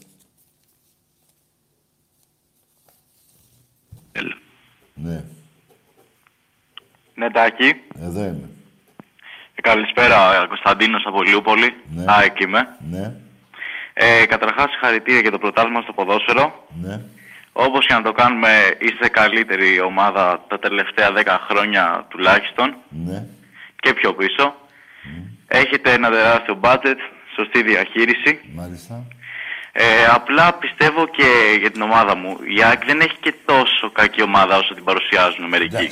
Ναι, 4.95 5.23
Ναι, 7.15 7.29
Τάκη. 7.31 7.73
εδώ 8.01 8.19
είμαι. 8.23 8.49
Ε, 9.55 9.61
Καλησπέρα, 9.61 10.45
Κωνσταντίνος 10.47 11.03
από 11.05 11.21
Λιούπολη. 11.23 11.75
Ναι. 11.95 12.03
Α, 12.11 12.23
εκεί 12.23 12.43
είμαι. 12.43 12.75
Ναι, 12.89 13.13
Ε, 13.93 14.25
καταρχάς, 14.25 14.71
συγχαρητήρια 14.71 15.19
για 15.19 15.31
το 15.31 15.37
πρωτάθλημα 15.37 15.81
στο 15.81 15.93
ποδόσφαιρο. 15.93 16.67
ναι. 16.81 17.01
Όπως 17.53 17.85
και 17.87 17.93
να 17.93 18.01
το 18.01 18.11
κάνουμε, 18.11 18.49
είστε 18.79 19.07
καλύτερη 19.09 19.81
ομάδα 19.81 20.45
τα 20.47 20.59
τελευταία 20.59 21.09
10 21.11 21.37
χρόνια 21.49 22.05
τουλάχιστον 22.09 22.75
Ναι. 22.89 23.25
και 23.79 23.93
πιο 23.93 24.13
πίσω. 24.13 24.55
Έχετε 25.47 25.91
ένα 25.93 26.09
τεράστιο 26.09 26.59
budget, 26.61 26.97
σωστή 27.35 27.63
διαχείριση. 27.63 28.39
Μάλιστα. 28.53 29.03
Ε, 29.71 30.05
απλά 30.13 30.53
πιστεύω 30.53 31.07
και 31.07 31.57
για 31.59 31.71
την 31.71 31.81
ομάδα 31.81 32.15
μου. 32.15 32.37
Η 32.57 32.63
ΑΕΚ 32.63 32.85
δεν 32.85 32.99
έχει 32.99 33.15
και 33.19 33.33
τόσο 33.45 33.91
κακή 33.91 34.21
ομάδα 34.21 34.57
όσο 34.57 34.73
την 34.73 34.83
παρουσιάζουν 34.83 35.45
μερικοί. 35.47 35.89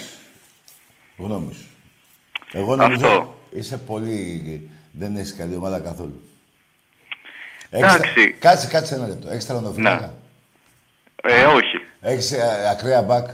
Γνώμης 1.18 1.58
σου. 1.58 1.68
Εγώ 2.52 2.76
νομίζω 2.76 3.08
Αυτό. 3.08 3.38
είσαι 3.52 3.78
πολύ... 3.78 4.70
Δεν 4.92 5.16
έχεις 5.16 5.36
καλή 5.36 5.56
ομάδα 5.56 5.80
καθόλου. 5.80 6.22
Εντάξει. 7.70 8.32
Κάτσε, 8.40 8.68
κάτσε 8.68 8.96
ένα 8.96 9.08
λεπτό. 9.08 9.30
Έχεις 9.30 9.46
τερματοφύλακα. 9.46 10.14
Ε, 11.22 11.44
όχι. 11.46 11.78
Έχεις 12.02 12.32
ε, 12.32 12.42
ακραία 12.72 13.02
μπακ; 13.02 13.28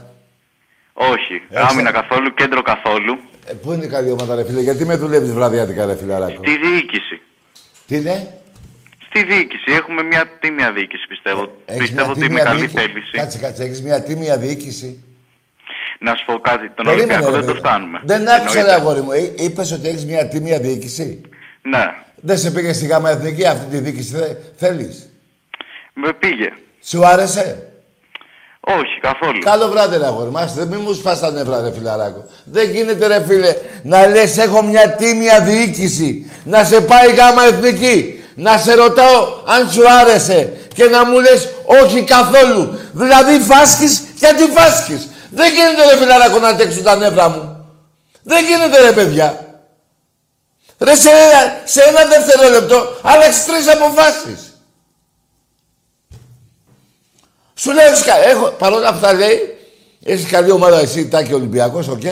Όχι. 0.92 1.42
Έχεις- 1.50 1.70
Άμυνα 1.70 1.90
καθόλου, 1.92 2.34
κέντρο 2.34 2.62
καθόλου. 2.62 3.18
Ε, 3.46 3.52
πού 3.52 3.72
είναι 3.72 3.84
η 3.84 3.88
καλή 3.88 4.10
ομάδα, 4.10 4.34
ρε 4.34 4.44
φίλε; 4.44 4.60
Γιατί 4.60 4.84
με 4.84 4.96
δουλεύεις 4.96 5.32
βραδιάτικα, 5.32 5.86
ρε 5.86 5.96
φιλαράκο. 5.96 6.42
Στη 6.42 6.56
διοίκηση. 6.56 7.20
Τι 7.86 7.96
είναι; 7.96 8.32
Στη 9.10 9.24
διοίκηση. 9.24 9.72
Έχουμε 9.72 10.02
μια 10.02 10.26
τίμια 10.40 10.72
διοίκηση, 10.72 11.06
πιστεύω. 11.08 11.56
Έχεις 11.64 11.80
πιστεύω 11.80 12.02
μια 12.02 12.10
ότι 12.10 12.20
με 12.20 12.26
τίμια 12.26 12.42
καλή 12.44 12.60
διοίκηση. 12.60 12.78
θέληση. 12.86 13.10
Κάτσε, 13.10 13.38
κάτσε. 13.38 13.62
Έχεις 13.62 13.82
μια 13.82 14.02
τίμια 14.02 14.36
διοίκηση; 14.38 15.04
Να 16.00 16.14
σου 16.14 16.24
πω 16.24 16.38
κάτι. 16.38 16.70
Τον 16.70 16.84
Περίμενε, 16.84 17.12
Ολυμπιακό 17.12 17.30
ρε 17.30 17.36
δεν 17.36 17.46
το 17.46 17.52
παιδί. 17.52 17.58
φτάνουμε. 17.58 18.00
Δεν 18.04 18.28
άκουσα, 18.28 18.52
ρε 18.52 18.58
Εννοείται. 18.58 18.80
αγόρι 18.80 19.00
μου. 19.00 19.12
Ε, 19.12 19.32
είπες 19.44 19.72
ότι 19.72 19.88
έχεις 19.88 20.04
μια 20.04 20.28
τίμια 20.28 20.58
διοίκηση; 20.60 21.20
Ναι. 21.62 21.84
Δεν 22.16 22.38
σε 22.38 22.50
πήγε 22.50 22.72
στη 22.72 22.86
γάμα 22.86 23.10
εθνική 23.10 23.46
αυτή 23.46 23.66
τη 23.70 23.78
διοίκηση. 23.82 24.12
Θε, 24.16 24.34
θέλεις; 24.56 25.10
Με 25.92 26.12
πήγε. 26.12 26.52
Σου 26.82 27.06
άρεσε; 27.06 27.67
Όχι, 28.76 29.00
καθόλου. 29.00 29.38
Καλό 29.44 29.68
βράδυ, 29.68 29.96
ρε 29.96 30.06
αγόρι 30.06 30.30
μας. 30.30 30.54
Δεν 30.54 30.66
μην 30.66 30.80
μου 30.82 30.92
σπάς 30.94 31.20
τα 31.20 31.30
νεύρα, 31.30 31.60
ρε 31.60 31.72
φιλαράκο. 31.72 32.24
Δεν 32.44 32.70
γίνεται, 32.70 33.06
ρε 33.06 33.24
φίλε, 33.28 33.54
να 33.82 34.06
λες 34.06 34.38
έχω 34.38 34.62
μια 34.62 34.90
τίμια 34.90 35.40
διοίκηση. 35.40 36.30
Να 36.44 36.64
σε 36.64 36.80
πάει 36.80 37.12
γάμα 37.14 37.44
εθνική. 37.44 38.22
Να 38.34 38.58
σε 38.58 38.74
ρωτάω 38.74 39.26
αν 39.46 39.70
σου 39.70 39.82
άρεσε. 40.00 40.52
Και 40.74 40.84
να 40.84 41.04
μου 41.06 41.20
λες 41.20 41.48
όχι 41.82 42.02
καθόλου. 42.02 42.78
Δηλαδή 42.92 43.38
φάσκεις 43.40 44.02
γιατί 44.16 44.42
φάσκεις. 44.42 45.08
Δεν 45.30 45.52
γίνεται, 45.52 45.90
ρε 45.90 45.96
φιλαράκο, 45.96 46.38
να 46.38 46.48
αντέξουν 46.48 46.82
τα 46.82 46.96
νεύρα 46.96 47.28
μου. 47.28 47.66
Δεν 48.22 48.44
γίνεται, 48.44 48.80
ρε 48.82 48.92
παιδιά. 48.92 49.46
Ρε, 50.78 50.94
σε, 50.94 51.08
ένα- 51.08 51.60
σε 51.64 51.82
ένα 51.82 52.04
δευτερόλεπτο 52.04 52.88
άλλαξες 53.02 53.44
τρεις 53.44 53.68
αποφάσεις. 53.68 54.47
Σου 57.58 57.72
λέω, 57.72 57.86
έχεις 57.86 58.02
κα- 58.04 58.24
έχω, 58.28 58.54
παρόλα 58.58 58.88
αυτά 58.88 59.12
λέει, 59.12 59.56
έχεις 60.04 60.26
καλή 60.30 60.50
ομάδα 60.50 60.78
εσύ, 60.80 61.08
Τάκη 61.08 61.32
Ολυμπιακός, 61.34 61.88
οκ. 61.88 62.02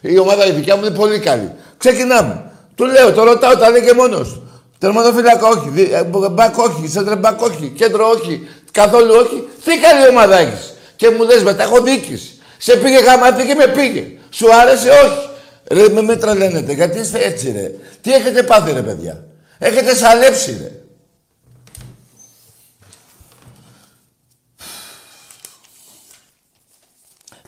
Η 0.00 0.18
ομάδα 0.18 0.46
η 0.46 0.50
δικιά 0.50 0.76
μου 0.76 0.84
είναι 0.84 0.94
πολύ 0.94 1.18
καλή. 1.18 1.52
Ξεκινάμε. 1.78 2.50
Του 2.74 2.84
λέω, 2.84 3.12
το 3.12 3.22
ρωτάω, 3.24 3.56
τα 3.56 3.70
λέει 3.70 3.82
και 3.82 3.92
μόνος. 3.94 4.28
του. 4.28 4.42
Τερματοφύλακα 4.78 5.46
όχι, 5.48 5.68
δι- 5.68 5.92
ε, 5.92 6.02
μπακ 6.30 6.58
όχι, 6.58 6.88
σέντρε 6.88 7.16
μπακ 7.16 7.42
όχι, 7.42 7.72
κέντρο 7.76 8.08
όχι, 8.08 8.48
καθόλου 8.72 9.14
όχι. 9.14 9.48
Τι 9.64 9.78
καλή 9.78 10.08
ομάδα 10.08 10.38
έχεις. 10.38 10.74
Και 10.96 11.10
μου 11.10 11.24
λες 11.24 11.42
μετά 11.42 11.62
έχω 11.62 11.80
διοίκηση. 11.80 12.38
Σε 12.58 12.76
πήγε 12.76 12.98
γαμάτι 12.98 13.46
και 13.46 13.54
με 13.54 13.66
πήγε. 13.66 14.04
Σου 14.30 14.46
άρεσε 14.54 14.88
όχι. 14.88 15.28
Ρε 15.70 15.88
με 15.88 16.02
με 16.02 16.16
τρελαίνετε. 16.16 16.72
Γιατί 16.72 16.98
είστε 16.98 17.18
έτσι 17.24 17.52
ρε. 17.56 17.70
Τι 18.00 18.12
έχετε 18.12 18.42
πάθει 18.42 18.72
ρε 18.72 18.80
παιδιά. 18.82 19.24
Έχετε 19.58 19.94
σαλέψει 19.94 20.58
ρε. 20.62 20.70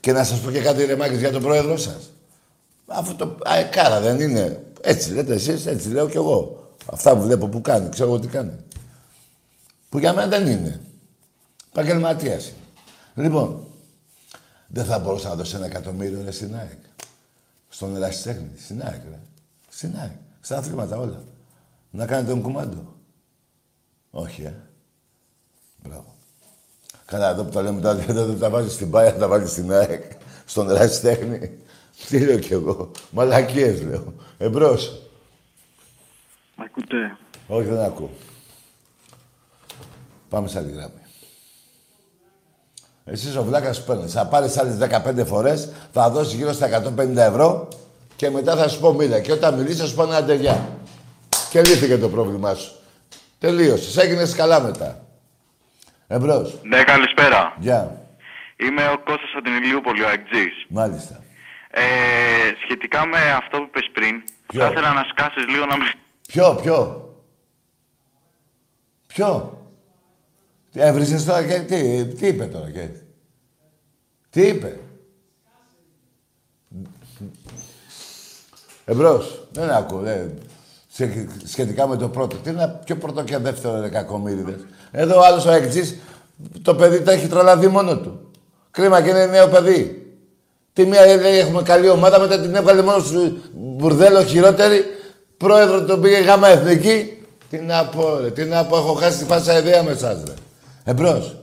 Και 0.00 0.12
να 0.12 0.24
σας 0.24 0.40
πω 0.40 0.50
και 0.50 0.60
κάτι 0.60 0.84
ρε 0.84 0.96
Μάκης, 0.96 1.18
για 1.18 1.32
τον 1.32 1.42
πρόεδρό 1.42 1.76
σας. 1.76 2.10
Αυτό 2.86 3.14
το 3.14 3.38
αεκάρα 3.44 4.00
δεν 4.00 4.20
είναι. 4.20 4.64
Έτσι 4.80 5.12
λέτε 5.12 5.34
εσείς, 5.34 5.66
έτσι 5.66 5.88
λέω 5.88 6.08
κι 6.08 6.16
εγώ. 6.16 6.68
Αυτά 6.86 7.16
που 7.16 7.22
βλέπω 7.22 7.48
που 7.48 7.60
κάνει, 7.60 7.88
ξέρω 7.88 8.08
εγώ 8.08 8.18
τι 8.18 8.26
κάνει. 8.26 8.52
Που 9.88 9.98
για 9.98 10.12
μένα 10.12 10.28
δεν 10.28 10.46
είναι. 10.46 10.80
Επαγγελματίας 11.70 12.46
είναι. 12.46 13.28
Λοιπόν, 13.28 13.66
δεν 14.66 14.84
θα 14.84 14.98
μπορούσα 14.98 15.28
να 15.28 15.34
δώσω 15.34 15.56
ένα 15.56 15.66
εκατομμύριο 15.66 16.22
ρε, 16.24 16.30
στην 16.30 16.56
ΑΕΚ. 16.56 16.78
Στον 17.68 17.96
ερασιτέχνη. 17.96 18.50
Στην 18.58 18.82
ΑΕΚ, 18.82 19.00
ρε. 19.10 19.18
Στην 19.68 19.94
ΑΕΚ. 20.00 20.16
Στα 20.40 20.58
αθλήματα 20.58 20.98
όλα. 20.98 21.22
Να 21.90 22.06
κάνετε 22.06 22.30
τον 22.30 22.42
κουμάντο. 22.42 22.94
Όχι, 24.10 24.42
ε. 24.42 24.54
Μπράβο. 25.82 26.09
Καλά, 27.10 27.30
εδώ 27.30 27.44
που 27.44 27.50
τα 27.50 27.62
λέμε 27.62 27.80
τα 27.80 27.94
δεν 27.94 28.38
τα 28.38 28.50
βάζεις 28.50 28.72
στην 28.72 28.90
Πάια, 28.90 29.16
τα 29.16 29.28
βάζεις 29.28 29.50
στην 29.50 29.72
ΑΕΚ. 29.72 30.02
Στον 30.44 30.70
ερασιτέχνη. 30.70 31.58
Τι 32.08 32.18
λέω 32.18 32.38
κι 32.38 32.52
εγώ. 32.52 32.90
Μαλακίες 33.10 33.82
λέω. 33.82 34.14
Εμπρός. 34.38 35.02
Μ' 36.56 36.62
ακούτε. 36.62 37.16
Όχι, 37.46 37.68
δεν 37.68 37.80
ακούω. 37.80 38.10
Πάμε 40.28 40.48
σε 40.48 40.58
άλλη 40.58 40.70
γράμμη. 40.70 41.00
Εσείς 43.04 43.36
ο 43.36 43.44
βλάκας 43.44 43.84
παίρνεις. 43.84 44.12
Θα 44.12 44.26
πάρεις 44.26 44.58
άλλες 44.58 44.76
15 44.76 45.24
φορές, 45.24 45.68
θα 45.92 46.10
δώσεις 46.10 46.34
γύρω 46.34 46.52
στα 46.52 46.66
150 46.66 47.22
ευρώ 47.22 47.68
και 48.16 48.30
μετά 48.30 48.56
θα 48.56 48.68
σου 48.68 48.80
πω 48.80 48.92
μίλα. 48.92 49.20
Και 49.20 49.32
όταν 49.32 49.54
μιλήσεις 49.54 49.80
θα 49.80 49.86
σου 49.86 49.94
πω 49.94 50.02
ένα 50.02 50.16
αντεγιά. 50.16 50.68
Και 51.50 51.60
λύθηκε 51.60 51.98
το 51.98 52.08
πρόβλημά 52.08 52.54
σου. 52.54 52.72
Τελείωσες. 53.38 53.96
Έγινες 53.96 54.34
καλά 54.34 54.60
μετά. 54.60 55.04
Εμπρός. 56.12 56.58
Ναι, 56.62 56.82
καλησπέρα. 56.84 57.56
Γεια. 57.58 58.06
Είμαι 58.56 58.82
ο 58.88 58.98
Κώστας 59.04 59.30
από 59.34 59.44
την 59.44 59.52
Ηλιούπολη, 59.62 60.02
ο 60.02 60.08
Αγτζής. 60.08 60.66
Μάλιστα. 60.68 61.22
Ε, 61.70 61.82
σχετικά 62.64 63.06
με 63.06 63.30
αυτό 63.30 63.58
που 63.58 63.64
είπες 63.66 63.90
πριν, 63.92 64.22
Ποιο; 64.46 64.60
θα 64.60 64.70
ήθελα 64.70 64.92
να 64.92 65.02
σκάσεις 65.10 65.46
λίγο 65.46 65.66
να 65.66 65.76
μην... 65.76 65.86
Ποιο, 66.26 66.58
ποιο; 66.62 67.08
Ποιο; 69.06 69.58
Τι 70.72 70.80
έβρισες 70.80 71.24
τώρα 71.24 71.46
και 71.46 71.60
τι, 71.60 72.06
τι 72.06 72.26
είπε 72.26 72.44
τώρα 72.44 72.70
και. 72.70 72.88
Τι 74.30 74.46
είπε; 74.46 74.80
Εμπρός. 78.84 79.48
Δεν 79.52 79.70
ακούω. 79.70 80.00
Δεν. 80.00 80.38
Σε- 80.88 81.28
σχετικά 81.44 81.86
με 81.86 81.96
το 81.96 82.08
πρώτο. 82.08 82.36
Τι 82.36 82.50
είναι 82.50 82.80
πιο 82.84 82.96
πρώτο 82.96 83.24
και 83.24 83.36
δεύτερο 83.38 83.80
ρε 83.80 83.88
κακομύριδες. 83.88 84.66
Εδώ 84.90 85.18
ο 85.20 85.24
άλλος 85.24 85.46
ο 85.46 85.50
εκτζής, 85.52 85.98
το 86.62 86.74
παιδί 86.74 87.02
τα 87.02 87.12
έχει 87.12 87.26
τρολαδεί 87.26 87.68
μόνο 87.68 87.96
του. 87.98 88.30
Κρίμα 88.70 89.02
και 89.02 89.08
είναι 89.08 89.26
νέο 89.26 89.48
παιδί. 89.48 90.04
Τη 90.72 90.86
μία 90.86 91.06
λέει 91.16 91.38
έχουμε 91.38 91.62
καλή 91.62 91.88
ομάδα, 91.88 92.20
μετά 92.20 92.40
την 92.40 92.54
έβγαλε 92.54 92.82
μόνο 92.82 92.98
σου 93.02 93.42
μπουρδέλο 93.52 94.24
χειρότερη. 94.24 94.84
Πρόεδρο 95.36 95.84
τον 95.84 96.00
πήγε 96.00 96.18
γάμα 96.18 96.48
εθνική. 96.48 97.24
Τι 97.50 97.58
να 97.58 97.84
πω 97.86 98.18
ρε, 98.18 98.30
τι 98.30 98.44
να 98.44 98.64
πω, 98.64 98.76
έχω 98.76 98.92
χάσει 98.92 99.18
τη 99.18 99.24
φάσα 99.24 99.58
ιδέα 99.58 99.82
με 99.82 99.90
εσάς 99.90 100.22
ρε. 100.26 100.32
Εμπρός. 100.84 101.36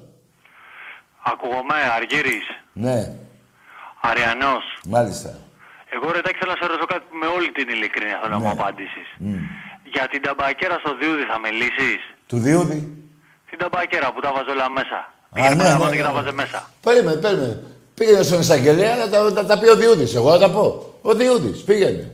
Ακούγομαι, 1.23 1.75
Αργύρης, 1.97 2.45
Ναι, 2.73 3.11
Αριανός. 4.01 4.63
μάλιστα. 4.87 5.29
Εγώ 5.95 6.11
ρε, 6.11 6.17
εντάξει, 6.17 6.39
θέλω 6.39 6.51
να 6.51 6.57
σε 6.61 6.65
ρωτήσω 6.67 6.85
κάτι 6.93 7.03
που 7.09 7.17
με 7.23 7.27
όλη 7.35 7.49
την 7.51 7.67
ειλικρίνεια 7.73 8.17
θέλω 8.21 8.33
να 8.33 8.39
μου 8.39 8.49
απαντήσεις. 8.49 9.07
Μμ. 9.17 9.35
Για 9.93 10.07
την 10.11 10.21
ταμπακέρα 10.21 10.77
στο 10.83 10.91
Διούδη 10.99 11.23
θα 11.31 11.37
με 11.39 11.49
λύσεις. 11.59 12.01
Του 12.27 12.37
Διούδη. 12.45 12.79
Την 13.57 13.69
ταμπακέρα 13.69 14.07
που 14.13 14.21
τα 14.25 14.31
βάζω 14.35 14.51
όλα 14.55 14.69
μέσα. 14.77 14.97
Α, 14.97 15.33
Πήγαινε 15.33 15.55
ναι, 15.55 15.63
παραπάνω 15.63 15.89
ναι, 15.89 15.95
και 15.95 16.01
ναι. 16.01 16.07
τα 16.07 16.13
βάζε 16.17 16.31
μέσα. 16.41 16.59
Περίμενε, 16.85 17.17
περίμενε. 17.25 17.57
Πήγαινε 17.97 18.23
στον 18.29 18.39
εισαγγελέα 18.43 18.95
να 19.01 19.07
τα, 19.11 19.19
να 19.37 19.45
τα 19.49 19.57
πει 19.59 19.67
ο 19.69 19.75
Διούδης. 19.75 20.15
Εγώ 20.15 20.29
θα 20.31 20.39
τα 20.43 20.49
πω. 20.55 20.63
Ο 21.01 21.11
Διούδης, 21.13 21.59
πήγαινε. 21.67 22.05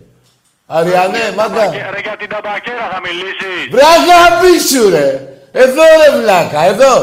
Αριανέ, 0.67 1.25
μάγκα. 1.37 1.63
Ρε, 1.95 2.01
για 2.07 2.15
την 2.21 2.29
ταμπακέρα 2.33 2.85
θα 2.93 2.99
μιλήσεις. 3.07 3.59
Βρε 3.71 3.85
αγάπη 3.97 4.53
σου 4.69 4.89
ρε. 4.89 5.07
Εδώ 5.51 5.83
ρε 6.01 6.09
βλάκα, 6.17 6.61
εδώ. 6.73 6.93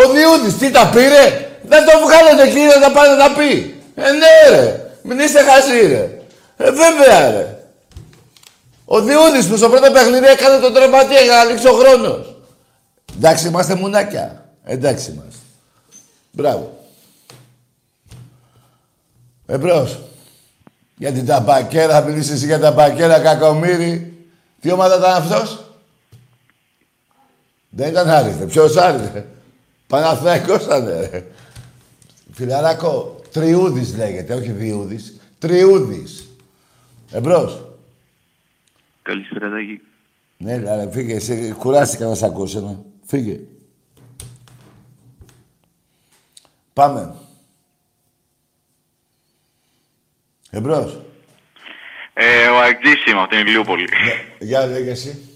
Ο 0.00 0.02
Διούδης 0.12 0.54
τι 0.58 0.70
τα 0.70 0.84
πήρε; 0.94 1.24
Δεν 1.72 1.82
το 1.88 1.92
βγάλετε 2.04 2.44
κύριε 2.54 2.76
να 2.84 2.90
πάνε 2.90 3.14
να 3.14 3.28
πει. 3.36 3.50
Ε 3.94 4.10
ναι 4.20 4.56
ρε. 4.56 4.64
Μην 5.02 5.18
είστε 5.18 5.40
χαζοί 5.48 5.86
ρε. 5.86 6.04
Ε 6.56 6.70
βέβαια 6.70 7.30
ρε. 7.30 7.46
Ο 8.84 9.00
Διούδης 9.00 9.46
που 9.48 9.56
στο 9.56 9.68
πρώτο 9.68 9.90
παιχνίδι 9.90 10.26
έκανε 10.26 10.58
τον 10.58 10.72
τρεματία 10.74 11.20
για 11.20 11.34
να 11.34 11.44
λήξει 11.44 11.68
ο 11.68 11.72
χρόνος. 11.72 12.37
Εντάξει 13.18 13.48
είμαστε 13.48 13.74
μουνάκια. 13.74 14.52
Εντάξει 14.64 15.10
είμαστε. 15.10 15.38
Μπράβο. 16.32 16.84
Εμπρός. 19.46 20.02
Για 20.96 21.12
την 21.12 21.26
ταμπακέρα, 21.26 22.00
θα 22.00 22.08
μιλήσεις 22.08 22.30
εσύ 22.30 22.46
για 22.46 22.58
ταμπακέρα, 22.58 23.20
κακομύρι. 23.20 24.26
Τι 24.60 24.72
ομάδα 24.72 24.96
ήταν 24.96 25.14
αυτός; 25.14 25.64
Δεν 27.70 27.88
ήταν 27.88 28.08
Άρης, 28.08 28.38
ρε. 28.38 28.44
Ποιος 28.44 28.76
Άρης, 28.76 29.10
ρε. 29.12 29.26
Παναθηναϊκός 29.86 30.64
ήταν, 30.64 30.86
ρε. 30.86 31.24
Φιλαράκο, 32.32 33.20
Τριούδης 33.32 33.96
λέγεται, 33.96 34.34
όχι 34.34 34.50
Διούδης. 34.50 35.20
Τριούδης. 35.38 36.28
Εμπρός. 37.10 37.66
Καλησπέρα, 39.02 39.50
Τάκη. 39.50 39.80
Ναι, 40.36 40.56
ρε, 40.56 40.88
φύγε, 40.90 41.14
εσύ, 41.14 41.54
κουράστηκα 41.58 42.06
να 42.06 42.14
σ' 42.14 42.22
ακούσω, 42.22 42.60
ναι. 42.60 42.76
Φύγε. 43.08 43.40
Πάμε. 46.72 47.14
Εμπρός. 50.50 51.00
Ε, 52.12 52.48
ο 52.48 52.58
Αγτζής 52.58 53.04
είμαι 53.06 53.20
από 53.20 53.28
την 53.28 53.38
Ηλιούπολη. 53.38 53.88
Για 54.38 54.66
λέγε 54.66 54.90
εσύ. 54.90 55.28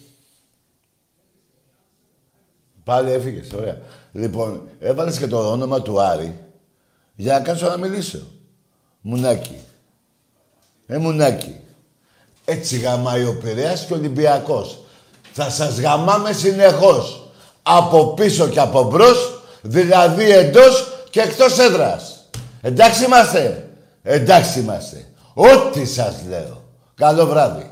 Πάλι 2.85 3.11
έφυγες, 3.11 3.53
ωραία. 3.53 3.81
Λοιπόν, 4.13 4.69
έβαλες 4.79 5.19
και 5.19 5.27
το 5.27 5.51
όνομα 5.51 5.83
του 5.83 6.01
Άρη 6.01 6.39
για 7.15 7.39
να 7.39 7.45
κάτσω 7.45 7.69
να 7.69 7.77
μιλήσω. 7.77 8.27
Μουνάκι. 9.01 9.59
Ε, 10.87 10.99
μουνάκι. 10.99 11.61
Έτσι 12.45 12.79
γαμάει 12.79 13.25
ο 13.25 13.39
Πειραιάς 13.39 13.87
και 13.87 13.93
ο 13.93 13.97
Ολυμπιακός. 13.97 14.85
Θα 15.33 15.51
σας 15.51 15.81
γαμάμε 15.81 16.33
συνεχώς 16.33 17.22
από 17.63 18.15
πίσω 18.15 18.49
και 18.49 18.61
από 18.61 18.83
μπρος, 18.83 19.43
δηλαδή 19.63 20.31
εντός 20.31 20.93
και 21.11 21.21
εκτός 21.21 21.59
έδρας. 21.59 22.29
Εντάξει 22.61 23.05
είμαστε. 23.05 23.69
Εντάξει 24.03 24.59
είμαστε. 24.59 25.07
Ό,τι 25.35 25.87
σας 25.87 26.15
λέω. 26.29 26.63
Καλό 26.95 27.27
βράδυ. 27.27 27.71